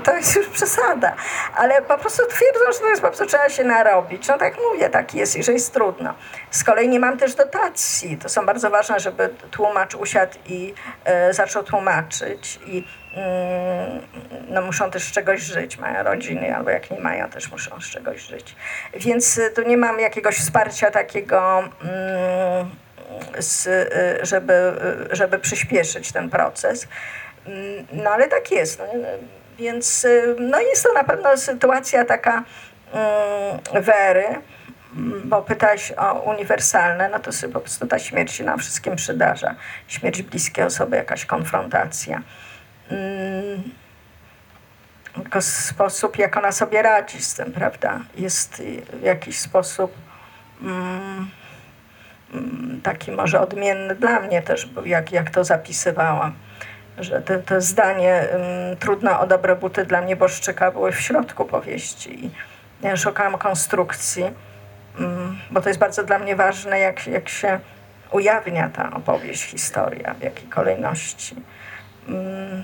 to 0.03 0.15
jest 0.15 0.35
już 0.35 0.47
przesada. 0.47 1.15
Ale 1.55 1.81
po 1.81 1.97
prostu 1.97 2.23
twierdzą, 2.27 2.71
że 2.73 2.79
to 2.79 2.89
jest 2.89 3.01
po 3.01 3.07
prostu 3.07 3.25
trzeba 3.25 3.49
się 3.49 3.63
narobić. 3.63 4.27
No 4.27 4.37
tak 4.37 4.53
mówię, 4.71 4.89
tak 4.89 5.15
jest 5.15 5.37
że 5.45 5.53
jest 5.53 5.73
trudno. 5.73 6.13
Z 6.51 6.63
kolei 6.63 6.89
nie 6.89 6.99
mam 6.99 7.17
też 7.17 7.35
dotacji. 7.35 8.17
To 8.17 8.29
są 8.29 8.45
bardzo 8.45 8.69
ważne, 8.69 8.99
żeby 8.99 9.29
tłumacz 9.51 9.95
usiadł 9.95 10.37
i 10.45 10.73
e, 11.05 11.33
zaczął 11.33 11.63
tłumaczyć. 11.63 12.59
I 12.65 12.87
mm, 13.15 14.01
no, 14.49 14.61
muszą 14.61 14.91
też 14.91 15.03
z 15.03 15.11
czegoś 15.11 15.41
żyć, 15.41 15.77
mają 15.77 16.03
rodziny, 16.03 16.55
albo 16.55 16.69
jak 16.69 16.91
nie 16.91 16.99
mają, 16.99 17.29
też 17.29 17.51
muszą 17.51 17.81
z 17.81 17.89
czegoś 17.89 18.21
żyć. 18.21 18.55
Więc 18.93 19.37
y, 19.37 19.51
tu 19.55 19.61
nie 19.61 19.77
mam 19.77 19.99
jakiegoś 19.99 20.37
wsparcia 20.37 20.91
takiego, 20.91 21.63
mm, 21.83 22.69
z, 23.39 23.67
y, 23.67 24.25
żeby, 24.25 24.53
y, 25.11 25.15
żeby 25.15 25.39
przyspieszyć 25.39 26.11
ten 26.11 26.29
proces. 26.29 26.87
Mm, 27.45 27.87
No 27.91 28.09
ale 28.09 28.27
tak 28.27 28.51
jest. 28.51 28.79
No, 28.79 28.85
więc 29.57 30.05
y, 30.05 30.35
no, 30.39 30.59
jest 30.59 30.83
to 30.83 30.93
na 30.93 31.03
pewno 31.03 31.37
sytuacja 31.37 32.05
taka 32.05 32.43
mm, 32.93 33.83
wery, 33.83 34.25
mm, 34.95 35.21
bo 35.29 35.41
pytałeś 35.41 35.93
o 35.97 36.13
uniwersalne, 36.13 37.09
no 37.09 37.19
to 37.19 37.31
sobie 37.31 37.53
po 37.53 37.59
prostu 37.59 37.87
ta 37.87 37.99
śmierć 37.99 38.31
się 38.31 38.43
nam 38.43 38.59
wszystkim 38.59 38.95
przydarza. 38.95 39.55
Śmierć 39.87 40.21
bliskiej 40.21 40.65
osoby, 40.65 40.97
jakaś 40.97 41.25
konfrontacja. 41.25 42.21
Tylko 45.13 45.41
sposób, 45.41 46.17
jak 46.17 46.37
ona 46.37 46.51
sobie 46.51 46.81
radzi 46.81 47.21
z 47.21 47.33
tym, 47.33 47.51
prawda, 47.51 47.99
jest 48.17 48.63
w 48.93 49.01
jakiś 49.01 49.39
sposób 49.39 49.93
mm, 50.61 51.29
taki 52.83 53.11
może 53.11 53.41
odmienny 53.41 53.95
dla 53.95 54.19
mnie 54.19 54.41
też, 54.41 54.69
jak, 54.85 55.11
jak 55.11 55.29
to 55.29 55.43
zapisywałam, 55.43 56.33
że 56.97 57.21
te, 57.21 57.39
te 57.39 57.61
zdanie 57.61 58.13
mm, 58.13 58.77
trudno 58.77 59.19
o 59.19 59.27
dobre 59.27 59.55
buty 59.55 59.85
dla 59.85 60.01
nieboszczyka 60.01 60.71
były 60.71 60.91
w 60.91 61.01
środku 61.01 61.45
powieści 61.45 62.25
i 62.25 62.31
ja 62.81 62.97
szukałam 62.97 63.37
konstrukcji, 63.37 64.23
mm, 64.99 65.37
bo 65.51 65.61
to 65.61 65.69
jest 65.69 65.79
bardzo 65.79 66.03
dla 66.03 66.19
mnie 66.19 66.35
ważne, 66.35 66.79
jak, 66.79 67.07
jak 67.07 67.29
się 67.29 67.59
ujawnia 68.11 68.69
ta 68.69 68.91
opowieść, 68.93 69.43
historia, 69.43 70.13
w 70.13 70.23
jakiej 70.23 70.49
kolejności. 70.49 71.35
Mm, 72.09 72.63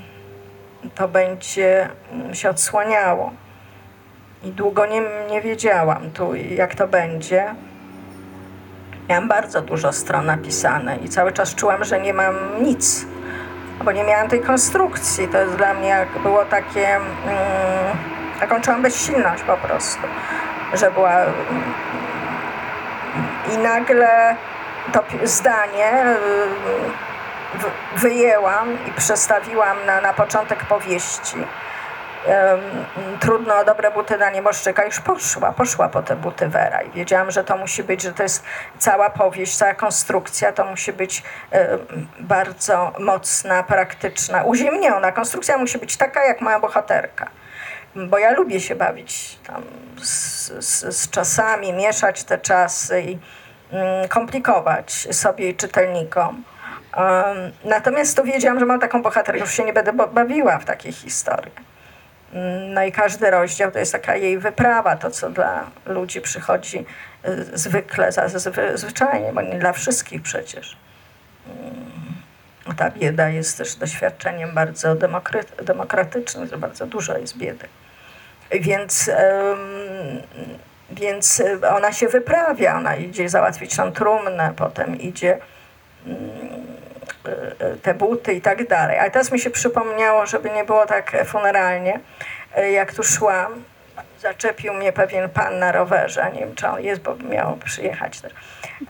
to 0.95 1.07
będzie 1.07 1.89
mm, 2.11 2.35
się 2.35 2.49
odsłaniało. 2.49 3.33
I 4.43 4.51
długo 4.51 4.85
nie, 4.85 5.01
nie 5.31 5.41
wiedziałam 5.41 6.11
tu, 6.11 6.35
jak 6.35 6.75
to 6.75 6.87
będzie. 6.87 7.55
Miałam 9.09 9.27
bardzo 9.27 9.61
dużo 9.61 9.93
stron 9.93 10.25
napisane 10.25 10.97
i 10.97 11.09
cały 11.09 11.31
czas 11.31 11.55
czułam, 11.55 11.83
że 11.83 11.99
nie 11.99 12.13
mam 12.13 12.35
nic, 12.63 13.05
bo 13.83 13.91
nie 13.91 14.03
miałam 14.03 14.29
tej 14.29 14.41
konstrukcji. 14.41 15.27
To 15.27 15.37
jest 15.37 15.55
dla 15.55 15.73
mnie 15.73 15.87
jak 15.87 16.19
było 16.19 16.45
takie, 16.45 16.95
mm, 16.95 17.03
taką 18.39 18.61
czułam 18.61 18.81
bezsilność 18.81 19.43
po 19.43 19.57
prostu, 19.57 20.01
że 20.73 20.91
była 20.91 21.11
mm, 21.11 21.33
i 23.53 23.57
nagle 23.57 24.35
to 24.93 25.03
zdanie 25.23 26.05
y, 26.05 27.99
wyjęłam 27.99 28.77
i 28.87 28.91
przestawiłam 28.91 29.77
na, 29.85 30.01
na 30.01 30.13
początek 30.13 30.65
powieści. 30.65 31.37
Trudno 33.19 33.55
o 33.55 33.65
dobre 33.65 33.91
buty 33.91 34.17
na 34.17 34.29
nieboszczyka 34.29 34.85
już 34.85 34.99
poszła, 34.99 35.51
poszła 35.51 35.89
po 35.89 36.01
te 36.01 36.15
buty 36.15 36.47
Wera 36.47 36.81
i 36.81 36.91
wiedziałam, 36.91 37.31
że 37.31 37.43
to 37.43 37.57
musi 37.57 37.83
być, 37.83 38.01
że 38.01 38.13
to 38.13 38.23
jest 38.23 38.43
cała 38.79 39.09
powieść, 39.09 39.57
cała 39.57 39.73
konstrukcja, 39.73 40.51
to 40.51 40.65
musi 40.65 40.93
być 40.93 41.23
bardzo 42.19 42.93
mocna, 42.99 43.63
praktyczna, 43.63 44.43
uziemniona. 44.43 45.11
Konstrukcja 45.11 45.57
musi 45.57 45.77
być 45.77 45.97
taka, 45.97 46.25
jak 46.25 46.41
moja 46.41 46.59
bohaterka. 46.59 47.29
Bo 47.95 48.17
ja 48.17 48.31
lubię 48.31 48.59
się 48.59 48.75
bawić 48.75 49.39
tam 49.47 49.63
z, 50.01 50.51
z, 50.65 50.97
z 50.97 51.09
czasami, 51.09 51.73
mieszać 51.73 52.23
te 52.23 52.37
czasy 52.37 53.01
i 53.01 53.19
mm, 53.71 54.07
komplikować 54.07 55.07
sobie 55.11 55.49
i 55.49 55.55
czytelnikom. 55.55 56.43
Um, 56.97 57.51
natomiast 57.63 58.17
tu 58.17 58.23
wiedziałam, 58.23 58.59
że 58.59 58.65
mam 58.65 58.79
taką 58.79 59.01
bohaterkę, 59.01 59.41
już 59.41 59.53
się 59.53 59.63
nie 59.63 59.73
będę 59.73 59.93
bawiła 59.93 60.59
w 60.59 60.65
takiej 60.65 60.91
historii. 60.91 61.72
Mm, 62.33 62.73
No 62.73 62.83
i 62.83 62.91
każdy 62.91 63.31
rozdział 63.31 63.71
to 63.71 63.79
jest 63.79 63.91
taka 63.91 64.15
jej 64.15 64.37
wyprawa, 64.39 64.95
to 64.95 65.11
co 65.11 65.29
dla 65.29 65.63
ludzi 65.85 66.21
przychodzi 66.21 66.85
y, 67.25 67.57
zwykle, 67.57 68.11
za- 68.11 68.27
zwy- 68.27 68.77
zwyczajnie, 68.77 69.33
bo 69.33 69.41
nie 69.41 69.59
dla 69.59 69.73
wszystkich 69.73 70.21
przecież. 70.21 70.77
Mm, 71.47 71.83
Ta 72.77 72.89
bieda 72.91 73.29
jest 73.29 73.57
też 73.57 73.75
doświadczeniem 73.75 74.51
bardzo 74.53 74.95
demokraty- 74.95 75.63
demokratycznym, 75.63 76.47
że 76.47 76.57
bardzo 76.57 76.85
dużo 76.85 77.17
jest 77.17 77.37
biedy. 77.37 77.67
Więc, 78.51 79.09
więc 80.91 81.43
ona 81.75 81.93
się 81.93 82.07
wyprawia, 82.07 82.77
ona 82.77 82.95
idzie 82.95 83.29
załatwić 83.29 83.75
tą 83.75 83.91
trumnę, 83.91 84.53
potem 84.55 84.99
idzie 84.99 85.37
y, 86.07 86.09
te 87.81 87.93
buty 87.93 88.33
i 88.33 88.41
tak 88.41 88.67
dalej. 88.67 88.99
Ale 88.99 89.11
teraz 89.11 89.31
mi 89.31 89.39
się 89.39 89.49
przypomniało, 89.49 90.25
żeby 90.25 90.49
nie 90.49 90.63
było 90.63 90.85
tak 90.85 91.11
funeralnie, 91.25 91.99
y, 92.57 92.71
jak 92.71 92.93
tu 92.93 93.03
szłam, 93.03 93.63
zaczepił 94.19 94.73
mnie 94.73 94.93
pewien 94.93 95.29
pan 95.29 95.59
na 95.59 95.71
rowerze, 95.71 96.31
nie 96.33 96.39
wiem 96.39 96.55
czy 96.55 96.67
on 96.67 96.81
jest, 96.81 97.01
bo 97.01 97.15
miał 97.15 97.55
przyjechać 97.57 98.21
też. 98.21 98.33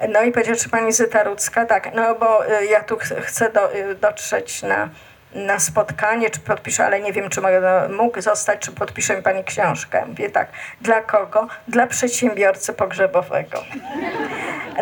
No 0.10 0.22
i 0.22 0.32
powiedział, 0.32 0.56
czy 0.56 0.70
pani 0.70 0.94
Zyta 0.94 1.24
Rudzka? 1.24 1.66
Tak, 1.66 1.94
no 1.96 2.16
bo 2.16 2.44
ja 2.70 2.84
tu 2.84 2.98
ch- 2.98 3.22
chcę 3.22 3.50
do, 3.50 3.70
dotrzeć 4.02 4.64
na, 4.64 4.90
na 5.36 5.60
spotkanie, 5.60 6.30
czy 6.30 6.40
podpiszę, 6.40 6.86
ale 6.86 7.00
nie 7.02 7.14
wiem, 7.14 7.30
czy 7.30 7.42
mogę, 7.42 7.62
no, 7.62 7.96
mógł 7.98 8.22
zostać, 8.22 8.60
czy 8.60 8.72
podpisze 8.72 9.18
mi 9.18 9.24
pani 9.24 9.44
książkę. 9.44 10.06
Mówię 10.08 10.30
tak, 10.30 10.48
dla 10.82 11.02
kogo? 11.02 11.48
Dla 11.68 11.88
przedsiębiorcy 11.88 12.74
pogrzebowego. 12.74 13.64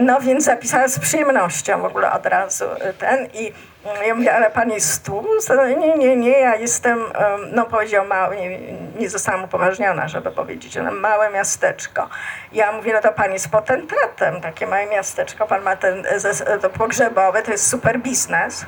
No 0.02 0.20
więc 0.22 0.44
zapisałam 0.44 0.90
z 0.90 1.00
przyjemnością 1.00 1.82
w 1.82 1.86
ogóle 1.86 2.12
od 2.12 2.26
razu 2.26 2.66
y, 2.66 2.94
ten 2.94 3.26
i 3.34 3.54
mm, 3.86 4.04
ja 4.08 4.16
mówię, 4.16 4.34
ale 4.36 4.52
pan 4.52 4.70
jest 4.72 5.06
tu? 5.06 5.26
No, 5.56 5.66
Nie, 5.66 5.98
nie, 5.98 6.18
nie, 6.18 6.40
ja 6.40 6.56
jestem, 6.56 7.00
em, 7.00 7.12
no 7.52 7.66
powiedział 7.66 8.06
mały, 8.08 8.36
nie, 8.36 8.60
nie 9.00 9.10
zostałam 9.10 9.44
upoważniona, 9.44 10.08
żeby 10.08 10.32
powiedzieć, 10.32 10.78
ale 10.78 10.92
małe 10.92 11.30
miasteczko. 11.30 12.10
Ja 12.54 12.72
mówię, 12.72 12.94
no 12.94 13.02
to 13.02 13.12
pan 13.12 13.34
jest 13.34 13.50
potentatem, 13.50 14.42
takie 14.42 14.68
małe 14.68 14.86
miasteczko, 14.86 15.48
pan 15.48 15.62
ma 15.62 15.76
ten 15.76 16.06
e, 16.06 16.20
zes- 16.20 16.60
to 16.62 16.70
pogrzebowy, 16.70 17.42
to 17.42 17.52
jest 17.52 17.68
super 17.68 18.00
biznes, 18.00 18.66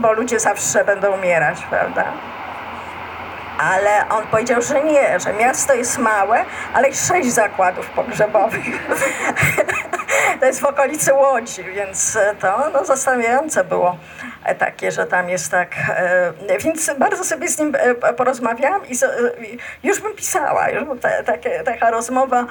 bo 0.00 0.12
ludzie 0.12 0.40
zawsze 0.40 0.84
będą 0.84 1.12
umierać, 1.12 1.58
prawda? 1.70 2.04
Ale 3.58 4.08
on 4.08 4.26
powiedział, 4.26 4.62
że 4.62 4.84
nie, 4.84 5.20
że 5.20 5.32
miasto 5.32 5.74
jest 5.74 5.98
małe, 5.98 6.44
ale 6.74 6.94
sześć 6.94 7.32
zakładów 7.32 7.90
pogrzebowych. 7.90 8.88
to 10.40 10.46
jest 10.46 10.60
w 10.60 10.64
okolicy 10.64 11.14
Łodzi, 11.14 11.64
więc 11.64 12.18
to 12.40 12.70
no, 12.72 12.84
zastanawiające 12.84 13.64
było 13.64 13.96
takie, 14.54 14.90
że 14.90 15.06
tam 15.06 15.28
jest 15.28 15.50
tak. 15.50 15.68
E, 15.88 16.58
więc 16.58 16.90
bardzo 16.98 17.24
sobie 17.24 17.48
z 17.48 17.58
nim 17.58 17.72
e, 17.78 18.12
porozmawiałam 18.12 18.82
e, 18.82 18.86
i 19.44 19.58
już 19.82 20.00
bym 20.00 20.14
pisała. 20.14 20.68
Już 20.70 21.00
te, 21.00 21.24
takie, 21.24 21.62
taka 21.64 21.90
rozmowa, 21.90 22.46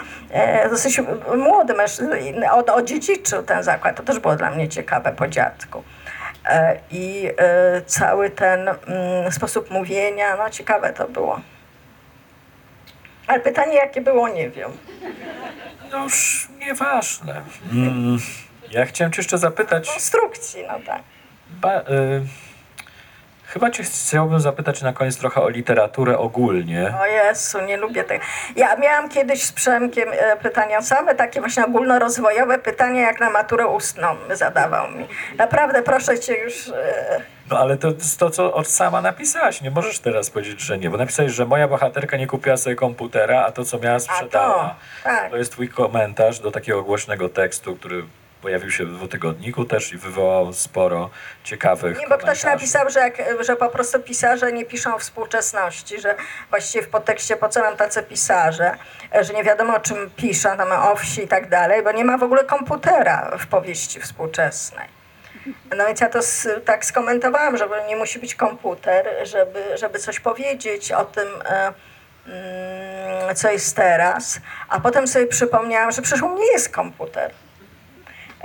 dosyć 0.69 1.01
młody 1.37 1.73
mężczyzna, 1.73 2.15
od, 2.51 2.69
odziedziczył 2.69 3.43
ten 3.43 3.63
zakład. 3.63 3.95
To 3.95 4.03
też 4.03 4.19
było 4.19 4.35
dla 4.35 4.51
mnie 4.51 4.69
ciekawe 4.69 5.11
po 5.11 5.27
dziadku. 5.27 5.83
E, 6.47 6.79
I 6.91 7.29
e, 7.37 7.81
cały 7.81 8.29
ten 8.29 8.69
mm, 8.69 9.31
sposób 9.31 9.71
mówienia, 9.71 10.35
no 10.37 10.49
ciekawe 10.49 10.93
to 10.93 11.07
było. 11.07 11.41
Ale 13.27 13.39
pytanie 13.39 13.75
jakie 13.75 14.01
było, 14.01 14.29
nie 14.29 14.49
wiem. 14.49 14.71
No 15.91 16.03
już 16.03 16.47
nieważne. 16.59 17.41
Mm, 17.71 18.17
ja 18.71 18.85
chciałem 18.85 19.13
cię 19.13 19.19
jeszcze 19.21 19.37
zapytać, 19.37 19.89
Konstrukcji, 19.89 20.63
no 20.67 20.79
tak. 20.85 21.01
ba, 21.49 21.79
y, 21.79 21.83
chyba 23.55 23.71
cię 23.71 23.83
chciałbym 23.83 24.39
zapytać 24.39 24.81
na 24.81 24.93
koniec 24.93 25.17
trochę 25.17 25.41
o 25.41 25.49
literaturę 25.49 26.17
ogólnie. 26.17 26.93
O 27.01 27.05
Jezu, 27.05 27.61
nie 27.61 27.77
lubię 27.77 28.03
tego. 28.03 28.23
Ja 28.55 28.75
miałam 28.75 29.09
kiedyś 29.09 29.43
z 29.43 29.51
Przemkiem 29.51 30.09
e, 30.11 30.37
pytania, 30.37 30.81
same 30.81 31.15
takie 31.15 31.39
właśnie 31.39 31.65
ogólnorozwojowe 31.65 32.57
pytania, 32.59 33.01
jak 33.01 33.19
na 33.19 33.29
maturę 33.29 33.67
ustną 33.67 34.07
zadawał 34.33 34.91
mi. 34.91 35.07
Naprawdę, 35.37 35.81
proszę 35.81 36.19
cię 36.19 36.33
już... 36.37 36.67
E, 36.67 37.21
No 37.51 37.59
ale 37.59 37.77
to 37.77 37.87
jest 37.87 38.19
to, 38.19 38.29
co 38.29 38.53
od 38.53 38.67
sama 38.67 39.01
napisałaś. 39.01 39.61
Nie 39.61 39.71
możesz 39.71 39.99
teraz 39.99 40.29
powiedzieć, 40.29 40.61
że 40.61 40.77
nie, 40.77 40.89
bo 40.89 40.97
napisałeś, 40.97 41.31
że 41.31 41.45
moja 41.45 41.67
bohaterka 41.67 42.17
nie 42.17 42.27
kupiła 42.27 42.57
sobie 42.57 42.75
komputera, 42.75 43.45
a 43.45 43.51
to, 43.51 43.65
co 43.65 43.79
miała, 43.79 43.99
sprzedała. 43.99 44.75
tak. 45.03 45.29
To 45.31 45.37
jest 45.37 45.51
twój 45.51 45.69
komentarz 45.69 46.39
do 46.39 46.51
takiego 46.51 46.83
głośnego 46.83 47.29
tekstu, 47.29 47.75
który 47.75 48.03
pojawił 48.45 48.71
się 48.71 48.85
w 48.85 48.93
dwutygodniku 48.93 49.65
też 49.65 49.93
i 49.93 49.97
wywołał 49.97 50.53
sporo 50.53 51.09
ciekawych 51.43 51.99
Nie, 51.99 52.07
bo 52.07 52.17
ktoś 52.17 52.43
napisał, 52.43 52.89
że, 52.89 52.99
jak, 52.99 53.13
że 53.39 53.55
po 53.55 53.69
prostu 53.69 53.99
pisarze 53.99 54.51
nie 54.51 54.65
piszą 54.65 54.99
współczesności, 54.99 56.01
że 56.01 56.15
właściwie 56.49 56.83
w 56.85 56.89
podtekście 56.89 57.35
po 57.35 57.49
co 57.49 57.59
nam 57.61 57.77
tacy 57.77 58.03
pisarze, 58.03 58.71
że 59.21 59.33
nie 59.33 59.43
wiadomo 59.43 59.75
o 59.75 59.79
czym 59.79 60.09
piszą, 60.15 60.57
tam 60.57 60.71
o 60.71 60.95
wsi 60.95 61.23
i 61.23 61.27
tak 61.27 61.49
dalej, 61.49 61.83
bo 61.83 61.91
nie 61.91 62.05
ma 62.05 62.17
w 62.17 62.23
ogóle 62.23 62.43
komputera 62.43 63.31
w 63.39 63.47
powieści 63.47 63.99
współczesnej. 64.01 64.87
No 65.77 65.85
więc 65.87 66.01
ja 66.01 66.09
to 66.09 66.19
s- 66.19 66.49
tak 66.65 66.85
skomentowałam, 66.85 67.57
że 67.57 67.67
nie 67.87 67.95
musi 67.95 68.19
być 68.19 68.35
komputer, 68.35 69.05
żeby, 69.23 69.77
żeby 69.77 69.99
coś 69.99 70.19
powiedzieć 70.19 70.91
o 70.91 71.05
tym, 71.05 71.27
e, 71.45 71.73
mm, 72.27 73.35
co 73.35 73.51
jest 73.51 73.75
teraz. 73.75 74.39
A 74.69 74.79
potem 74.79 75.07
sobie 75.07 75.27
przypomniałam, 75.27 75.91
że 75.91 76.01
przecież 76.01 76.21
u 76.23 76.29
mnie 76.29 76.51
jest 76.51 76.69
komputer. 76.69 77.31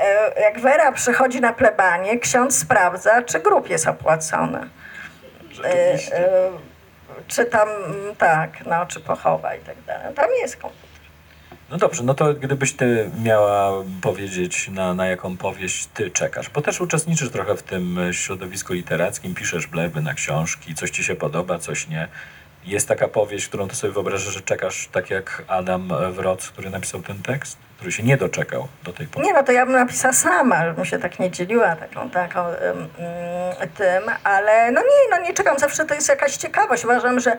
E, 0.00 0.40
Jak 0.40 0.60
Wera 0.60 0.92
przychodzi 0.92 1.40
na 1.40 1.52
plebanie, 1.52 2.18
ksiądz 2.18 2.58
sprawdza, 2.58 3.22
czy 3.22 3.40
grób 3.40 3.70
jest 3.70 3.86
opłacony. 3.88 4.68
E, 5.64 5.94
e, 5.94 6.50
Czy 7.28 7.44
tam, 7.44 7.68
tak, 8.18 8.66
no, 8.66 8.86
czy 8.86 9.00
pochowa 9.00 9.54
i 9.54 9.60
tak 9.60 9.76
dalej. 9.86 10.14
Tam 10.14 10.26
jest 10.42 10.56
komputer. 10.56 10.90
No 11.70 11.76
dobrze, 11.78 12.02
no 12.02 12.14
to 12.14 12.34
gdybyś 12.34 12.72
ty 12.72 13.10
miała 13.22 13.72
powiedzieć, 14.02 14.68
na, 14.68 14.94
na 14.94 15.06
jaką 15.06 15.36
powieść 15.36 15.86
ty 15.86 16.10
czekasz, 16.10 16.48
bo 16.48 16.62
też 16.62 16.80
uczestniczysz 16.80 17.30
trochę 17.30 17.56
w 17.56 17.62
tym 17.62 17.98
środowisku 18.12 18.72
literackim, 18.72 19.34
piszesz 19.34 19.66
bleby 19.66 20.02
na 20.02 20.14
książki, 20.14 20.74
coś 20.74 20.90
ci 20.90 21.04
się 21.04 21.14
podoba, 21.14 21.58
coś 21.58 21.88
nie. 21.88 22.08
Jest 22.64 22.88
taka 22.88 23.08
powieść, 23.08 23.48
którą 23.48 23.68
ty 23.68 23.76
sobie 23.76 23.92
wyobrażasz, 23.92 24.34
że 24.34 24.40
czekasz, 24.40 24.88
tak 24.92 25.10
jak 25.10 25.42
Adam 25.48 25.92
e, 25.92 26.12
Wroc, 26.12 26.48
który 26.50 26.70
napisał 26.70 27.02
ten 27.02 27.22
tekst, 27.22 27.58
który 27.76 27.92
się 27.92 28.02
nie 28.02 28.16
doczekał 28.16 28.68
do 28.84 28.92
tej 28.92 29.06
pory. 29.06 29.26
Nie, 29.26 29.32
no 29.32 29.42
to 29.42 29.52
ja 29.52 29.66
bym 29.66 29.74
napisała 29.74 30.14
sama, 30.14 30.66
żebym 30.66 30.84
się 30.84 30.98
tak 30.98 31.18
nie 31.18 31.30
dzieliła 31.30 31.76
taką, 31.76 32.10
taką 32.10 32.46
ym, 32.48 32.88
tym, 33.76 34.02
ale 34.24 34.70
no 34.70 34.80
nie, 34.80 35.10
no 35.10 35.18
nie 35.26 35.34
czekam, 35.34 35.58
zawsze 35.58 35.84
to 35.84 35.94
jest 35.94 36.08
jakaś 36.08 36.36
ciekawość. 36.36 36.84
Uważam, 36.84 37.20
że 37.20 37.32
y, 37.32 37.36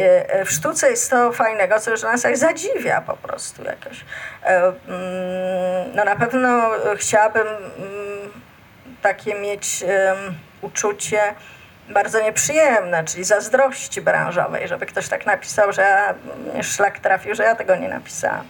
y, 0.00 0.40
y, 0.40 0.44
w 0.44 0.50
sztuce 0.50 0.90
jest 0.90 1.10
to 1.10 1.32
fajnego, 1.32 1.80
co 1.80 1.96
że 1.96 2.06
nas 2.06 2.24
jak 2.24 2.36
zadziwia 2.36 3.00
po 3.00 3.16
prostu 3.16 3.64
jakoś. 3.64 4.00
Y, 4.00 4.04
ym, 4.54 5.94
no 5.94 6.04
na 6.04 6.16
pewno 6.16 6.70
chciałabym 6.96 7.46
ym, 7.46 8.30
takie 9.02 9.34
mieć 9.34 9.84
uczucie 10.62 11.34
bardzo 11.88 12.22
nieprzyjemne, 12.22 13.04
czyli 13.04 13.24
zazdrości 13.24 14.00
branżowej, 14.00 14.68
żeby 14.68 14.86
ktoś 14.86 15.08
tak 15.08 15.26
napisał, 15.26 15.72
że 15.72 16.14
mnie 16.52 16.64
szlak 16.64 16.98
trafił, 16.98 17.34
że 17.34 17.42
ja 17.42 17.54
tego 17.54 17.76
nie 17.76 17.88
napisałam. 17.88 18.44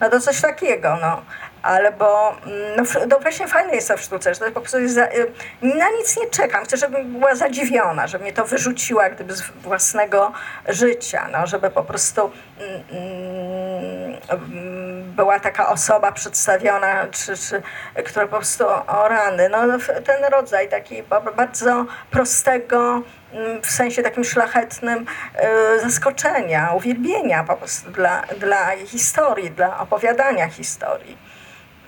No 0.00 0.10
to 0.10 0.20
coś 0.20 0.40
takiego, 0.40 0.98
no. 1.00 1.22
Ale 1.62 1.92
bo, 1.92 2.36
mm, 2.46 2.76
no, 2.76 2.82
no 3.08 3.18
właśnie 3.18 3.48
fajne 3.48 3.74
jest 3.74 3.88
to 3.88 3.96
w 3.96 4.00
sztuce, 4.00 4.34
że 4.34 4.40
to 4.40 4.46
po 4.46 4.60
prostu 4.60 4.88
za, 4.88 5.06
y, 5.06 5.32
na 5.62 5.90
nic 5.90 6.16
nie 6.16 6.26
czekam. 6.30 6.64
Chcę, 6.64 6.76
żebym 6.76 7.12
była 7.12 7.34
zadziwiona, 7.34 8.06
żeby 8.06 8.24
mnie 8.24 8.32
to 8.32 8.44
wyrzuciła 8.44 9.10
gdyby 9.10 9.34
z 9.34 9.42
własnego 9.42 10.32
życia, 10.68 11.28
no, 11.32 11.46
żeby 11.46 11.70
po 11.70 11.82
prostu 11.82 12.30
mm, 12.58 14.18
mm, 14.28 15.12
była 15.12 15.40
taka 15.40 15.68
osoba 15.68 16.12
przedstawiona, 16.12 17.06
czy, 17.06 17.36
czy, 17.36 17.62
która 18.04 18.26
po 18.26 18.36
prostu 18.36 18.64
o 18.86 19.08
rany, 19.08 19.48
no 19.48 19.66
no, 19.66 19.78
ten 20.04 20.24
rodzaj 20.24 20.68
taki 20.68 21.02
ba- 21.02 21.20
bardzo 21.20 21.86
prostego, 22.10 23.02
mm, 23.32 23.62
w 23.62 23.70
sensie 23.70 24.02
takim 24.02 24.24
szlachetnym 24.24 25.06
e, 25.34 25.80
zaskoczenia, 25.80 26.72
uwielbienia 26.72 27.44
po 27.44 27.56
prostu 27.56 27.90
dla, 27.90 28.22
dla 28.38 28.70
historii, 28.86 29.50
dla 29.50 29.80
opowiadania 29.80 30.48
historii. 30.48 31.31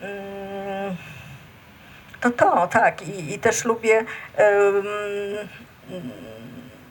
Mm, 0.04 0.96
To 2.20 2.30
to, 2.30 2.66
tak. 2.66 3.02
I, 3.02 3.34
i 3.34 3.38
też 3.38 3.64
lubię 3.64 4.04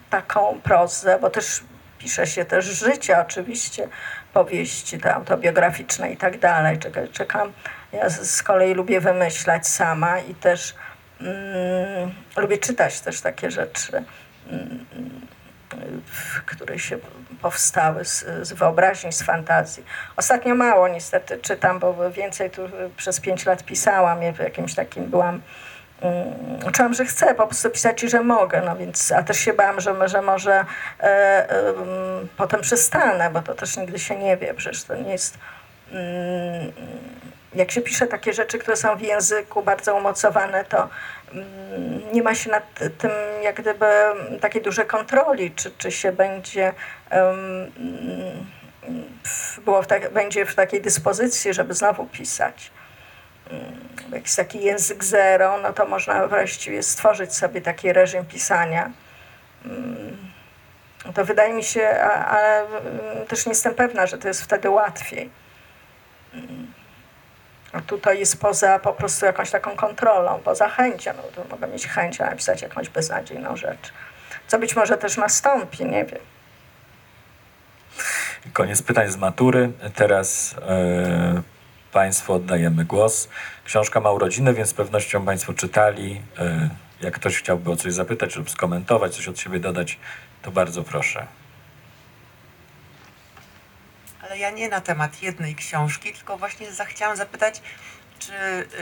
taką 0.10 0.60
prozę, 0.64 1.20
bo 1.22 1.30
też 1.30 1.64
pisze 1.98 2.28
się 2.28 2.46
też 2.46 2.66
życie 2.66 3.20
oczywiście, 3.22 3.88
powieści 4.34 5.00
te 5.00 5.16
autobiograficzne 5.16 6.12
i 6.12 6.18
tak 6.18 6.40
dalej. 6.40 6.80
Czekam, 6.80 7.08
czekam. 7.08 7.54
Ja 7.92 8.10
z, 8.10 8.44
kolei 8.44 8.74
lubię 8.74 9.00
wymyślać 9.00 9.68
sama 9.68 10.20
i 10.20 10.36
też 10.36 10.76
lubię 12.38 12.58
czytać 12.58 13.02
też 13.02 13.22
takie 13.22 13.52
rzeczy, 13.52 14.04
które 16.46 16.80
się 16.80 16.98
powstały 17.42 18.06
z, 18.06 18.26
z 18.42 18.54
wyobraźni, 18.54 19.14
z 19.14 19.24
fantazji. 19.24 19.84
Ostatnio 20.16 20.56
mało 20.56 20.88
niestety 20.88 21.38
czytam, 21.38 21.80
bo 21.80 22.12
więcej 22.12 22.50
tu 22.50 22.62
przez 22.98 23.20
pięć 23.20 23.46
lat 23.46 23.64
pisałam, 23.64 24.24
ja 24.24 24.34
w 24.34 24.40
jakimś 24.40 24.76
takim 24.76 25.06
byłam 25.06 25.42
Mm, 26.04 26.72
czułam, 26.72 26.94
że 26.94 27.06
chcę 27.06 27.36
po 27.36 27.48
prostu 27.48 27.70
pisać 27.70 28.04
i 28.04 28.10
że 28.10 28.24
mogę, 28.24 28.62
no 28.66 28.76
więc, 28.76 29.12
a 29.12 29.24
też 29.24 29.38
się 29.38 29.54
bałam, 29.54 29.82
że, 29.82 30.08
że 30.08 30.22
może 30.22 30.54
e, 30.54 31.04
e, 31.04 31.70
mm, 31.70 32.28
potem 32.38 32.62
przestanę, 32.62 33.30
bo 33.30 33.42
to 33.42 33.54
też 33.54 33.78
nigdy 33.78 34.00
się 34.00 34.18
nie 34.18 34.38
wie, 34.38 34.54
przecież 34.54 34.84
to 34.84 34.96
nie 34.96 35.12
jest... 35.12 35.38
Mm, 35.92 36.72
jak 37.56 37.72
się 37.72 37.82
pisze 37.82 38.08
takie 38.08 38.34
rzeczy, 38.34 38.60
które 38.60 38.78
są 38.78 38.96
w 38.96 39.02
języku 39.02 39.64
bardzo 39.64 39.96
umocowane, 39.96 40.66
to 40.66 40.90
mm, 41.32 42.14
nie 42.14 42.24
ma 42.24 42.36
się 42.36 42.52
nad 42.52 42.64
tym 42.98 43.12
jak 43.44 43.62
gdyby 43.62 43.86
takiej 44.42 44.62
dużej 44.62 44.86
kontroli, 44.86 45.52
czy, 45.52 45.72
czy 45.78 45.92
się 45.92 46.12
będzie 46.12 46.74
mm, 47.10 47.72
było 49.66 49.84
w 49.84 49.88
będzie 50.14 50.46
w 50.46 50.56
takiej 50.56 50.82
dyspozycji, 50.82 51.54
żeby 51.54 51.74
znowu 51.74 52.06
pisać 52.06 52.72
jak 54.12 54.24
jest 54.24 54.38
taki 54.38 54.64
język 54.64 55.04
zero, 55.04 55.58
no 55.58 55.74
to 55.74 55.86
można 55.86 56.28
właściwie 56.28 56.84
stworzyć 56.84 57.36
sobie 57.36 57.62
taki 57.62 57.94
reżim 57.94 58.26
pisania. 58.26 58.92
Mm, 59.66 60.18
To 61.16 61.26
wydaje 61.26 61.54
mi 61.54 61.64
się, 61.64 61.90
ale 62.28 62.60
mm, 62.60 63.28
też 63.28 63.46
nie 63.46 63.52
jestem 63.52 63.74
pewna, 63.76 64.08
że 64.08 64.18
to 64.18 64.28
jest 64.28 64.44
wtedy 64.44 64.70
łatwiej. 64.70 65.30
A 67.74 67.82
tutaj 67.82 68.20
jest 68.20 68.42
poza 68.42 68.80
po 68.80 68.94
prostu 68.94 69.26
jakąś 69.26 69.52
taką 69.52 69.76
kontrolą, 69.76 70.40
poza 70.44 70.70
chęcią. 70.70 71.12
No 71.18 71.24
to 71.36 71.50
mogę 71.50 71.68
mieć 71.68 71.88
chęć 71.88 72.20
napisać 72.20 72.62
jakąś 72.62 72.90
beznadziejną 72.90 73.58
rzecz. 73.58 73.94
Co 74.48 74.60
być 74.60 74.76
może 74.76 74.98
też 74.98 75.18
nastąpi, 75.18 75.86
nie 75.86 76.06
wiem. 76.06 76.20
Koniec 78.54 78.82
pytań 78.82 79.10
z 79.12 79.18
matury. 79.18 79.72
Teraz 79.96 80.56
e, 80.68 81.42
Państwu 81.92 82.34
oddajemy 82.34 82.86
głos. 82.86 83.30
Książka 83.66 84.00
ma 84.00 84.12
urodziny, 84.12 84.54
więc 84.54 84.70
z 84.70 84.74
pewnością 84.74 85.26
Państwo 85.26 85.54
czytali. 85.54 86.22
E, 86.40 86.70
jak 87.02 87.14
ktoś 87.14 87.38
chciałby 87.38 87.72
o 87.72 87.76
coś 87.76 87.94
zapytać 87.94 88.36
lub 88.36 88.50
skomentować, 88.50 89.16
coś 89.16 89.28
od 89.28 89.40
siebie 89.40 89.60
dodać, 89.60 90.00
to 90.42 90.52
bardzo 90.52 90.84
proszę. 90.84 91.28
Ale 94.34 94.40
ja 94.40 94.50
nie 94.50 94.70
na 94.70 94.82
temat 94.82 95.22
jednej 95.22 95.56
książki, 95.56 96.14
tylko 96.14 96.38
właśnie 96.38 96.72
zachciałam 96.72 97.18
zapytać, 97.18 97.62
czy 98.20 98.34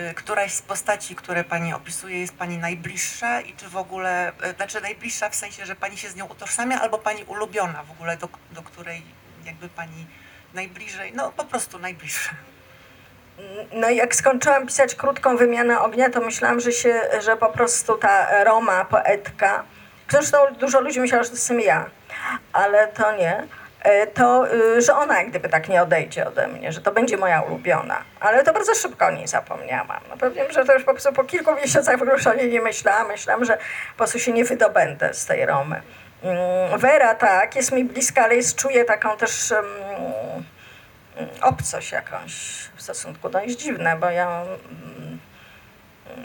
y, 0.09 0.13
któraś 0.13 0.53
z 0.53 0.61
postaci, 0.61 1.15
które 1.15 1.43
pani 1.43 1.73
opisuje, 1.73 2.19
jest 2.19 2.33
pani 2.33 2.57
najbliższa 2.57 3.41
i 3.41 3.53
czy 3.53 3.69
w 3.69 3.77
ogóle, 3.77 4.31
y, 4.51 4.53
znaczy 4.55 4.81
najbliższa 4.81 5.29
w 5.29 5.35
sensie, 5.35 5.65
że 5.65 5.75
pani 5.75 5.97
się 5.97 6.09
z 6.09 6.15
nią 6.15 6.25
utożsamia, 6.25 6.81
albo 6.81 6.97
pani 6.97 7.23
ulubiona 7.23 7.83
w 7.83 7.91
ogóle, 7.91 8.17
do, 8.17 8.29
do 8.51 8.61
której 8.61 9.01
jakby 9.45 9.69
pani 9.69 10.07
najbliżej, 10.53 11.13
no 11.15 11.31
po 11.31 11.45
prostu 11.45 11.79
najbliższa. 11.79 12.31
No 13.73 13.89
i 13.89 13.95
jak 13.95 14.15
skończyłam 14.15 14.67
pisać 14.67 14.95
krótką 14.95 15.37
wymianę 15.37 15.79
ognia, 15.79 16.09
to 16.09 16.21
myślałam, 16.21 16.59
że 16.59 16.71
się, 16.71 17.01
że 17.19 17.37
po 17.37 17.49
prostu 17.49 17.97
ta 17.97 18.43
Roma, 18.43 18.85
poetka, 18.85 19.63
zresztą 20.09 20.37
dużo 20.59 20.81
ludzi 20.81 20.99
myślało, 20.99 21.23
że 21.23 21.29
to 21.29 21.35
jestem 21.35 21.59
ja, 21.59 21.89
ale 22.53 22.87
to 22.87 23.15
nie, 23.15 23.47
to, 24.13 24.53
y, 24.53 24.81
że 24.81 24.95
ona 24.95 25.17
jak 25.17 25.29
gdyby 25.29 25.49
tak 25.49 25.69
nie 25.69 25.81
odejdzie 25.81 26.27
ode 26.27 26.47
mnie, 26.47 26.71
że 26.71 26.81
to 26.81 26.91
będzie 26.91 27.17
moja 27.17 27.41
ulubiona. 27.41 27.97
Ale 28.19 28.43
to 28.43 28.53
bardzo 28.53 28.75
szybko 28.75 29.05
o 29.05 29.11
niej 29.11 29.27
zapomniałam. 29.27 30.01
No 30.09 30.17
powiem, 30.17 30.51
że 30.51 30.65
to 30.65 30.73
już 30.73 30.83
po 30.83 30.91
prostu 30.91 31.13
po 31.13 31.23
kilku 31.23 31.55
miesiącach 31.55 31.97
w 31.97 32.01
ogóle 32.01 32.17
już 32.17 32.27
o 32.27 32.33
niej 32.33 32.49
nie 32.49 32.61
myślałam. 32.61 33.07
Myślałam, 33.07 33.45
że 33.45 33.57
po 33.91 33.97
prostu 33.97 34.19
się 34.19 34.31
nie 34.31 34.45
wydobędę 34.45 35.13
z 35.13 35.25
tej 35.25 35.45
Romy. 35.45 35.81
Mm, 36.23 36.79
Wera 36.79 37.15
tak, 37.15 37.55
jest 37.55 37.71
mi 37.71 37.83
bliska, 37.83 38.23
ale 38.23 38.35
jest, 38.35 38.55
czuję 38.55 38.85
taką 38.85 39.17
też... 39.17 39.51
mm, 39.51 40.43
obcość 41.41 41.91
jakąś 41.91 42.33
w 42.75 42.81
stosunku. 42.81 43.29
No 43.29 43.41
jest 43.41 43.59
dziwne, 43.59 43.95
bo 43.95 44.09
ja 44.09 44.41
mm, 44.41 45.19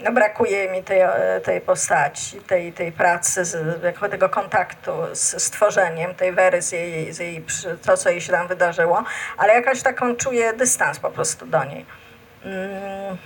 no 0.03 0.11
brakuje 0.11 0.71
mi 0.71 0.83
tej, 0.83 1.01
e, 1.01 1.41
tej 1.43 1.61
postaci, 1.61 2.41
tej, 2.41 2.73
tej 2.73 2.91
pracy, 2.91 3.45
z, 3.45 3.81
tego 4.11 4.29
kontaktu 4.29 4.91
z 5.13 5.43
stworzeniem 5.43 6.15
tej 6.15 6.31
Wery, 6.31 6.61
z 6.61 6.71
jej, 6.71 7.13
z 7.13 7.19
jej, 7.19 7.45
to 7.85 7.97
co 7.97 8.09
jej 8.09 8.21
się 8.21 8.31
tam 8.31 8.47
wydarzyło, 8.47 9.03
ale 9.37 9.53
jakaś 9.53 9.81
taką 9.81 10.15
czuję 10.15 10.53
dystans 10.53 10.99
po 10.99 11.11
prostu 11.11 11.45
do 11.45 11.63
niej. 11.63 11.85
Mm. 12.45 13.17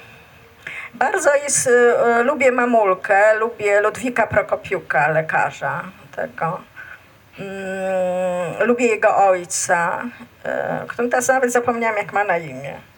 Bardzo 0.94 1.36
jest, 1.36 1.68
e, 1.68 2.24
lubię 2.24 2.52
Mamulkę, 2.52 3.36
lubię 3.36 3.82
Ludwika 3.82 4.28
Prokopiuka, 4.28 5.08
lekarza 5.08 5.84
tego. 6.16 6.62
Mm, 7.40 8.68
lubię 8.68 8.86
jego 8.86 9.18
ojca, 9.18 10.04
e, 10.44 10.86
którym 10.88 11.12
teraz 11.12 11.28
nawet 11.28 11.52
zapomniałam, 11.52 11.98
jak 11.98 12.14
ma 12.14 12.24
na 12.24 12.38
imię. 12.38 12.91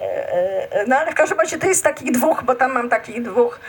E, 0.00 0.72
e, 0.72 0.86
No 0.86 0.96
ale 0.96 1.12
w 1.12 1.14
każdym 1.14 1.40
razie 1.40 1.58
to 1.58 1.66
jest 1.66 1.84
takich 1.84 2.12
dwóch, 2.12 2.42
bo 2.42 2.54
tam 2.54 2.72
mam 2.72 2.88
takich 2.88 3.22
dwóch 3.22 3.60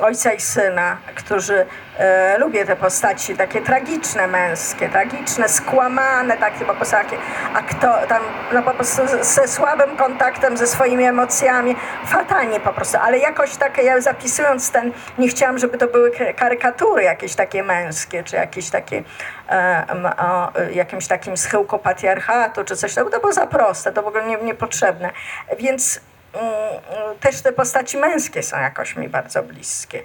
ojca 0.00 0.32
i 0.32 0.40
syna, 0.40 0.96
którzy 1.14 1.66
e, 1.98 2.38
lubię 2.38 2.66
te 2.66 2.76
postaci 2.76 3.36
takie 3.36 3.60
tragiczne, 3.62 4.26
męskie, 4.26 4.88
tragiczne, 4.88 5.48
skłamane, 5.48 6.36
takie 6.36 6.64
po 6.64 6.74
prostu 6.74 6.96
takie, 6.96 7.16
a 7.54 7.62
kto 7.62 8.06
tam 8.08 8.22
no 8.52 8.62
po 8.62 8.70
prostu 8.70 9.02
ze 9.20 9.48
słabym 9.48 9.96
kontaktem 9.96 10.56
ze 10.56 10.66
swoimi 10.66 11.04
emocjami, 11.04 11.76
fatalnie 12.06 12.60
po 12.60 12.72
prostu, 12.72 12.98
ale 13.02 13.18
jakoś 13.18 13.56
takie, 13.56 13.82
ja 13.82 14.00
zapisując 14.00 14.70
ten, 14.70 14.92
nie 15.18 15.28
chciałam, 15.28 15.58
żeby 15.58 15.78
to 15.78 15.86
były 15.86 16.10
ka- 16.10 16.32
karykatury 16.32 17.02
jakieś 17.02 17.34
takie 17.34 17.62
męskie, 17.62 18.24
czy 18.24 18.36
jakieś 18.36 18.70
takie 18.70 19.02
e, 19.48 19.86
o 20.18 20.52
jakimś 20.72 21.06
takim 21.06 21.36
schyłku 21.36 21.78
patriarchatu, 21.78 22.64
czy 22.64 22.76
coś, 22.76 22.94
to, 22.94 23.04
to 23.04 23.20
było 23.20 23.32
za 23.32 23.46
proste, 23.46 23.92
to 23.92 24.02
w 24.02 24.06
ogóle 24.06 24.24
nie, 24.26 24.36
niepotrzebne, 24.36 25.10
więc 25.58 26.00
też 27.20 27.42
te 27.42 27.52
postaci 27.52 27.98
męskie 27.98 28.42
są 28.42 28.60
jakoś 28.60 28.96
mi 28.96 29.08
bardzo 29.08 29.42
bliskie. 29.42 30.02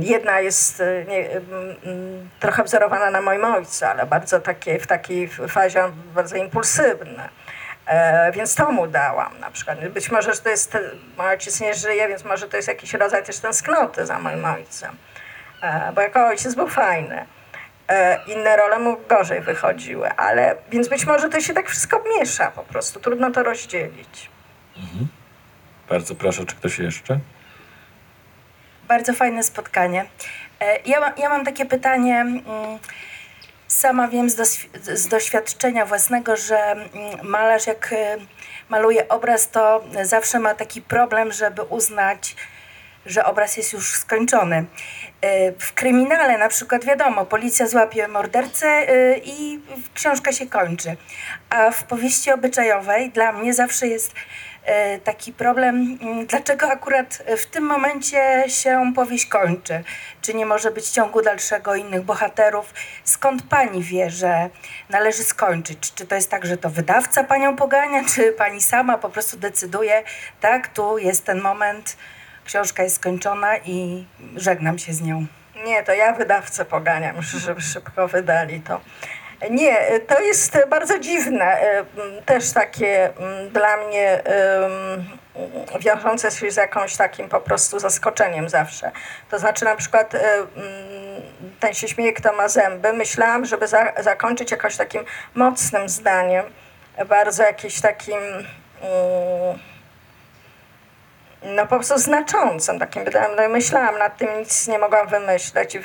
Jedna 0.00 0.40
jest 0.40 0.80
e, 0.80 1.04
nie, 1.04 1.28
trochę 2.40 2.64
wzorowana 2.64 3.10
na 3.10 3.20
moim 3.20 3.44
ojcu, 3.44 3.84
ale 3.84 4.06
bardzo 4.06 4.40
takie, 4.40 4.78
w 4.78 4.86
takiej 4.86 5.28
fazie 5.28 5.84
bardzo 6.14 6.36
impulsywne. 6.36 7.28
E, 7.86 8.32
więc 8.32 8.54
to 8.54 8.72
mu 8.72 8.86
dałam 8.86 9.38
na 9.40 9.50
przykład. 9.50 9.88
Być 9.88 10.10
może 10.10 10.34
że 10.34 10.40
to 10.40 10.48
jest, 10.48 10.78
mój 11.18 11.26
ojciec 11.26 11.60
nie 11.60 11.74
żyje, 11.74 12.08
więc 12.08 12.24
może 12.24 12.48
to 12.48 12.56
jest 12.56 12.68
jakiś 12.68 12.94
rodzaj 12.94 13.24
też 13.24 13.38
tęsknoty 13.38 14.06
za 14.06 14.18
moim 14.18 14.44
ojcem. 14.44 14.96
E, 15.62 15.92
bo 15.94 16.00
jako 16.00 16.26
ojciec 16.26 16.54
był 16.54 16.68
fajny. 16.68 17.26
E, 17.88 18.18
inne 18.26 18.56
role 18.56 18.78
mu 18.78 18.96
gorzej 19.08 19.40
wychodziły, 19.40 20.10
ale 20.10 20.56
więc 20.70 20.88
być 20.88 21.06
może 21.06 21.28
to 21.28 21.40
się 21.40 21.54
tak 21.54 21.68
wszystko 21.68 22.04
miesza 22.18 22.50
po 22.50 22.62
prostu. 22.62 23.00
Trudno 23.00 23.30
to 23.30 23.42
rozdzielić. 23.42 24.30
Bardzo 25.88 26.14
proszę, 26.14 26.46
czy 26.46 26.56
ktoś 26.56 26.78
jeszcze? 26.78 27.18
Bardzo 28.88 29.12
fajne 29.14 29.42
spotkanie. 29.42 30.04
E, 30.60 30.78
Ja, 30.86 31.12
ja 31.16 31.28
mam 31.28 31.44
takie 31.44 31.66
pytanie. 31.66 32.20
mm, 32.20 32.42
Sama 33.68 34.08
wiem 34.08 34.30
z, 34.30 34.66
z 34.84 35.08
doświadczenia 35.08 35.86
własnego, 35.86 36.36
że 36.36 36.58
mm, 36.72 36.88
malarz 37.22 37.66
jak 37.66 37.92
e, 37.92 38.16
maluje 38.68 39.08
obraz, 39.08 39.50
to 39.50 39.84
zawsze 40.02 40.38
ma 40.38 40.54
taki 40.54 40.82
problem, 40.82 41.32
żeby 41.32 41.62
uznać, 41.62 42.36
że 43.06 43.24
obraz 43.24 43.56
jest 43.56 43.72
już 43.72 43.92
skończony. 43.92 44.64
E, 45.20 45.52
W 45.52 45.72
kryminale 45.72 46.38
na 46.38 46.48
przykład 46.48 46.84
wiadomo, 46.84 47.26
policja 47.26 47.66
złapie 47.66 48.08
mordercę 48.08 48.66
e, 48.68 49.18
i 49.18 49.60
książka 49.94 50.32
się 50.32 50.46
kończy. 50.46 50.96
A 51.50 51.70
w 51.70 51.84
powieści 51.84 52.32
obyczajowej 52.32 53.10
dla 53.10 53.32
mnie 53.32 53.54
zawsze 53.54 53.86
jest 53.86 54.14
taki 55.04 55.32
problem, 55.32 55.98
mm, 56.02 56.26
dlaczego 56.26 56.66
akurat 56.70 57.22
w 57.38 57.46
tym 57.46 57.64
momencie 57.64 58.44
się 58.48 58.92
powieść 58.94 59.26
kończy? 59.26 59.84
Czy 60.22 60.34
nie 60.34 60.46
może 60.46 60.70
być 60.70 60.88
ciągu 60.88 61.22
dalszego 61.22 61.74
innych 61.74 62.02
bohaterów? 62.02 62.74
Skąd 63.04 63.42
pani 63.42 63.82
wie, 63.82 64.10
że 64.10 64.50
należy 64.88 65.24
skończyć? 65.24 65.92
Czy 65.94 66.06
to 66.06 66.14
jest 66.14 66.30
tak, 66.30 66.46
że 66.46 66.56
to 66.56 66.70
wydawca 66.70 67.24
panią 67.24 67.56
pogania, 67.56 68.04
czy 68.14 68.32
pani 68.32 68.60
sama 68.60 68.98
po 68.98 69.08
prostu 69.08 69.36
decyduje, 69.36 70.02
tak, 70.40 70.68
tu 70.68 70.98
jest 70.98 71.24
ten 71.24 71.40
moment, 71.40 71.96
książka 72.44 72.82
jest 72.82 72.96
skończona 72.96 73.56
i 73.58 74.06
żegnam 74.36 74.78
się 74.78 74.92
z 74.92 75.02
nią? 75.02 75.26
Nie, 75.64 75.82
to 75.82 75.92
ja 75.92 76.12
wydawcę 76.12 76.64
poganiam, 76.64 77.22
żeby 77.22 77.60
szybko 77.60 78.08
wydali 78.08 78.60
to. 78.60 78.80
Nie, 79.50 80.00
to 80.00 80.20
jest 80.20 80.58
bardzo 80.68 80.98
dziwne, 80.98 81.44
e, 81.44 81.84
też 82.26 82.52
takie 82.52 83.10
dla 83.50 83.76
mnie 83.76 84.24
em, 84.24 85.04
wiążące 85.80 86.30
się 86.30 86.50
z 86.50 86.56
jakąś 86.56 86.96
takim 86.96 87.28
po 87.28 87.40
prostu 87.40 87.78
zaskoczeniem 87.78 88.48
zawsze. 88.48 88.90
To 89.30 89.38
znaczy 89.38 89.64
na 89.64 89.76
przykład 89.76 90.14
e, 90.14 90.20
ten 91.60 91.74
się 91.74 91.88
śmieje, 91.88 92.12
kto 92.12 92.32
ma 92.32 92.48
zęby. 92.48 92.92
Myślałam, 92.92 93.44
żeby 93.44 93.66
za, 93.66 93.92
zakończyć 94.00 94.50
jakoś 94.50 94.76
takim 94.76 95.04
mocnym 95.34 95.88
zdaniem, 95.88 96.44
bardzo 97.08 97.42
jakimś 97.42 97.80
takim... 97.80 98.18
mm, 98.18 99.71
no 101.44 101.62
po 101.62 101.76
prostu 101.76 101.98
znaczącym 101.98 102.78
takim. 102.78 103.02
No 103.36 103.48
myślałam 103.48 103.98
nad 103.98 104.16
tym, 104.16 104.28
nic 104.38 104.68
nie 104.68 104.78
mogłam 104.78 105.08
wymyśleć 105.08 105.74
i, 105.74 105.80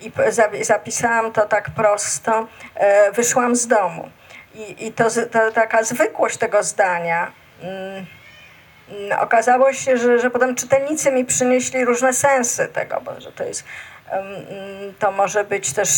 i 0.00 0.64
zapisałam 0.64 1.32
to 1.32 1.46
tak 1.46 1.70
prosto. 1.70 2.46
E, 2.74 3.12
wyszłam 3.12 3.56
z 3.56 3.66
domu 3.66 4.10
i, 4.54 4.86
i 4.86 4.92
to, 4.92 5.04
to 5.32 5.52
taka 5.52 5.82
zwykłość 5.82 6.36
tego 6.36 6.62
zdania. 6.62 7.32
Mm, 7.62 8.06
mm, 8.88 9.18
okazało 9.20 9.72
się, 9.72 9.96
że, 9.96 10.18
że 10.18 10.30
potem 10.30 10.54
czytelnicy 10.54 11.12
mi 11.12 11.24
przynieśli 11.24 11.84
różne 11.84 12.12
sensy 12.12 12.68
tego, 12.68 13.00
bo 13.00 13.20
że 13.20 13.32
to 13.32 13.44
jest 13.44 13.64
mm, 14.10 14.94
to 14.98 15.12
może 15.12 15.44
być 15.44 15.72
też 15.72 15.88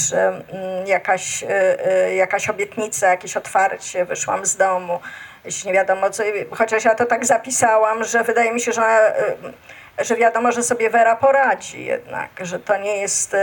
jakaś, 0.87 1.43
e, 1.43 1.87
e, 1.87 2.14
jakaś 2.14 2.51
obietnica, 2.51 3.09
jakieś 3.09 3.37
otwarcie, 3.37 4.05
wyszłam 4.05 4.47
z 4.47 4.57
domu, 4.57 5.01
jeśli 5.45 5.68
nie 5.68 5.74
wiadomo 5.74 6.11
co, 6.11 6.22
chociaż 6.51 6.84
ja 6.84 6.95
to 6.95 7.07
tak 7.07 7.26
zapisałam, 7.26 8.05
że 8.05 8.24
wydaje 8.24 8.53
mi 8.53 8.61
się, 8.61 8.72
że, 8.72 8.82
em, 8.82 9.53
że 9.99 10.16
wiadomo, 10.16 10.53
że 10.53 10.62
sobie 10.62 10.91
Wera 10.91 11.16
poradzi 11.16 11.84
jednak, 11.84 12.30
że 12.41 12.59
to 12.59 12.76
nie 12.76 12.97
jest, 12.97 13.36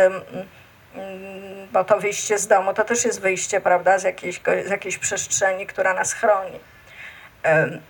bo 1.71 1.83
to 1.83 1.99
wyjście 1.99 2.37
z 2.37 2.47
domu 2.47 2.73
to 2.73 2.83
też 2.83 3.05
jest 3.05 3.21
wyjście, 3.21 3.61
prawda, 3.61 3.99
z 3.99 4.03
jakiejś, 4.03 4.41
z 4.65 4.69
jakiejś 4.69 4.97
przestrzeni, 4.97 5.67
która 5.67 5.93
nas 5.93 6.13
chroni. 6.13 6.59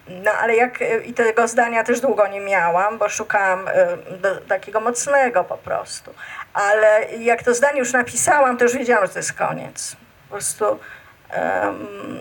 No 0.08 0.32
ale 0.32 0.56
jak, 0.56 0.82
e, 0.82 1.00
i 1.00 1.14
tego 1.14 1.48
zdania 1.48 1.84
też 1.84 2.00
długo 2.00 2.28
nie 2.28 2.40
miałam, 2.40 2.98
bo 2.98 3.10
szukałam 3.10 3.68
e, 3.68 3.98
do, 4.18 4.36
takiego 4.36 4.82
mocnego 4.82 5.44
po 5.44 5.58
prostu. 5.58 6.14
Ale 6.54 7.06
jak 7.20 7.44
to 7.44 7.54
zdanie 7.54 7.80
już 7.80 7.94
napisałam, 7.94 8.58
to 8.58 8.64
już 8.64 8.74
wiedziałam, 8.74 9.08
że 9.08 9.14
to 9.14 9.20
jest 9.20 9.34
koniec. 9.34 9.96
Po 10.30 10.36
prostu 10.36 10.80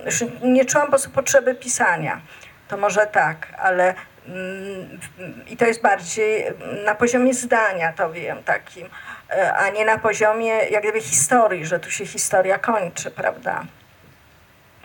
już 0.05 0.25
nie 0.43 0.65
czułam 0.65 0.87
po 0.87 0.91
prostu 0.91 1.11
potrzeby 1.11 1.55
pisania. 1.55 2.21
To 2.69 2.77
może 2.77 3.07
tak, 3.07 3.47
ale 3.59 3.95
mm, 4.27 5.01
i 5.47 5.57
to 5.57 5.65
jest 5.65 5.83
bardziej 5.83 6.45
na 6.85 6.95
poziomie 6.95 7.35
zdania, 7.35 7.93
to 7.93 8.13
wiem, 8.13 8.43
takim, 8.43 8.89
e, 9.31 9.55
a 9.55 9.69
nie 9.69 9.85
na 9.85 9.99
poziomie 9.99 10.49
jak 10.49 10.83
gdyby 10.83 11.01
historii, 11.01 11.67
że 11.67 11.81
tu 11.81 11.91
się 11.91 12.07
historia 12.07 12.59
kończy, 12.59 13.11
prawda? 13.11 13.65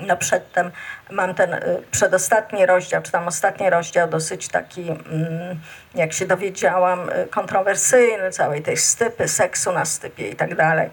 No 0.07 0.17
przedtem 0.17 0.72
mam 1.11 1.36
ten 1.36 1.53
y, 1.53 1.84
przedostatni 1.91 2.65
rozdział, 2.65 3.01
czy 3.01 3.11
tam 3.11 3.28
ostatni 3.28 3.69
rozdział, 3.69 4.09
dosyć 4.09 4.47
taki, 4.47 4.82
mm, 4.82 5.59
jak 5.95 6.13
się 6.13 6.26
dowiedziałam, 6.26 7.09
y, 7.09 7.28
kontrowersyjny, 7.28 8.32
całej 8.32 8.61
tej 8.61 8.78
stypy, 8.78 9.28
seksu 9.28 9.72
na 9.72 9.86
stypie 9.86 10.30
i 10.30 10.36
tak 10.36 10.55
dalej. 10.55 10.89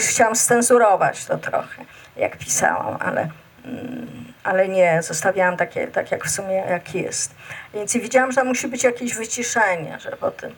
Chciałam 0.00 0.36
scenzurować 0.36 1.24
to 1.24 1.38
trochę, 1.38 1.84
jak 2.16 2.36
pisałam, 2.36 2.96
ale, 3.00 3.28
mm, 3.64 4.32
ale 4.44 4.68
nie, 4.68 5.02
zostawiałam 5.02 5.56
takie, 5.56 5.86
tak 5.86 6.10
jak 6.10 6.24
w 6.24 6.30
sumie 6.30 6.54
jak 6.54 6.94
jest. 6.94 7.34
Więc 7.74 7.96
widziałam, 7.96 8.32
że 8.32 8.44
musi 8.44 8.68
być 8.68 8.84
jakieś 8.84 9.14
wyciszenie, 9.14 9.98
że 10.00 10.10
po 10.10 10.30
tym, 10.30 10.54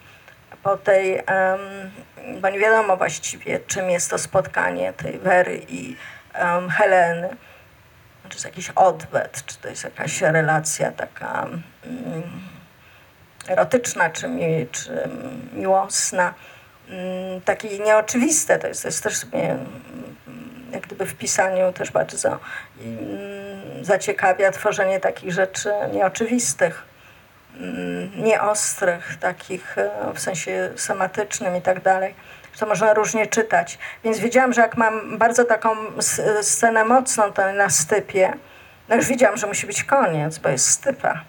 po 0.62 0.76
tej, 0.76 1.18
em, 1.18 1.60
bo 2.40 2.48
nie 2.48 2.58
wiadomo 2.58 2.96
właściwie, 2.96 3.60
czym 3.66 3.90
jest 3.90 4.10
to 4.10 4.18
spotkanie 4.18 4.92
tej 4.92 5.18
Wery 5.18 5.62
i 5.68 5.96
em, 6.34 6.70
Heleny 6.70 7.36
czy 8.30 8.36
jest 8.36 8.44
jakiś 8.44 8.70
odwet, 8.70 9.42
czy 9.46 9.58
to 9.58 9.68
jest 9.68 9.84
jakaś 9.84 10.20
relacja 10.20 10.92
taka 10.92 11.46
mm, 11.84 12.22
erotyczna, 13.48 14.10
czy, 14.10 14.28
mi, 14.28 14.66
czy 14.72 15.08
miłosna. 15.52 16.34
Mm, 16.90 17.40
takie 17.40 17.78
nieoczywiste, 17.78 18.58
to 18.58 18.66
jest, 18.68 18.82
to 18.82 18.88
jest 18.88 19.02
też 19.02 19.26
mnie 19.32 19.50
mm, 19.50 19.66
jak 20.72 20.82
gdyby 20.82 21.06
w 21.06 21.14
pisaniu 21.14 21.72
też 21.72 21.90
bardzo 21.90 22.28
mm, 22.28 23.84
zaciekawia 23.84 24.50
tworzenie 24.50 25.00
takich 25.00 25.32
rzeczy 25.32 25.72
nieoczywistych, 25.92 26.82
nieostrych, 28.16 29.16
takich 29.20 29.78
e, 29.78 29.90
w 30.14 30.20
sensie 30.20 30.70
somatycznym 30.76 31.56
i 31.56 31.62
tak 31.62 31.82
dalej 31.82 32.14
to 32.60 32.66
można 32.66 32.94
różnie 32.94 33.26
czytać. 33.26 33.78
Więc 34.04 34.18
wiedziałam, 34.18 34.52
że 34.52 34.60
jak 34.60 34.76
mam 34.76 35.18
bardzo 35.18 35.44
taką 35.44 35.76
scenę 36.42 36.84
mocną 36.84 37.24
na 37.56 37.70
stypie, 37.70 38.32
no 38.88 38.96
już 38.96 39.06
wiedziałam, 39.06 39.36
że 39.36 39.46
musi 39.46 39.66
być 39.66 39.84
koniec, 39.84 40.38
bo 40.38 40.48
jest 40.48 40.70
stypa. 40.70 41.20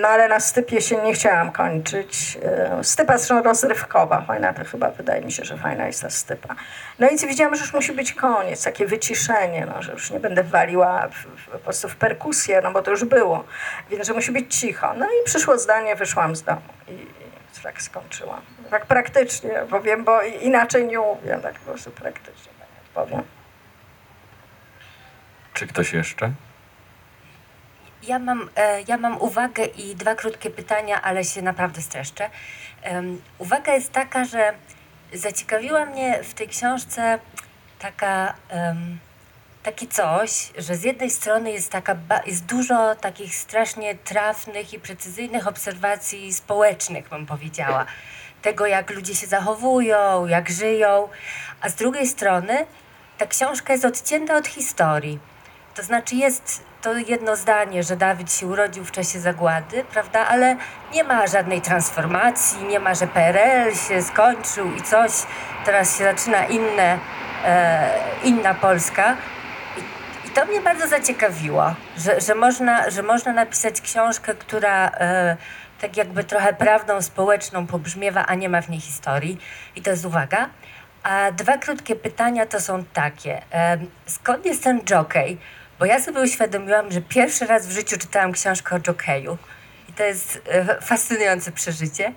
No 0.00 0.08
ale 0.08 0.28
na 0.28 0.40
stypie 0.40 0.80
się 0.80 0.96
nie 0.96 1.14
chciałam 1.14 1.52
kończyć. 1.52 2.38
Stypa 2.82 3.18
zresztą 3.18 3.42
rozrywkowa, 3.42 4.20
fajna 4.20 4.52
to 4.52 4.64
chyba, 4.64 4.90
wydaje 4.90 5.22
mi 5.22 5.32
się, 5.32 5.44
że 5.44 5.56
fajna 5.56 5.86
jest 5.86 6.02
ta 6.02 6.10
stypa. 6.10 6.54
No 6.98 7.08
i 7.08 7.18
wiedziałam, 7.18 7.54
że 7.54 7.60
już 7.60 7.74
musi 7.74 7.92
być 7.92 8.12
koniec, 8.12 8.64
takie 8.64 8.86
wyciszenie, 8.86 9.66
no, 9.66 9.82
że 9.82 9.92
już 9.92 10.10
nie 10.10 10.20
będę 10.20 10.42
waliła 10.42 11.08
w, 11.08 11.50
po 11.50 11.58
prostu 11.58 11.88
w 11.88 11.96
perkusję, 11.96 12.60
no 12.60 12.72
bo 12.72 12.82
to 12.82 12.90
już 12.90 13.04
było, 13.04 13.44
więc 13.90 14.06
że 14.06 14.14
musi 14.14 14.32
być 14.32 14.56
cicho. 14.56 14.94
No 14.94 15.06
i 15.06 15.24
przyszło 15.24 15.58
zdanie, 15.58 15.96
wyszłam 15.96 16.36
z 16.36 16.42
domu 16.42 16.60
i, 16.88 16.92
i 16.92 17.62
tak 17.62 17.82
skończyłam. 17.82 18.40
Tak 18.70 18.86
praktycznie 18.86 19.50
powiem, 19.70 20.04
bo 20.04 20.22
inaczej 20.22 20.86
nie 20.86 21.00
umiem, 21.00 21.40
tak 21.40 21.54
po 21.54 21.70
prostu 21.70 21.90
praktycznie 21.90 22.52
powiem. 22.94 23.22
Czy 25.54 25.66
ktoś 25.66 25.92
jeszcze? 25.92 26.30
Ja 28.06 28.18
mam, 28.18 28.50
e, 28.56 28.82
ja 28.88 28.96
mam 28.96 29.20
uwagę 29.20 29.64
i 29.64 29.96
dwa 29.96 30.14
krótkie 30.14 30.50
pytania, 30.50 31.02
ale 31.02 31.24
się 31.24 31.42
naprawdę 31.42 31.82
streszczę. 31.82 32.30
Uwaga 33.38 33.74
jest 33.74 33.92
taka, 33.92 34.24
że 34.24 34.52
zaciekawiła 35.12 35.84
mnie 35.86 36.22
w 36.22 36.34
tej 36.34 36.48
książce 36.48 37.18
taka, 37.78 38.34
taki 39.62 39.88
coś, 39.88 40.52
że 40.58 40.76
z 40.76 40.82
jednej 40.82 41.10
strony 41.10 41.52
jest, 41.52 41.70
taka, 41.70 41.96
jest 42.26 42.44
dużo 42.44 42.94
takich 42.94 43.34
strasznie 43.34 43.94
trafnych 43.94 44.74
i 44.74 44.78
precyzyjnych 44.78 45.46
obserwacji 45.46 46.34
społecznych, 46.34 47.08
bym 47.08 47.26
powiedziała. 47.26 47.86
Tego, 48.42 48.66
jak 48.66 48.90
ludzie 48.90 49.14
się 49.14 49.26
zachowują, 49.26 50.26
jak 50.26 50.50
żyją, 50.50 51.08
a 51.60 51.68
z 51.68 51.74
drugiej 51.74 52.06
strony 52.06 52.66
ta 53.18 53.26
książka 53.26 53.72
jest 53.72 53.84
odcięta 53.84 54.36
od 54.36 54.46
historii. 54.46 55.18
To 55.74 55.82
znaczy 55.82 56.14
jest 56.14 56.64
to 56.82 56.96
jedno 56.96 57.36
zdanie, 57.36 57.82
że 57.82 57.96
Dawid 57.96 58.32
się 58.32 58.46
urodził 58.46 58.84
w 58.84 58.90
czasie 58.90 59.20
zagłady, 59.20 59.84
prawda? 59.84 60.26
Ale 60.26 60.56
nie 60.92 61.04
ma 61.04 61.26
żadnej 61.26 61.60
transformacji, 61.60 62.64
nie 62.64 62.80
ma, 62.80 62.94
że 62.94 63.06
PRL 63.06 63.74
się 63.88 64.02
skończył 64.02 64.74
i 64.74 64.82
coś, 64.82 65.10
teraz 65.64 65.98
się 65.98 66.04
zaczyna 66.04 66.44
inne, 66.44 66.98
e, 67.44 67.90
inna 68.24 68.54
Polska. 68.54 69.16
I, 69.76 69.80
I 70.28 70.30
to 70.30 70.46
mnie 70.46 70.60
bardzo 70.60 70.88
zaciekawiło, 70.88 71.74
że, 71.98 72.20
że, 72.20 72.34
można, 72.34 72.90
że 72.90 73.02
można 73.02 73.32
napisać 73.32 73.80
książkę, 73.80 74.34
która 74.34 74.88
e, 74.88 75.36
tak 75.80 75.96
jakby 75.96 76.24
trochę 76.24 76.52
prawdą 76.52 77.02
społeczną 77.02 77.66
pobrzmiewa, 77.66 78.26
a 78.26 78.34
nie 78.34 78.48
ma 78.48 78.62
w 78.62 78.68
niej 78.68 78.80
historii. 78.80 79.38
I 79.76 79.82
to 79.82 79.90
jest 79.90 80.04
uwaga. 80.04 80.48
A 81.02 81.32
dwa 81.32 81.58
krótkie 81.58 81.96
pytania 81.96 82.46
to 82.46 82.60
są 82.60 82.84
takie. 82.84 83.42
Em, 83.50 83.90
skąd 84.06 84.46
jest 84.46 84.64
ten 84.64 84.80
jockey? 84.90 85.38
Bo 85.84 85.88
ja 85.88 86.00
sobie 86.00 86.20
uświadomiłam, 86.20 86.92
że 86.92 87.00
pierwszy 87.00 87.46
raz 87.46 87.66
w 87.66 87.70
życiu 87.70 87.98
czytałam 87.98 88.32
książkę 88.32 88.76
o 88.76 88.80
jokeju. 88.80 89.38
I 89.88 89.92
to 89.92 90.02
jest 90.02 90.42
e, 90.48 90.64
fascynujące 90.90 91.52
przeżycie. 91.52 92.12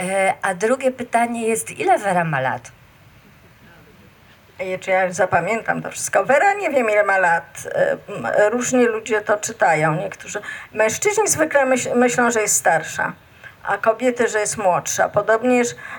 E, 0.00 0.34
a 0.42 0.54
drugie 0.54 0.92
pytanie 0.92 1.48
jest, 1.48 1.70
ile 1.70 1.98
Wera 1.98 2.24
ma 2.24 2.40
lat? 2.40 2.72
I 4.60 4.78
Czy 4.78 4.90
ja 4.90 5.12
zapamiętam 5.12 5.82
to 5.82 5.90
wszystko? 5.90 6.24
Wera 6.24 6.54
nie 6.54 6.70
wiem 6.70 6.90
ile 6.90 7.04
ma 7.04 7.18
lat. 7.18 7.68
E, 8.24 8.50
Różni 8.50 8.84
ludzie 8.84 9.20
to 9.20 9.36
czytają. 9.36 9.94
Niektórzy 9.94 10.40
mężczyźni 10.72 11.28
zwykle 11.28 11.66
myśl, 11.66 11.94
myślą, 11.94 12.30
że 12.30 12.40
jest 12.40 12.56
starsza, 12.56 13.12
a 13.66 13.78
kobiety, 13.78 14.28
że 14.28 14.40
jest 14.40 14.58
młodsza. 14.58 15.08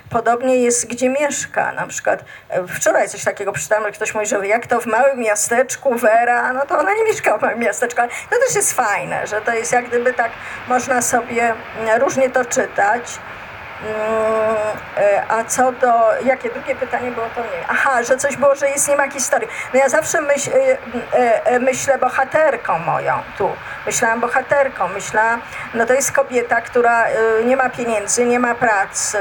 Podobnie, 0.09 0.55
jest 0.55 0.88
gdzie 0.88 1.09
mieszka. 1.09 1.72
Na 1.72 1.88
przykład 1.88 2.26
e, 2.49 2.68
wczoraj 2.68 3.09
coś 3.09 3.24
takiego 3.24 3.51
przeczytałam, 3.51 3.84
że 3.84 3.91
ktoś 3.91 4.13
mówi, 4.13 4.26
że 4.26 4.47
jak 4.47 4.68
to 4.68 4.82
w 4.82 4.86
małym 4.86 5.20
miasteczku 5.20 5.95
Wera, 5.95 6.53
no 6.53 6.65
to 6.65 6.80
ona 6.80 6.93
nie 6.93 7.03
mieszka 7.03 7.38
w 7.38 7.41
małym 7.41 7.59
miasteczku. 7.59 8.01
Ale 8.01 8.09
to 8.30 8.36
też 8.45 8.55
jest 8.55 8.74
fajne, 8.74 9.28
że 9.28 9.41
to 9.41 9.53
jest 9.53 9.72
jak 9.72 9.88
gdyby 9.88 10.13
tak 10.13 10.32
można 10.68 11.01
sobie 11.01 11.53
mm, 11.80 12.01
różnie 12.01 12.30
to 12.30 12.45
czytać. 12.45 13.20
Mm, 13.82 14.58
e, 14.98 15.24
A 15.28 15.44
co 15.44 15.72
do, 15.72 16.22
jakie 16.26 16.50
drugie 16.50 16.76
pytanie 16.76 17.12
było, 17.12 17.28
to 17.36 17.42
nie. 17.42 17.66
Aha, 17.68 18.04
że 18.04 18.18
coś 18.18 18.38
było, 18.38 18.56
że 18.56 18.70
jest 18.70 18.88
nie 18.88 18.96
ma 18.96 19.10
historii. 19.10 19.48
No 19.74 19.80
ja 19.80 19.90
zawsze 19.90 20.22
myśl, 20.22 20.50
e, 20.54 20.78
e, 21.20 21.46
e, 21.46 21.60
myślę 21.60 21.98
bohaterką 21.98 22.80
moją 22.80 23.14
tu. 23.38 23.52
Myślałam 23.86 24.20
bohaterką, 24.20 24.88
myślałam, 24.88 25.42
no 25.74 25.86
to 25.86 25.94
jest 25.94 26.12
kobieta, 26.12 26.62
która 26.62 27.06
e, 27.06 27.44
nie 27.46 27.58
ma 27.58 27.70
pieniędzy, 27.70 28.26
nie 28.26 28.40
ma 28.40 28.56
pracy, 28.56 29.18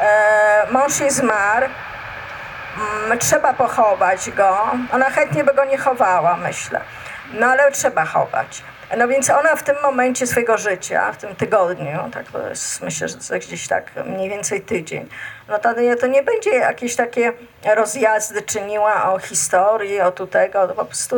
e, 0.00 0.66
mąż 0.70 1.00
jej 1.00 1.10
zmarł, 1.10 1.66
mm, 3.06 3.18
trzeba 3.18 3.52
pochować 3.52 4.30
go. 4.30 4.70
Ona 4.92 5.10
chętnie 5.10 5.44
by 5.44 5.54
go 5.54 5.64
nie 5.64 5.78
chowała, 5.78 6.36
myślę. 6.36 6.80
No 7.32 7.46
ale 7.46 7.70
trzeba 7.70 8.04
chować. 8.04 8.62
No 8.96 9.08
więc 9.08 9.30
ona 9.30 9.56
w 9.56 9.62
tym 9.62 9.76
momencie 9.82 10.26
swojego 10.26 10.58
życia, 10.58 11.12
w 11.12 11.16
tym 11.16 11.36
tygodniu, 11.36 11.98
tak 12.12 12.30
to 12.32 12.48
jest, 12.48 12.82
myślę, 12.82 13.08
że 13.08 13.14
to 13.14 13.38
gdzieś 13.38 13.68
tak 13.68 13.92
mniej 14.06 14.30
więcej 14.30 14.60
tydzień, 14.60 15.08
no 15.48 15.58
to, 15.58 15.74
to 16.00 16.06
nie 16.06 16.22
będzie 16.22 16.50
jakieś 16.50 16.96
takie 16.96 17.32
rozjazdy 17.74 18.42
czyniła 18.42 19.12
o 19.12 19.18
historii, 19.18 20.00
o 20.00 20.12
tu 20.12 20.26
tego, 20.26 20.68
po 20.68 20.84
prostu 20.84 21.16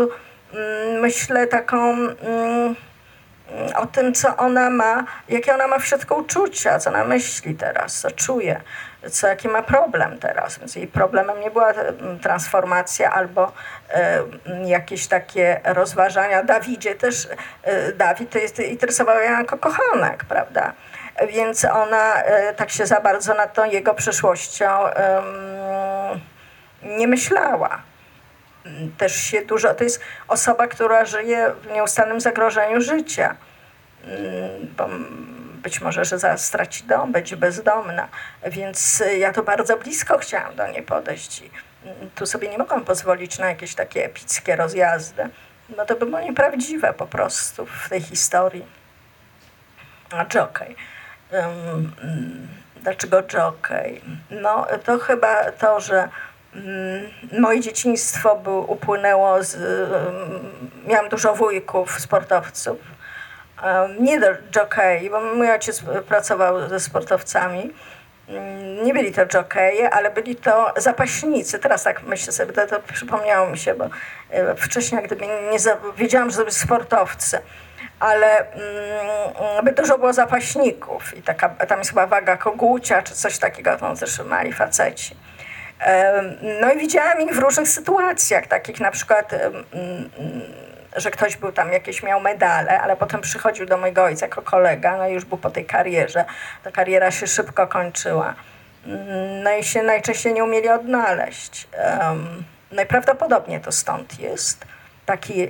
mm, 0.54 1.00
myślę 1.00 1.46
taką... 1.46 1.92
Mm, 1.92 2.76
o 3.76 3.86
tym, 3.86 4.14
co 4.14 4.36
ona 4.36 4.70
ma, 4.70 5.04
jakie 5.28 5.54
ona 5.54 5.66
ma 5.66 5.78
w 5.78 5.86
środku 5.86 6.14
uczucia, 6.14 6.78
co 6.78 6.90
ona 6.90 7.04
myśli 7.04 7.54
teraz, 7.54 8.00
co 8.00 8.10
czuje, 8.10 8.60
co, 9.10 9.28
jaki 9.28 9.48
ma 9.48 9.62
problem 9.62 10.18
teraz. 10.18 10.58
Więc 10.58 10.76
jej 10.76 10.86
problemem 10.86 11.40
nie 11.40 11.50
była 11.50 11.70
mm, 11.70 12.18
transformacja 12.18 13.12
albo 13.12 13.52
mm, 13.88 14.66
jakieś 14.66 15.06
takie 15.06 15.60
rozważania. 15.64 16.42
Dawidzie 16.42 16.94
też, 16.94 17.28
e, 17.62 17.92
Dawid 17.92 18.30
to 18.30 18.38
jest, 18.38 18.58
interesował 18.58 19.20
ją 19.20 19.38
jako 19.38 19.58
kochanek, 19.58 20.24
prawda? 20.24 20.72
Więc 21.28 21.64
ona 21.64 22.22
e, 22.22 22.54
tak 22.54 22.70
się 22.70 22.86
za 22.86 23.00
bardzo 23.00 23.34
nad 23.34 23.54
tą 23.54 23.64
jego 23.64 23.94
przyszłością 23.94 24.66
nie 26.82 27.08
myślała 27.08 27.91
też 28.98 29.16
się 29.16 29.44
dużo, 29.44 29.74
to 29.74 29.84
jest 29.84 30.00
osoba, 30.28 30.66
która 30.66 31.04
żyje 31.04 31.52
w 31.62 31.72
nieustannym 31.72 32.20
zagrożeniu 32.20 32.80
życia. 32.80 33.36
Mm, 34.04 34.74
Bo 34.76 34.88
być 35.62 35.80
może, 35.80 36.04
że 36.04 36.18
zaraz 36.18 36.46
straci 36.46 36.84
dom, 36.84 37.12
będzie 37.12 37.36
bezdomna. 37.36 38.08
Więc 38.46 39.02
ja 39.18 39.32
to 39.32 39.42
bardzo 39.42 39.76
blisko 39.76 40.18
chciałam 40.18 40.56
do 40.56 40.68
niej 40.68 40.82
podejść. 40.82 41.42
Mm, 41.84 42.10
tu 42.14 42.26
sobie 42.26 42.48
nie 42.48 42.58
mogłam 42.58 42.84
pozwolić 42.84 43.38
na 43.38 43.48
jakieś 43.48 43.74
takie 43.74 44.04
epickie 44.04 44.56
rozjazdy. 44.56 45.28
No 45.76 45.86
to 45.86 45.96
by 45.96 46.06
było 46.06 46.20
nieprawdziwe 46.20 46.92
po 46.94 47.06
prostu 47.06 47.66
w 47.66 47.88
tej 47.88 48.00
historii. 48.00 48.66
A 50.10 50.24
jockey. 50.34 50.76
Um, 51.32 51.92
mm, 52.02 52.48
dlaczego 52.76 53.22
jockey? 53.32 54.00
No 54.30 54.66
to 54.84 54.98
chyba 54.98 55.52
to, 55.52 55.80
że 55.80 56.08
moje 57.38 57.60
dzieciństwo 57.60 58.36
był, 58.36 58.72
upłynęło 58.72 59.42
z... 59.42 59.54
Um, 59.54 60.70
miałam 60.86 61.08
dużo 61.08 61.34
wujków, 61.34 62.00
sportowców. 62.00 62.78
Nie 64.00 64.20
do 64.20 64.26
jockeyi, 64.56 65.10
bo 65.10 65.20
mój 65.20 65.50
ojciec 65.50 65.82
pracował 66.08 66.68
ze 66.68 66.80
sportowcami. 66.80 67.72
Mm, 68.28 68.84
Nie 68.84 68.94
byli 68.94 69.12
to 69.12 69.26
jokeje, 69.26 69.90
ale 69.90 70.10
byli 70.10 70.36
to 70.36 70.74
zapaśnicy. 70.76 71.58
Teraz 71.58 71.82
tak 71.82 72.02
myślę 72.02 72.32
sobie, 72.32 72.52
to, 72.52 72.66
to 72.66 72.80
przypomniało 72.92 73.50
mi 73.50 73.58
się, 73.58 73.74
bo 73.74 73.88
e, 74.30 74.54
wcześniej 74.54 75.02
gdyby 75.02 75.26
nie 75.26 75.58
wiedziałam, 75.96 76.30
że 76.30 76.36
to 76.36 76.42
byli 76.42 76.54
sportowcy 76.54 77.38
ale 78.02 78.52
mm, 78.52 79.64
by 79.64 79.72
dużo 79.72 79.98
było 79.98 80.12
zapaśników 80.12 81.16
i 81.16 81.22
taka, 81.22 81.48
tam 81.48 81.78
jest 81.78 81.90
chyba 81.90 82.06
waga 82.06 82.36
kogucia 82.36 83.02
czy 83.02 83.14
coś 83.14 83.38
takiego, 83.38 83.76
to 83.76 83.96
też 83.96 84.18
mali 84.18 84.52
faceci. 84.52 85.16
No 86.60 86.72
i 86.72 86.78
widziałam 86.78 87.20
ich 87.20 87.34
w 87.34 87.38
różnych 87.38 87.68
sytuacjach, 87.68 88.46
takich 88.46 88.80
na 88.80 88.90
przykład, 88.90 89.34
że 90.96 91.10
ktoś 91.10 91.36
był 91.36 91.52
tam 91.52 91.72
jakieś, 91.72 92.02
miał 92.02 92.20
medale, 92.20 92.80
ale 92.80 92.96
potem 92.96 93.20
przychodził 93.20 93.66
do 93.66 93.76
mojego 93.76 94.04
ojca 94.04 94.26
jako 94.26 94.42
kolega, 94.42 94.96
no 94.96 95.08
i 95.08 95.12
już 95.12 95.24
był 95.24 95.38
po 95.38 95.50
tej 95.50 95.64
karierze. 95.64 96.24
Ta 96.64 96.70
kariera 96.70 97.10
się 97.10 97.26
szybko 97.26 97.66
kończyła. 97.66 98.34
No 99.42 99.52
i 99.52 99.64
się 99.64 99.82
najczęściej 99.82 100.34
nie 100.34 100.44
umieli 100.44 100.68
odnaleźć. 100.68 101.68
Najprawdopodobniej 102.72 103.60
to 103.60 103.72
stąd 103.72 104.20
jest. 104.20 104.64
Taki 105.06 105.48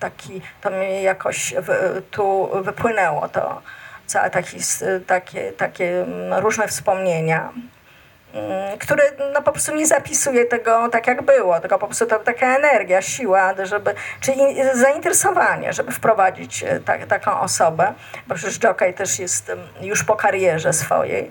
taki, 0.00 0.40
to 0.60 0.70
mnie 0.70 1.02
jakoś 1.02 1.54
w, 1.58 2.02
tu 2.10 2.50
wypłynęło 2.62 3.28
to, 3.28 3.62
całe 4.06 4.30
taki, 4.30 4.56
takie, 5.06 5.52
takie 5.52 6.06
różne 6.30 6.68
wspomnienia, 6.68 7.52
które 8.80 9.02
no, 9.34 9.42
po 9.42 9.52
prostu 9.52 9.74
nie 9.74 9.86
zapisuje 9.86 10.44
tego 10.44 10.88
tak 10.88 11.06
jak 11.06 11.22
było, 11.22 11.60
tylko 11.60 11.78
po 11.78 11.86
prostu 11.86 12.06
to 12.06 12.18
taka 12.18 12.56
energia, 12.56 13.02
siła, 13.02 13.54
żeby, 13.62 13.94
czyli 14.20 14.40
zainteresowanie, 14.74 15.72
żeby 15.72 15.92
wprowadzić 15.92 16.62
e, 16.62 16.80
tak, 16.80 17.06
taką 17.06 17.40
osobę, 17.40 17.94
bo 18.26 18.34
przecież 18.34 18.62
Jockey 18.62 18.94
też 18.94 19.18
jest 19.18 19.52
już 19.80 20.04
po 20.04 20.16
karierze 20.16 20.72
swojej 20.72 21.30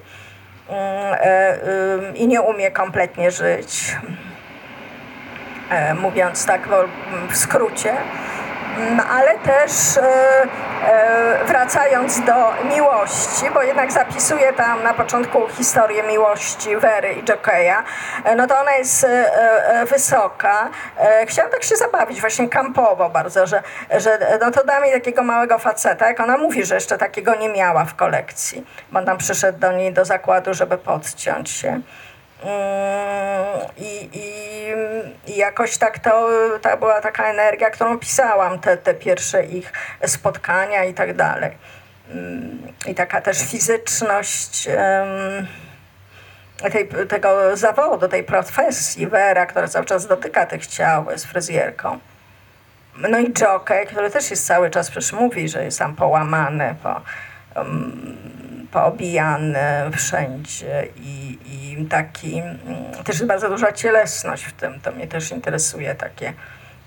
ym, 0.70 2.16
i 2.16 2.28
nie 2.28 2.42
umie 2.42 2.72
kompletnie 2.72 3.32
żyć, 3.32 3.96
mówiąc 6.02 6.46
tak 6.46 6.70
w 7.30 7.38
skrócie. 7.38 7.94
Mm, 8.78 9.00
ale 9.00 9.38
też 9.38 9.98
e, 9.98 10.02
e, 10.88 11.46
wracając 11.46 12.22
do 12.22 12.54
miłości, 12.76 13.46
bo 13.54 13.62
jednak 13.62 13.92
zapisuje 13.92 14.54
tam 14.54 14.84
na 14.84 14.94
początku 14.94 15.48
historię 15.48 16.04
miłości 16.04 16.78
Wery 16.78 17.14
i 17.14 17.24
Jokeja, 17.24 17.84
e, 18.24 18.36
no 18.36 18.48
to 18.48 18.60
ona 18.60 18.72
jest 18.72 19.08
wysoka. 19.90 20.70
Chciałam 21.26 21.52
tak 21.52 21.64
się 21.64 21.76
zabawić, 21.76 22.22
właśnie 22.22 22.50
kampowo 22.50 23.10
bardzo, 23.10 23.48
że, 23.48 23.64
że 23.98 24.38
no 24.42 24.52
to 24.52 24.64
da 24.64 24.80
mi 24.80 24.92
takiego 24.92 25.24
małego 25.24 25.60
faceta, 25.60 26.08
jak 26.08 26.20
ona 26.20 26.38
mówi, 26.38 26.66
że 26.66 26.76
jeszcze 26.76 26.98
takiego 26.98 27.36
nie 27.36 27.50
miała 27.50 27.86
w 27.86 27.96
kolekcji, 27.96 28.66
bo 28.92 29.02
tam 29.02 29.18
przyszedł 29.18 29.60
do 29.60 29.72
niej 29.72 29.94
do 29.94 30.06
zakładu, 30.06 30.54
żeby 30.54 30.78
podciąć 30.78 31.50
się. 31.50 31.82
Mm, 32.44 33.68
I, 33.78 34.10
i, 34.14 35.38
jakoś 35.38 35.78
tak 35.78 36.00
to, 36.00 36.30
to 36.62 36.78
była 36.78 37.02
taka 37.02 37.26
energia, 37.26 37.70
którą 37.70 38.00
pisałam, 38.00 38.60
te, 38.60 38.78
te 38.78 38.94
pierwsze 38.94 39.46
ich 39.46 39.74
spotkania 40.06 40.84
i 40.84 40.94
tak 40.94 41.16
dalej. 41.16 41.52
Mm, 42.10 42.74
I 42.86 42.96
taka 42.96 43.22
też 43.22 43.38
fizyczność 43.52 44.68
em, 44.68 45.48
tej, 46.72 46.88
tego 47.08 47.58
zawodu, 47.58 48.08
tej 48.08 48.24
profesji, 48.24 49.08
Vera, 49.08 49.46
która 49.46 49.68
cały 49.68 49.86
czas 49.86 50.08
dotyka 50.08 50.46
tych 50.46 50.68
ciał 50.68 51.06
z 51.16 51.26
fryzjerką. 51.26 52.00
No 52.98 53.20
i 53.20 53.34
Jockey, 53.42 53.88
który 53.88 54.10
też 54.10 54.32
jest 54.32 54.48
cały 54.48 54.70
czas, 54.70 54.90
przecież 54.90 55.14
mówi, 55.14 55.50
że 55.50 55.64
jest 55.64 55.80
tam 55.80 55.96
połamany, 55.96 56.76
po, 56.84 57.02
um, 57.56 58.43
poobijany 58.74 59.60
wszędzie 59.98 60.88
i, 60.96 61.38
i 61.46 61.86
taki, 61.86 62.40
mm, 62.40 63.04
też 63.04 63.16
jest 63.16 63.26
bardzo 63.26 63.50
duża 63.50 63.72
cielesność 63.72 64.44
w 64.44 64.54
tym, 64.54 64.80
to 64.80 64.92
mnie 64.92 65.08
też 65.08 65.32
interesuje, 65.32 65.96
takie 65.96 66.34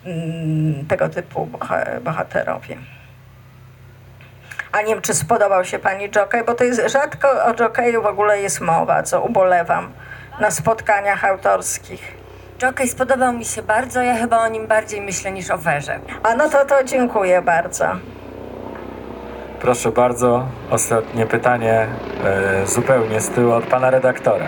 mm, 0.04 0.86
tego 0.86 1.08
typu 1.08 1.46
boha- 1.46 2.00
bohaterowie. 2.00 2.76
A 4.72 4.82
nie 4.82 4.94
wiem, 4.94 5.02
czy 5.02 5.14
spodobał 5.14 5.64
się 5.64 5.78
pani 5.78 6.08
Jockey, 6.16 6.44
bo 6.44 6.54
to 6.54 6.64
jest 6.64 6.82
rzadko 6.86 7.28
o 7.44 7.54
Jockeyu 7.62 8.02
w 8.02 8.06
ogóle 8.06 8.40
jest 8.40 8.60
mowa, 8.60 9.02
co 9.02 9.22
ubolewam 9.22 9.92
na 10.40 10.50
spotkaniach 10.50 11.24
autorskich. 11.24 12.14
Jockey 12.62 12.88
spodobał 12.88 13.32
mi 13.32 13.44
się 13.44 13.62
bardzo, 13.62 14.02
ja 14.02 14.14
chyba 14.16 14.38
o 14.38 14.48
nim 14.48 14.66
bardziej 14.66 15.00
myślę 15.00 15.32
niż 15.32 15.50
o 15.50 15.58
Werze. 15.58 16.00
A 16.22 16.34
no 16.34 16.48
to, 16.50 16.64
to 16.64 16.84
dziękuję 16.84 17.42
bardzo. 17.42 17.96
Proszę 19.60 19.92
bardzo, 19.92 20.48
ostatnie 20.70 21.26
pytanie 21.26 21.86
e, 22.24 22.66
zupełnie 22.66 23.20
z 23.20 23.28
tyłu 23.28 23.52
od 23.52 23.64
pana 23.64 23.90
redaktora. 23.90 24.46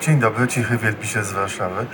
Dzień 0.00 0.20
dobry, 0.20 0.48
Cichy 0.48 0.78
Wielbiciel 0.78 1.24
z 1.24 1.32
Warszawy. 1.32 1.86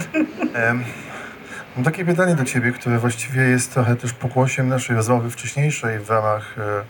Mam 1.77 1.85
takie 1.85 2.05
pytanie 2.05 2.35
do 2.35 2.45
Ciebie, 2.45 2.73
które 2.73 2.99
właściwie 2.99 3.43
jest 3.43 3.75
trochę 3.75 3.97
też 3.97 4.13
pokłosiem 4.13 4.69
naszej 4.69 4.97
rozmowy 4.97 5.31
wcześniejszej 5.31 5.99
w 5.99 6.11
ramach 6.11 6.59
e, 6.59 6.85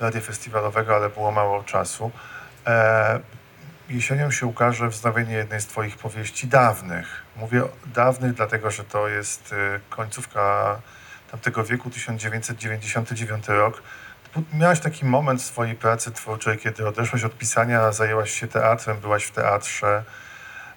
Radia 0.00 0.20
Festiwalowego, 0.20 0.96
ale 0.96 1.08
było 1.08 1.32
mało 1.32 1.62
czasu. 1.62 2.10
E, 2.66 3.20
jesienią 3.88 4.30
się 4.30 4.46
ukaże 4.46 4.88
wznowienie 4.88 5.34
jednej 5.34 5.60
z 5.60 5.66
Twoich 5.66 5.98
powieści 5.98 6.46
dawnych. 6.46 7.22
Mówię 7.36 7.62
dawnych, 7.86 8.32
dlatego 8.32 8.70
że 8.70 8.84
to 8.84 9.08
jest 9.08 9.52
e, 9.52 9.80
końcówka 9.90 10.76
tamtego 11.30 11.64
wieku, 11.64 11.90
1999 11.90 13.48
rok. 13.48 13.82
Miałaś 14.54 14.80
taki 14.80 15.04
moment 15.04 15.42
w 15.42 15.44
swojej 15.44 15.74
pracy 15.74 16.12
twórczej, 16.12 16.58
kiedy 16.58 16.88
odeszłaś 16.88 17.24
od 17.24 17.38
pisania, 17.38 17.92
zajęłaś 17.92 18.30
się 18.30 18.48
teatrem, 18.48 18.96
byłaś 18.96 19.24
w 19.24 19.30
teatrze, 19.30 20.04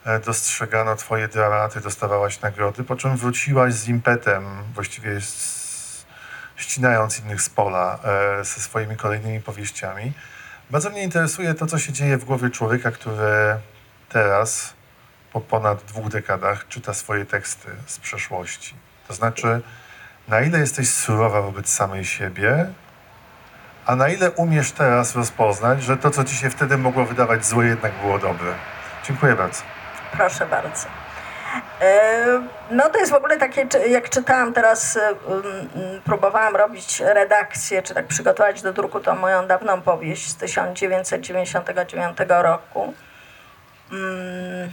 e, 0.06 0.20
dostrzegano 0.20 0.96
twoje 0.96 1.28
dramaty, 1.28 1.82
dostawałaś 1.82 2.42
nagrody, 2.42 2.84
po 2.84 2.96
czym 2.96 3.18
wróciłaś 3.18 3.74
z 3.74 3.88
impetem, 3.88 4.46
właściwie 4.74 5.20
ścinając 6.56 7.20
innych 7.20 7.42
z 7.42 7.50
pola 7.50 8.00
e, 8.04 8.44
ze 8.44 8.62
swoimi 8.62 8.98
kolejnymi 8.98 9.42
powieściami. 9.42 10.14
Bardzo 10.70 10.90
mnie 10.90 11.04
interesuje 11.04 11.54
to, 11.54 11.66
co 11.66 11.80
się 11.80 11.94
dzieje 11.94 12.18
w 12.18 12.26
głowie 12.26 12.50
człowieka, 12.50 12.92
który 12.92 13.60
teraz, 14.10 14.74
po 15.34 15.42
ponad 15.42 15.84
dwóch 15.84 16.10
dekadach, 16.10 16.68
czyta 16.68 16.94
swoje 16.94 17.26
teksty 17.26 17.70
z 17.86 18.00
przeszłości. 18.00 18.76
To 19.08 19.14
znaczy, 19.14 19.62
na 20.28 20.42
ile 20.42 20.60
jesteś 20.60 20.90
surowa 20.90 21.42
wobec 21.42 21.70
samej 21.70 22.06
siebie, 22.06 22.74
a 23.86 23.96
na 23.96 24.10
ile 24.10 24.32
umiesz 24.32 24.72
teraz 24.72 25.16
rozpoznać, 25.16 25.84
że 25.84 25.98
to, 25.98 26.12
co 26.12 26.24
ci 26.24 26.36
się 26.36 26.50
wtedy 26.50 26.78
mogło 26.78 27.06
wydawać 27.06 27.46
złe, 27.46 27.66
jednak 27.66 27.92
było 28.02 28.20
dobre. 28.20 28.54
Dziękuję 29.08 29.36
bardzo. 29.36 29.62
Proszę 30.12 30.46
bardzo. 30.46 30.99
No 32.72 32.90
to 32.90 33.00
jest 33.00 33.12
w 33.12 33.16
ogóle 33.16 33.38
takie, 33.38 33.68
jak 33.90 34.10
czytałam 34.10 34.54
teraz, 34.54 35.00
próbowałam 36.06 36.56
robić 36.56 37.00
redakcję, 37.00 37.84
czy 37.84 37.94
tak 37.94 38.08
przygotować 38.08 38.62
do 38.62 38.74
druku 38.74 39.00
tą 39.00 39.16
moją 39.16 39.48
dawną 39.48 39.82
powieść 39.82 40.30
z 40.30 40.36
1999 40.36 42.18
roku. 42.28 42.94
Mm, 43.92 44.72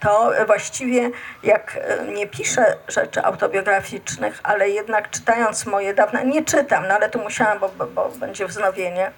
To 0.00 0.32
właściwie 0.46 1.10
jak 1.42 1.78
e, 1.80 2.04
nie 2.04 2.26
piszę 2.26 2.76
rzeczy 2.88 3.22
autobiograficznych, 3.22 4.40
ale 4.42 4.68
jednak 4.70 5.10
czytając 5.10 5.66
moje 5.66 5.94
dawne, 5.94 6.24
nie 6.24 6.44
czytam, 6.44 6.88
no 6.88 6.94
ale 6.94 7.10
tu 7.10 7.18
musiałam, 7.18 7.58
bo, 7.58 7.68
bo, 7.68 7.86
bo 7.86 8.08
będzie 8.08 8.46
wznowienie, 8.46 9.10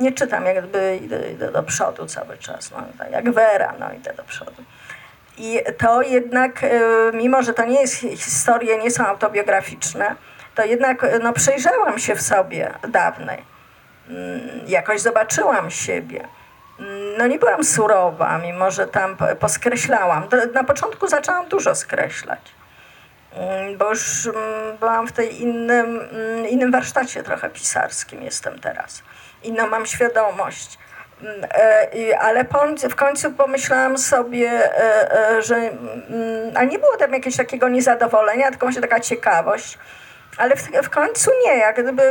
nie 0.00 0.12
czytam, 0.12 0.46
jakby 0.46 0.96
idę, 1.02 1.30
idę 1.30 1.52
do 1.52 1.62
przodu 1.62 2.06
cały 2.06 2.38
czas, 2.38 2.70
no, 2.70 2.78
tak 2.98 3.10
jak 3.10 3.30
Vera, 3.30 3.74
no 3.78 3.92
idę 3.92 4.14
do 4.14 4.24
przodu. 4.24 4.62
I 5.38 5.60
to 5.78 6.02
jednak, 6.02 6.64
e, 6.64 6.70
mimo 7.12 7.42
że 7.42 7.54
to 7.54 7.64
nie 7.64 7.80
jest 7.80 7.94
hi- 7.94 8.16
historie, 8.16 8.78
nie 8.78 8.90
są 8.90 9.06
autobiograficzne, 9.06 10.16
to 10.54 10.64
jednak 10.64 11.04
e, 11.04 11.18
no, 11.18 11.32
przejrzałam 11.32 11.98
się 11.98 12.14
w 12.14 12.22
sobie 12.22 12.70
dawnej. 12.88 13.42
Mm, 14.08 14.40
Jakoś 14.66 15.00
zobaczyłam 15.00 15.70
siebie. 15.70 16.28
Mm, 16.80 16.94
No 17.18 17.26
nie 17.26 17.38
byłam 17.38 17.64
surowa, 17.64 18.38
mimo 18.38 18.70
że 18.70 18.86
tam 18.86 19.16
po- 19.16 19.36
poskreślałam. 19.36 20.28
Na 20.54 20.64
początku 20.64 21.06
zaczęłam 21.08 21.48
dużo 21.48 21.74
skreślać. 21.74 22.40
Mm, 23.32 23.78
Bo 23.78 23.90
już 23.90 24.28
byłam 24.80 25.06
w 25.08 25.12
tej 25.12 25.42
innym, 25.42 26.00
innym 26.48 26.72
warsztacie 26.72 27.22
trochę 27.22 27.50
pisarskim 27.50 28.22
jestem 28.22 28.58
teraz. 28.58 29.02
Inną 29.42 29.66
mam 29.66 29.86
świadomość. 29.86 30.78
E, 31.54 32.18
Ale 32.20 32.44
w 32.90 32.94
końcu 32.94 33.32
pomyślałam 33.32 33.98
sobie, 33.98 34.50
e, 34.50 35.30
e, 35.30 35.42
że 35.42 35.56
mm, 35.56 35.72
a 36.54 36.64
nie 36.64 36.78
było 36.78 36.96
tam 36.96 37.12
jakiegoś 37.12 37.36
takiego 37.36 37.68
niezadowolenia, 37.68 38.50
tylko 38.50 38.66
właśnie 38.66 38.82
taka 38.82 39.00
ciekawość. 39.00 39.78
Ale 40.36 40.56
w, 40.56 40.62
w 40.82 40.90
końcu 40.90 41.30
nie, 41.44 41.56
jak 41.56 41.82
gdyby 41.82 42.02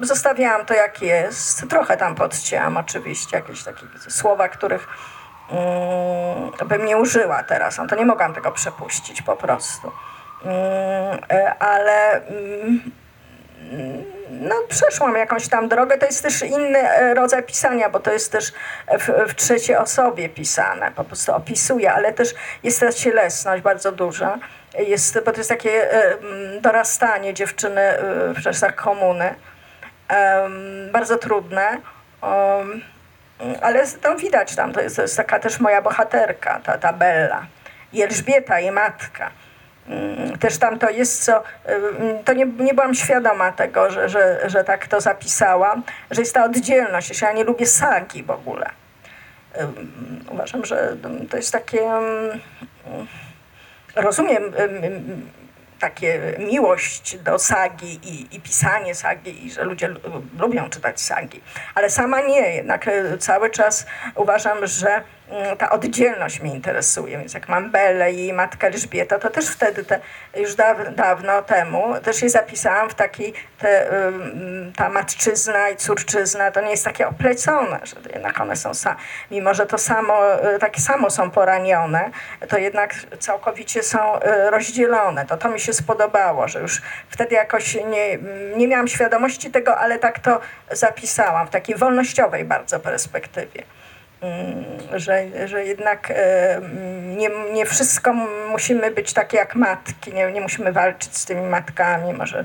zostawiałam 0.00 0.66
to 0.66 0.74
jak 0.74 1.02
jest. 1.02 1.68
Trochę 1.70 1.96
tam 1.96 2.14
podcięłam 2.14 2.76
oczywiście, 2.76 3.36
jakieś 3.36 3.62
takie 3.62 3.86
słowa, 4.08 4.48
których 4.48 4.88
mm, 5.50 6.68
bym 6.68 6.84
nie 6.84 6.96
użyła 6.96 7.42
teraz. 7.42 7.78
No 7.78 7.86
to 7.86 7.96
nie 7.96 8.06
mogłam 8.06 8.34
tego 8.34 8.52
przepuścić 8.52 9.22
po 9.22 9.36
prostu. 9.36 9.92
E, 11.30 11.54
ale 11.58 12.26
mm, 12.26 12.92
no, 14.40 14.54
przeszłam 14.68 15.16
jakąś 15.16 15.48
tam 15.48 15.68
drogę. 15.68 15.98
To 15.98 16.06
jest 16.06 16.22
też 16.22 16.42
inny 16.42 16.78
e, 16.78 17.14
rodzaj 17.14 17.42
pisania, 17.42 17.90
bo 17.90 18.00
to 18.00 18.12
jest 18.12 18.32
też 18.32 18.52
w, 18.98 19.30
w 19.30 19.34
trzeciej 19.34 19.76
osobie 19.76 20.28
pisane. 20.28 20.92
Po 20.96 21.04
prostu 21.04 21.34
opisuję, 21.34 21.92
ale 21.92 22.12
też 22.12 22.34
jest 22.62 22.80
ta 22.80 22.92
cielesność 22.92 23.62
bardzo 23.62 23.92
duża. 23.92 24.38
Jest, 24.78 25.20
bo 25.24 25.32
to 25.32 25.38
jest 25.38 25.50
takie 25.50 25.92
e, 25.92 26.12
mm, 26.12 26.60
dorastanie 26.60 27.34
dziewczyny 27.34 27.80
e, 27.80 27.98
w 28.34 28.42
czasach 28.42 28.74
komuny. 28.74 29.34
Bardzo 30.92 31.16
trudne. 31.16 31.78
Ale 33.62 33.86
tam 34.02 34.16
widać 34.16 34.56
tam, 34.56 34.72
to 34.72 34.80
jest, 34.80 34.96
to 34.96 35.02
jest 35.02 35.16
taka 35.16 35.38
też 35.38 35.60
moja 35.60 35.82
bohaterka, 35.82 36.60
ta, 36.64 36.78
ta 36.78 36.92
Bella. 36.92 37.46
I 37.92 38.02
Elżbieta, 38.02 38.60
jej 38.60 38.70
matka. 38.70 39.30
Mm, 39.88 40.38
Też 40.38 40.58
tam 40.58 40.78
to 40.78 40.90
jest 40.90 41.24
co, 41.24 41.42
ym, 41.68 42.24
to 42.24 42.32
nie, 42.32 42.46
nie 42.46 42.74
byłam 42.74 42.94
świadoma 42.94 43.52
tego, 43.52 43.90
że, 43.90 44.08
że, 44.08 44.40
że 44.46 44.64
tak 44.64 44.86
to 44.86 45.00
zapisałam, 45.00 45.82
że 46.10 46.20
jest 46.20 46.34
ta 46.34 46.44
oddzielność, 46.44 47.20
ja 47.22 47.32
nie 47.32 47.44
lubię 47.44 47.66
sagi 47.66 48.22
w 48.22 48.30
ogóle. 48.30 48.70
Ym, 49.60 50.24
Uważam, 50.30 50.64
że 50.64 50.96
to 51.30 51.36
jest 51.36 51.52
takie, 51.52 51.80
ym, 51.96 52.40
rozumiem 53.96 54.42
takie 55.80 56.20
miłość 56.38 57.18
do 57.18 57.38
sagi 57.38 58.00
i, 58.02 58.36
i 58.36 58.40
pisanie 58.40 58.94
sagi 58.94 59.46
i 59.46 59.50
że 59.50 59.64
ludzie 59.64 59.88
lu- 59.88 60.00
lubią 60.38 60.70
czytać 60.70 61.00
sagi, 61.00 61.40
ale 61.74 61.90
sama 61.90 62.20
nie, 62.20 62.54
jednak 62.54 62.90
cały 63.18 63.50
czas 63.50 63.86
uważam, 64.14 64.66
że 64.66 64.88
mm, 64.90 65.04
ta 65.58 65.70
oddzielność 65.70 66.40
mnie 66.40 66.54
interesuje, 66.54 67.18
więc 67.18 67.34
jak 67.34 67.48
mam 67.48 67.70
Belę 67.70 68.12
i 68.12 68.32
matkę 68.32 68.66
Elżbietę, 68.66 69.18
to 69.18 69.30
też 69.30 69.48
wtedy, 69.48 69.84
te, 69.84 70.00
już 70.36 70.54
daw, 70.54 70.94
dawno 70.94 71.42
temu, 71.42 71.94
też 72.02 72.22
je 72.22 72.30
zapisałam 72.30 72.90
w 72.90 72.94
takiej, 72.94 73.32
te, 73.58 73.92
ym, 74.06 74.72
ta 74.76 74.88
matczyzna 74.88 75.68
i 75.68 75.76
córczyzna, 75.76 76.50
to 76.50 76.60
nie 76.60 76.70
jest 76.70 76.84
takie 76.84 77.08
oplecone, 77.08 77.80
że 77.82 77.96
jednak 78.14 78.40
one 78.40 78.56
są, 78.56 78.74
sa, 78.74 78.96
mimo 79.30 79.54
że 79.54 79.66
to 79.66 79.78
samo, 79.78 80.44
y, 80.54 80.58
takie 80.58 80.80
samo 80.80 81.10
są 81.10 81.30
poranione, 81.30 82.10
to 82.48 82.58
jednak 82.58 82.94
całkowicie 83.18 83.82
są 83.82 84.16
y, 84.16 84.50
rozdzielone. 84.50 85.26
To 85.26 85.36
to 85.36 85.48
mi 85.48 85.60
się 85.60 85.72
spodobało, 85.72 86.48
że 86.48 86.60
już 86.60 86.82
wtedy 87.08 87.34
jakoś 87.34 87.74
nie, 87.74 88.18
nie 88.56 88.68
miałam 88.68 88.88
świadomości 88.88 89.50
tego, 89.50 89.78
ale 89.78 89.98
tak 89.98 90.18
to 90.18 90.40
zapisałam 90.70 91.46
w 91.46 91.50
takiej 91.50 91.76
wolnościowej 91.76 92.44
bardzo 92.44 92.80
perspektywie. 92.80 93.62
Mm, 94.22 94.64
Że, 95.00 95.48
że 95.48 95.64
jednak 95.64 96.10
e, 96.10 96.56
mm, 96.56 97.16
nie, 97.16 97.30
nie 97.52 97.66
wszystko 97.66 98.12
musimy 98.50 98.90
być 98.90 99.12
takie 99.12 99.36
jak 99.36 99.54
matki, 99.54 100.12
nie, 100.12 100.32
nie 100.32 100.40
musimy 100.40 100.72
walczyć 100.72 101.16
z 101.16 101.24
tymi 101.24 101.42
matkami, 101.42 102.12
może 102.12 102.44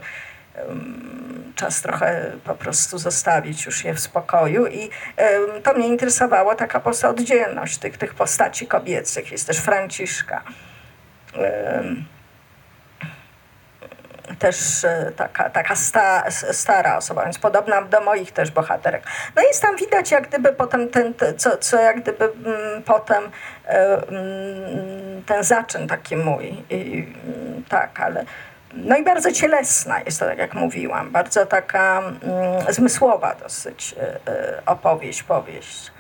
czas 1.56 1.82
trochę 1.82 2.32
po 2.44 2.56
prostu 2.56 2.98
zostawić 2.98 3.66
już 3.66 3.84
je 3.86 3.94
w 3.94 4.00
spokoju 4.00 4.68
i 4.68 4.90
to 5.64 5.74
mnie 5.74 5.88
interesowało 5.88 6.56
taka 6.56 6.82
oddzielność 7.10 7.78
tych, 7.78 7.98
tych 7.98 8.14
postaci 8.14 8.68
kobiecych. 8.68 9.32
Jest 9.32 9.48
też 9.48 9.58
Franciszka. 9.58 10.44
Też 14.40 14.84
e, 14.84 15.12
taka, 15.16 15.50
taka 15.50 15.76
sta, 15.76 16.32
stara 16.32 16.98
osoba, 16.98 17.24
więc 17.24 17.40
podobna 17.40 17.82
do 17.82 18.02
moich 18.02 18.32
też 18.32 18.52
bohaterek. 18.52 19.04
No 19.36 19.42
jest 19.42 19.62
tam 19.62 19.76
widać 19.76 20.12
jak 20.12 20.28
gdyby 20.28 20.54
potem 20.54 20.90
ten, 20.90 21.14
te, 21.14 21.34
co, 21.34 21.58
co 21.58 21.80
jak 21.82 22.02
gdyby 22.02 22.26
mm, 22.26 22.84
potem 22.84 23.24
e, 23.66 24.08
mm, 24.08 25.24
ten 25.26 25.44
zaczyn 25.44 25.88
taki 25.88 26.16
mój. 26.16 26.64
I, 26.70 27.08
mm, 27.26 27.64
tak, 27.70 28.00
ale 28.00 28.26
no 28.74 28.98
i 28.98 29.04
bardzo 29.04 29.32
cielesna 29.32 30.02
jest 30.02 30.20
to, 30.20 30.26
tak 30.26 30.38
jak 30.38 30.54
mówiłam, 30.54 31.12
bardzo 31.12 31.46
taka 31.46 32.04
zmysłowa 32.70 33.36
dosyć 33.36 33.96
e, 34.28 34.62
opowieść, 34.66 35.24
powieść. 35.24 35.92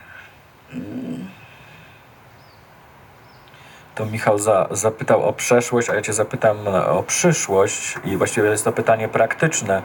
To 3.97 4.05
Michał 4.05 4.39
za, 4.39 4.67
zapytał 4.71 5.23
o 5.23 5.33
przeszłość, 5.33 5.89
a 5.89 5.95
ja 5.95 6.01
cię 6.01 6.13
zapytam 6.13 6.67
o 6.67 7.03
przyszłość 7.03 7.95
i 8.05 8.17
właściwie 8.17 8.49
jest 8.49 8.65
to 8.65 8.71
pytanie 8.71 9.07
praktyczne, 9.07 9.81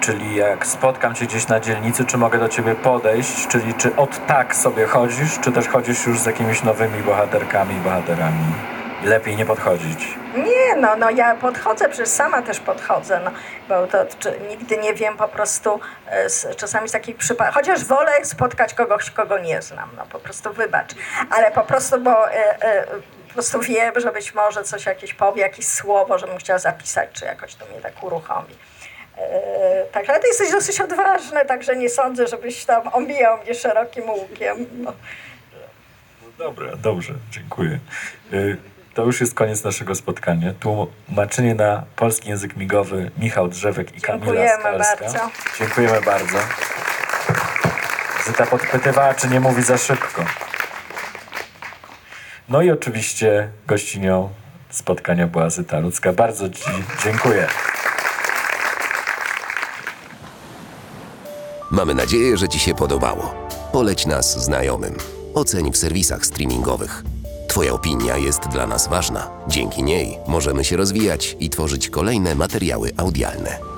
czyli 0.00 0.36
jak 0.36 0.66
spotkam 0.66 1.14
cię 1.14 1.26
gdzieś 1.26 1.48
na 1.48 1.60
dzielnicy, 1.60 2.04
czy 2.04 2.18
mogę 2.18 2.38
do 2.38 2.48
ciebie 2.48 2.74
podejść, 2.74 3.48
czyli 3.48 3.74
czy 3.74 3.96
od 3.96 4.26
tak 4.26 4.56
sobie 4.56 4.86
chodzisz, 4.86 5.40
czy 5.40 5.52
też 5.52 5.68
chodzisz 5.68 6.06
już 6.06 6.18
z 6.18 6.26
jakimiś 6.26 6.62
nowymi 6.62 7.02
bohaterkami 7.02 7.74
i 7.74 7.80
bohaterami? 7.80 8.44
Lepiej 9.04 9.36
nie 9.36 9.46
podchodzić. 9.46 10.18
Nie, 10.36 10.76
no, 10.76 10.96
no 10.96 11.10
ja 11.10 11.34
podchodzę, 11.34 11.88
przecież 11.88 12.08
sama 12.08 12.42
też 12.42 12.60
podchodzę, 12.60 13.20
no, 13.24 13.30
bo 13.68 13.86
to 13.86 13.98
czy, 14.18 14.32
nigdy 14.48 14.76
nie 14.76 14.94
wiem 14.94 15.16
po 15.16 15.28
prostu, 15.28 15.80
e, 16.06 16.30
z, 16.30 16.56
czasami 16.56 16.88
z 16.88 16.92
takich 16.92 17.16
przypadków, 17.16 17.54
chociaż 17.54 17.84
wolę 17.84 18.12
spotkać 18.24 18.74
kogoś, 18.74 19.10
kogo 19.10 19.38
nie 19.38 19.62
znam, 19.62 19.90
no 19.96 20.06
po 20.12 20.18
prostu 20.18 20.52
wybacz, 20.52 20.90
ale 21.30 21.50
po 21.50 21.64
prostu, 21.64 22.00
bo 22.00 22.30
e, 22.30 22.62
e, 22.62 22.86
prostu 23.38 23.60
wiem, 23.60 23.94
że 23.96 24.12
być 24.12 24.34
może 24.34 24.64
coś 24.64 24.86
jakieś 24.86 25.14
powie, 25.14 25.42
jakieś 25.42 25.66
słowo, 25.66 26.18
żebym 26.18 26.38
chciała 26.38 26.58
zapisać, 26.58 27.08
czy 27.12 27.24
jakoś 27.24 27.54
to 27.54 27.66
mnie 27.66 27.80
tak 27.80 28.02
uruchomi. 28.04 28.54
E, 29.18 29.84
Także 29.92 30.12
ale 30.12 30.20
ty 30.20 30.28
jesteś 30.28 30.50
dosyć 30.52 30.80
odważny, 30.80 31.44
także 31.44 31.76
nie 31.76 31.88
sądzę, 31.88 32.26
żebyś 32.26 32.64
tam 32.64 32.82
omijał 32.92 33.38
mnie 33.38 33.54
szerokim 33.54 34.10
łukiem. 34.10 34.66
No. 34.72 34.92
Dobra, 36.38 36.76
dobrze, 36.76 37.14
dziękuję. 37.30 37.78
Y, 38.32 38.56
To 38.94 39.04
już 39.04 39.20
jest 39.20 39.34
koniec 39.34 39.64
naszego 39.64 39.94
spotkania. 39.94 40.52
Tłumaczenie 40.60 41.54
na 41.54 41.84
polski 41.96 42.28
język 42.28 42.56
migowy 42.56 43.10
Michał 43.18 43.48
Drzewek 43.48 43.96
i 43.96 44.00
Kamila 44.00 44.26
Dziękujemy 44.26 44.62
bardzo. 44.62 45.30
Dziękujemy 45.58 46.00
bardzo. 46.00 46.38
Zyta 48.24 48.46
podpytywała, 48.46 49.14
czy 49.14 49.28
nie 49.28 49.40
mówi 49.40 49.62
za 49.62 49.78
szybko. 49.78 50.24
No 52.48 52.62
i 52.62 52.70
oczywiście 52.70 53.48
gościnią 53.66 54.28
spotkania 54.70 55.26
była 55.26 55.50
Zyta 55.50 55.78
Ludzka. 55.78 56.12
Bardzo 56.12 56.50
Ci 56.50 56.70
dziękuję. 57.04 57.46
Mamy 61.70 61.94
nadzieję, 61.94 62.36
że 62.36 62.48
Ci 62.48 62.58
się 62.58 62.74
podobało. 62.74 63.34
Poleć 63.72 64.06
nas 64.06 64.44
znajomym. 64.44 64.94
Oceń 65.34 65.72
w 65.72 65.76
serwisach 65.76 66.26
streamingowych. 66.26 67.02
Twoja 67.48 67.72
opinia 67.72 68.16
jest 68.16 68.48
dla 68.48 68.66
nas 68.66 68.88
ważna. 68.88 69.30
Dzięki 69.48 69.82
niej 69.82 70.18
możemy 70.28 70.64
się 70.64 70.76
rozwijać 70.76 71.36
i 71.40 71.50
tworzyć 71.50 71.90
kolejne 71.90 72.34
materiały 72.34 72.90
audialne. 72.96 73.77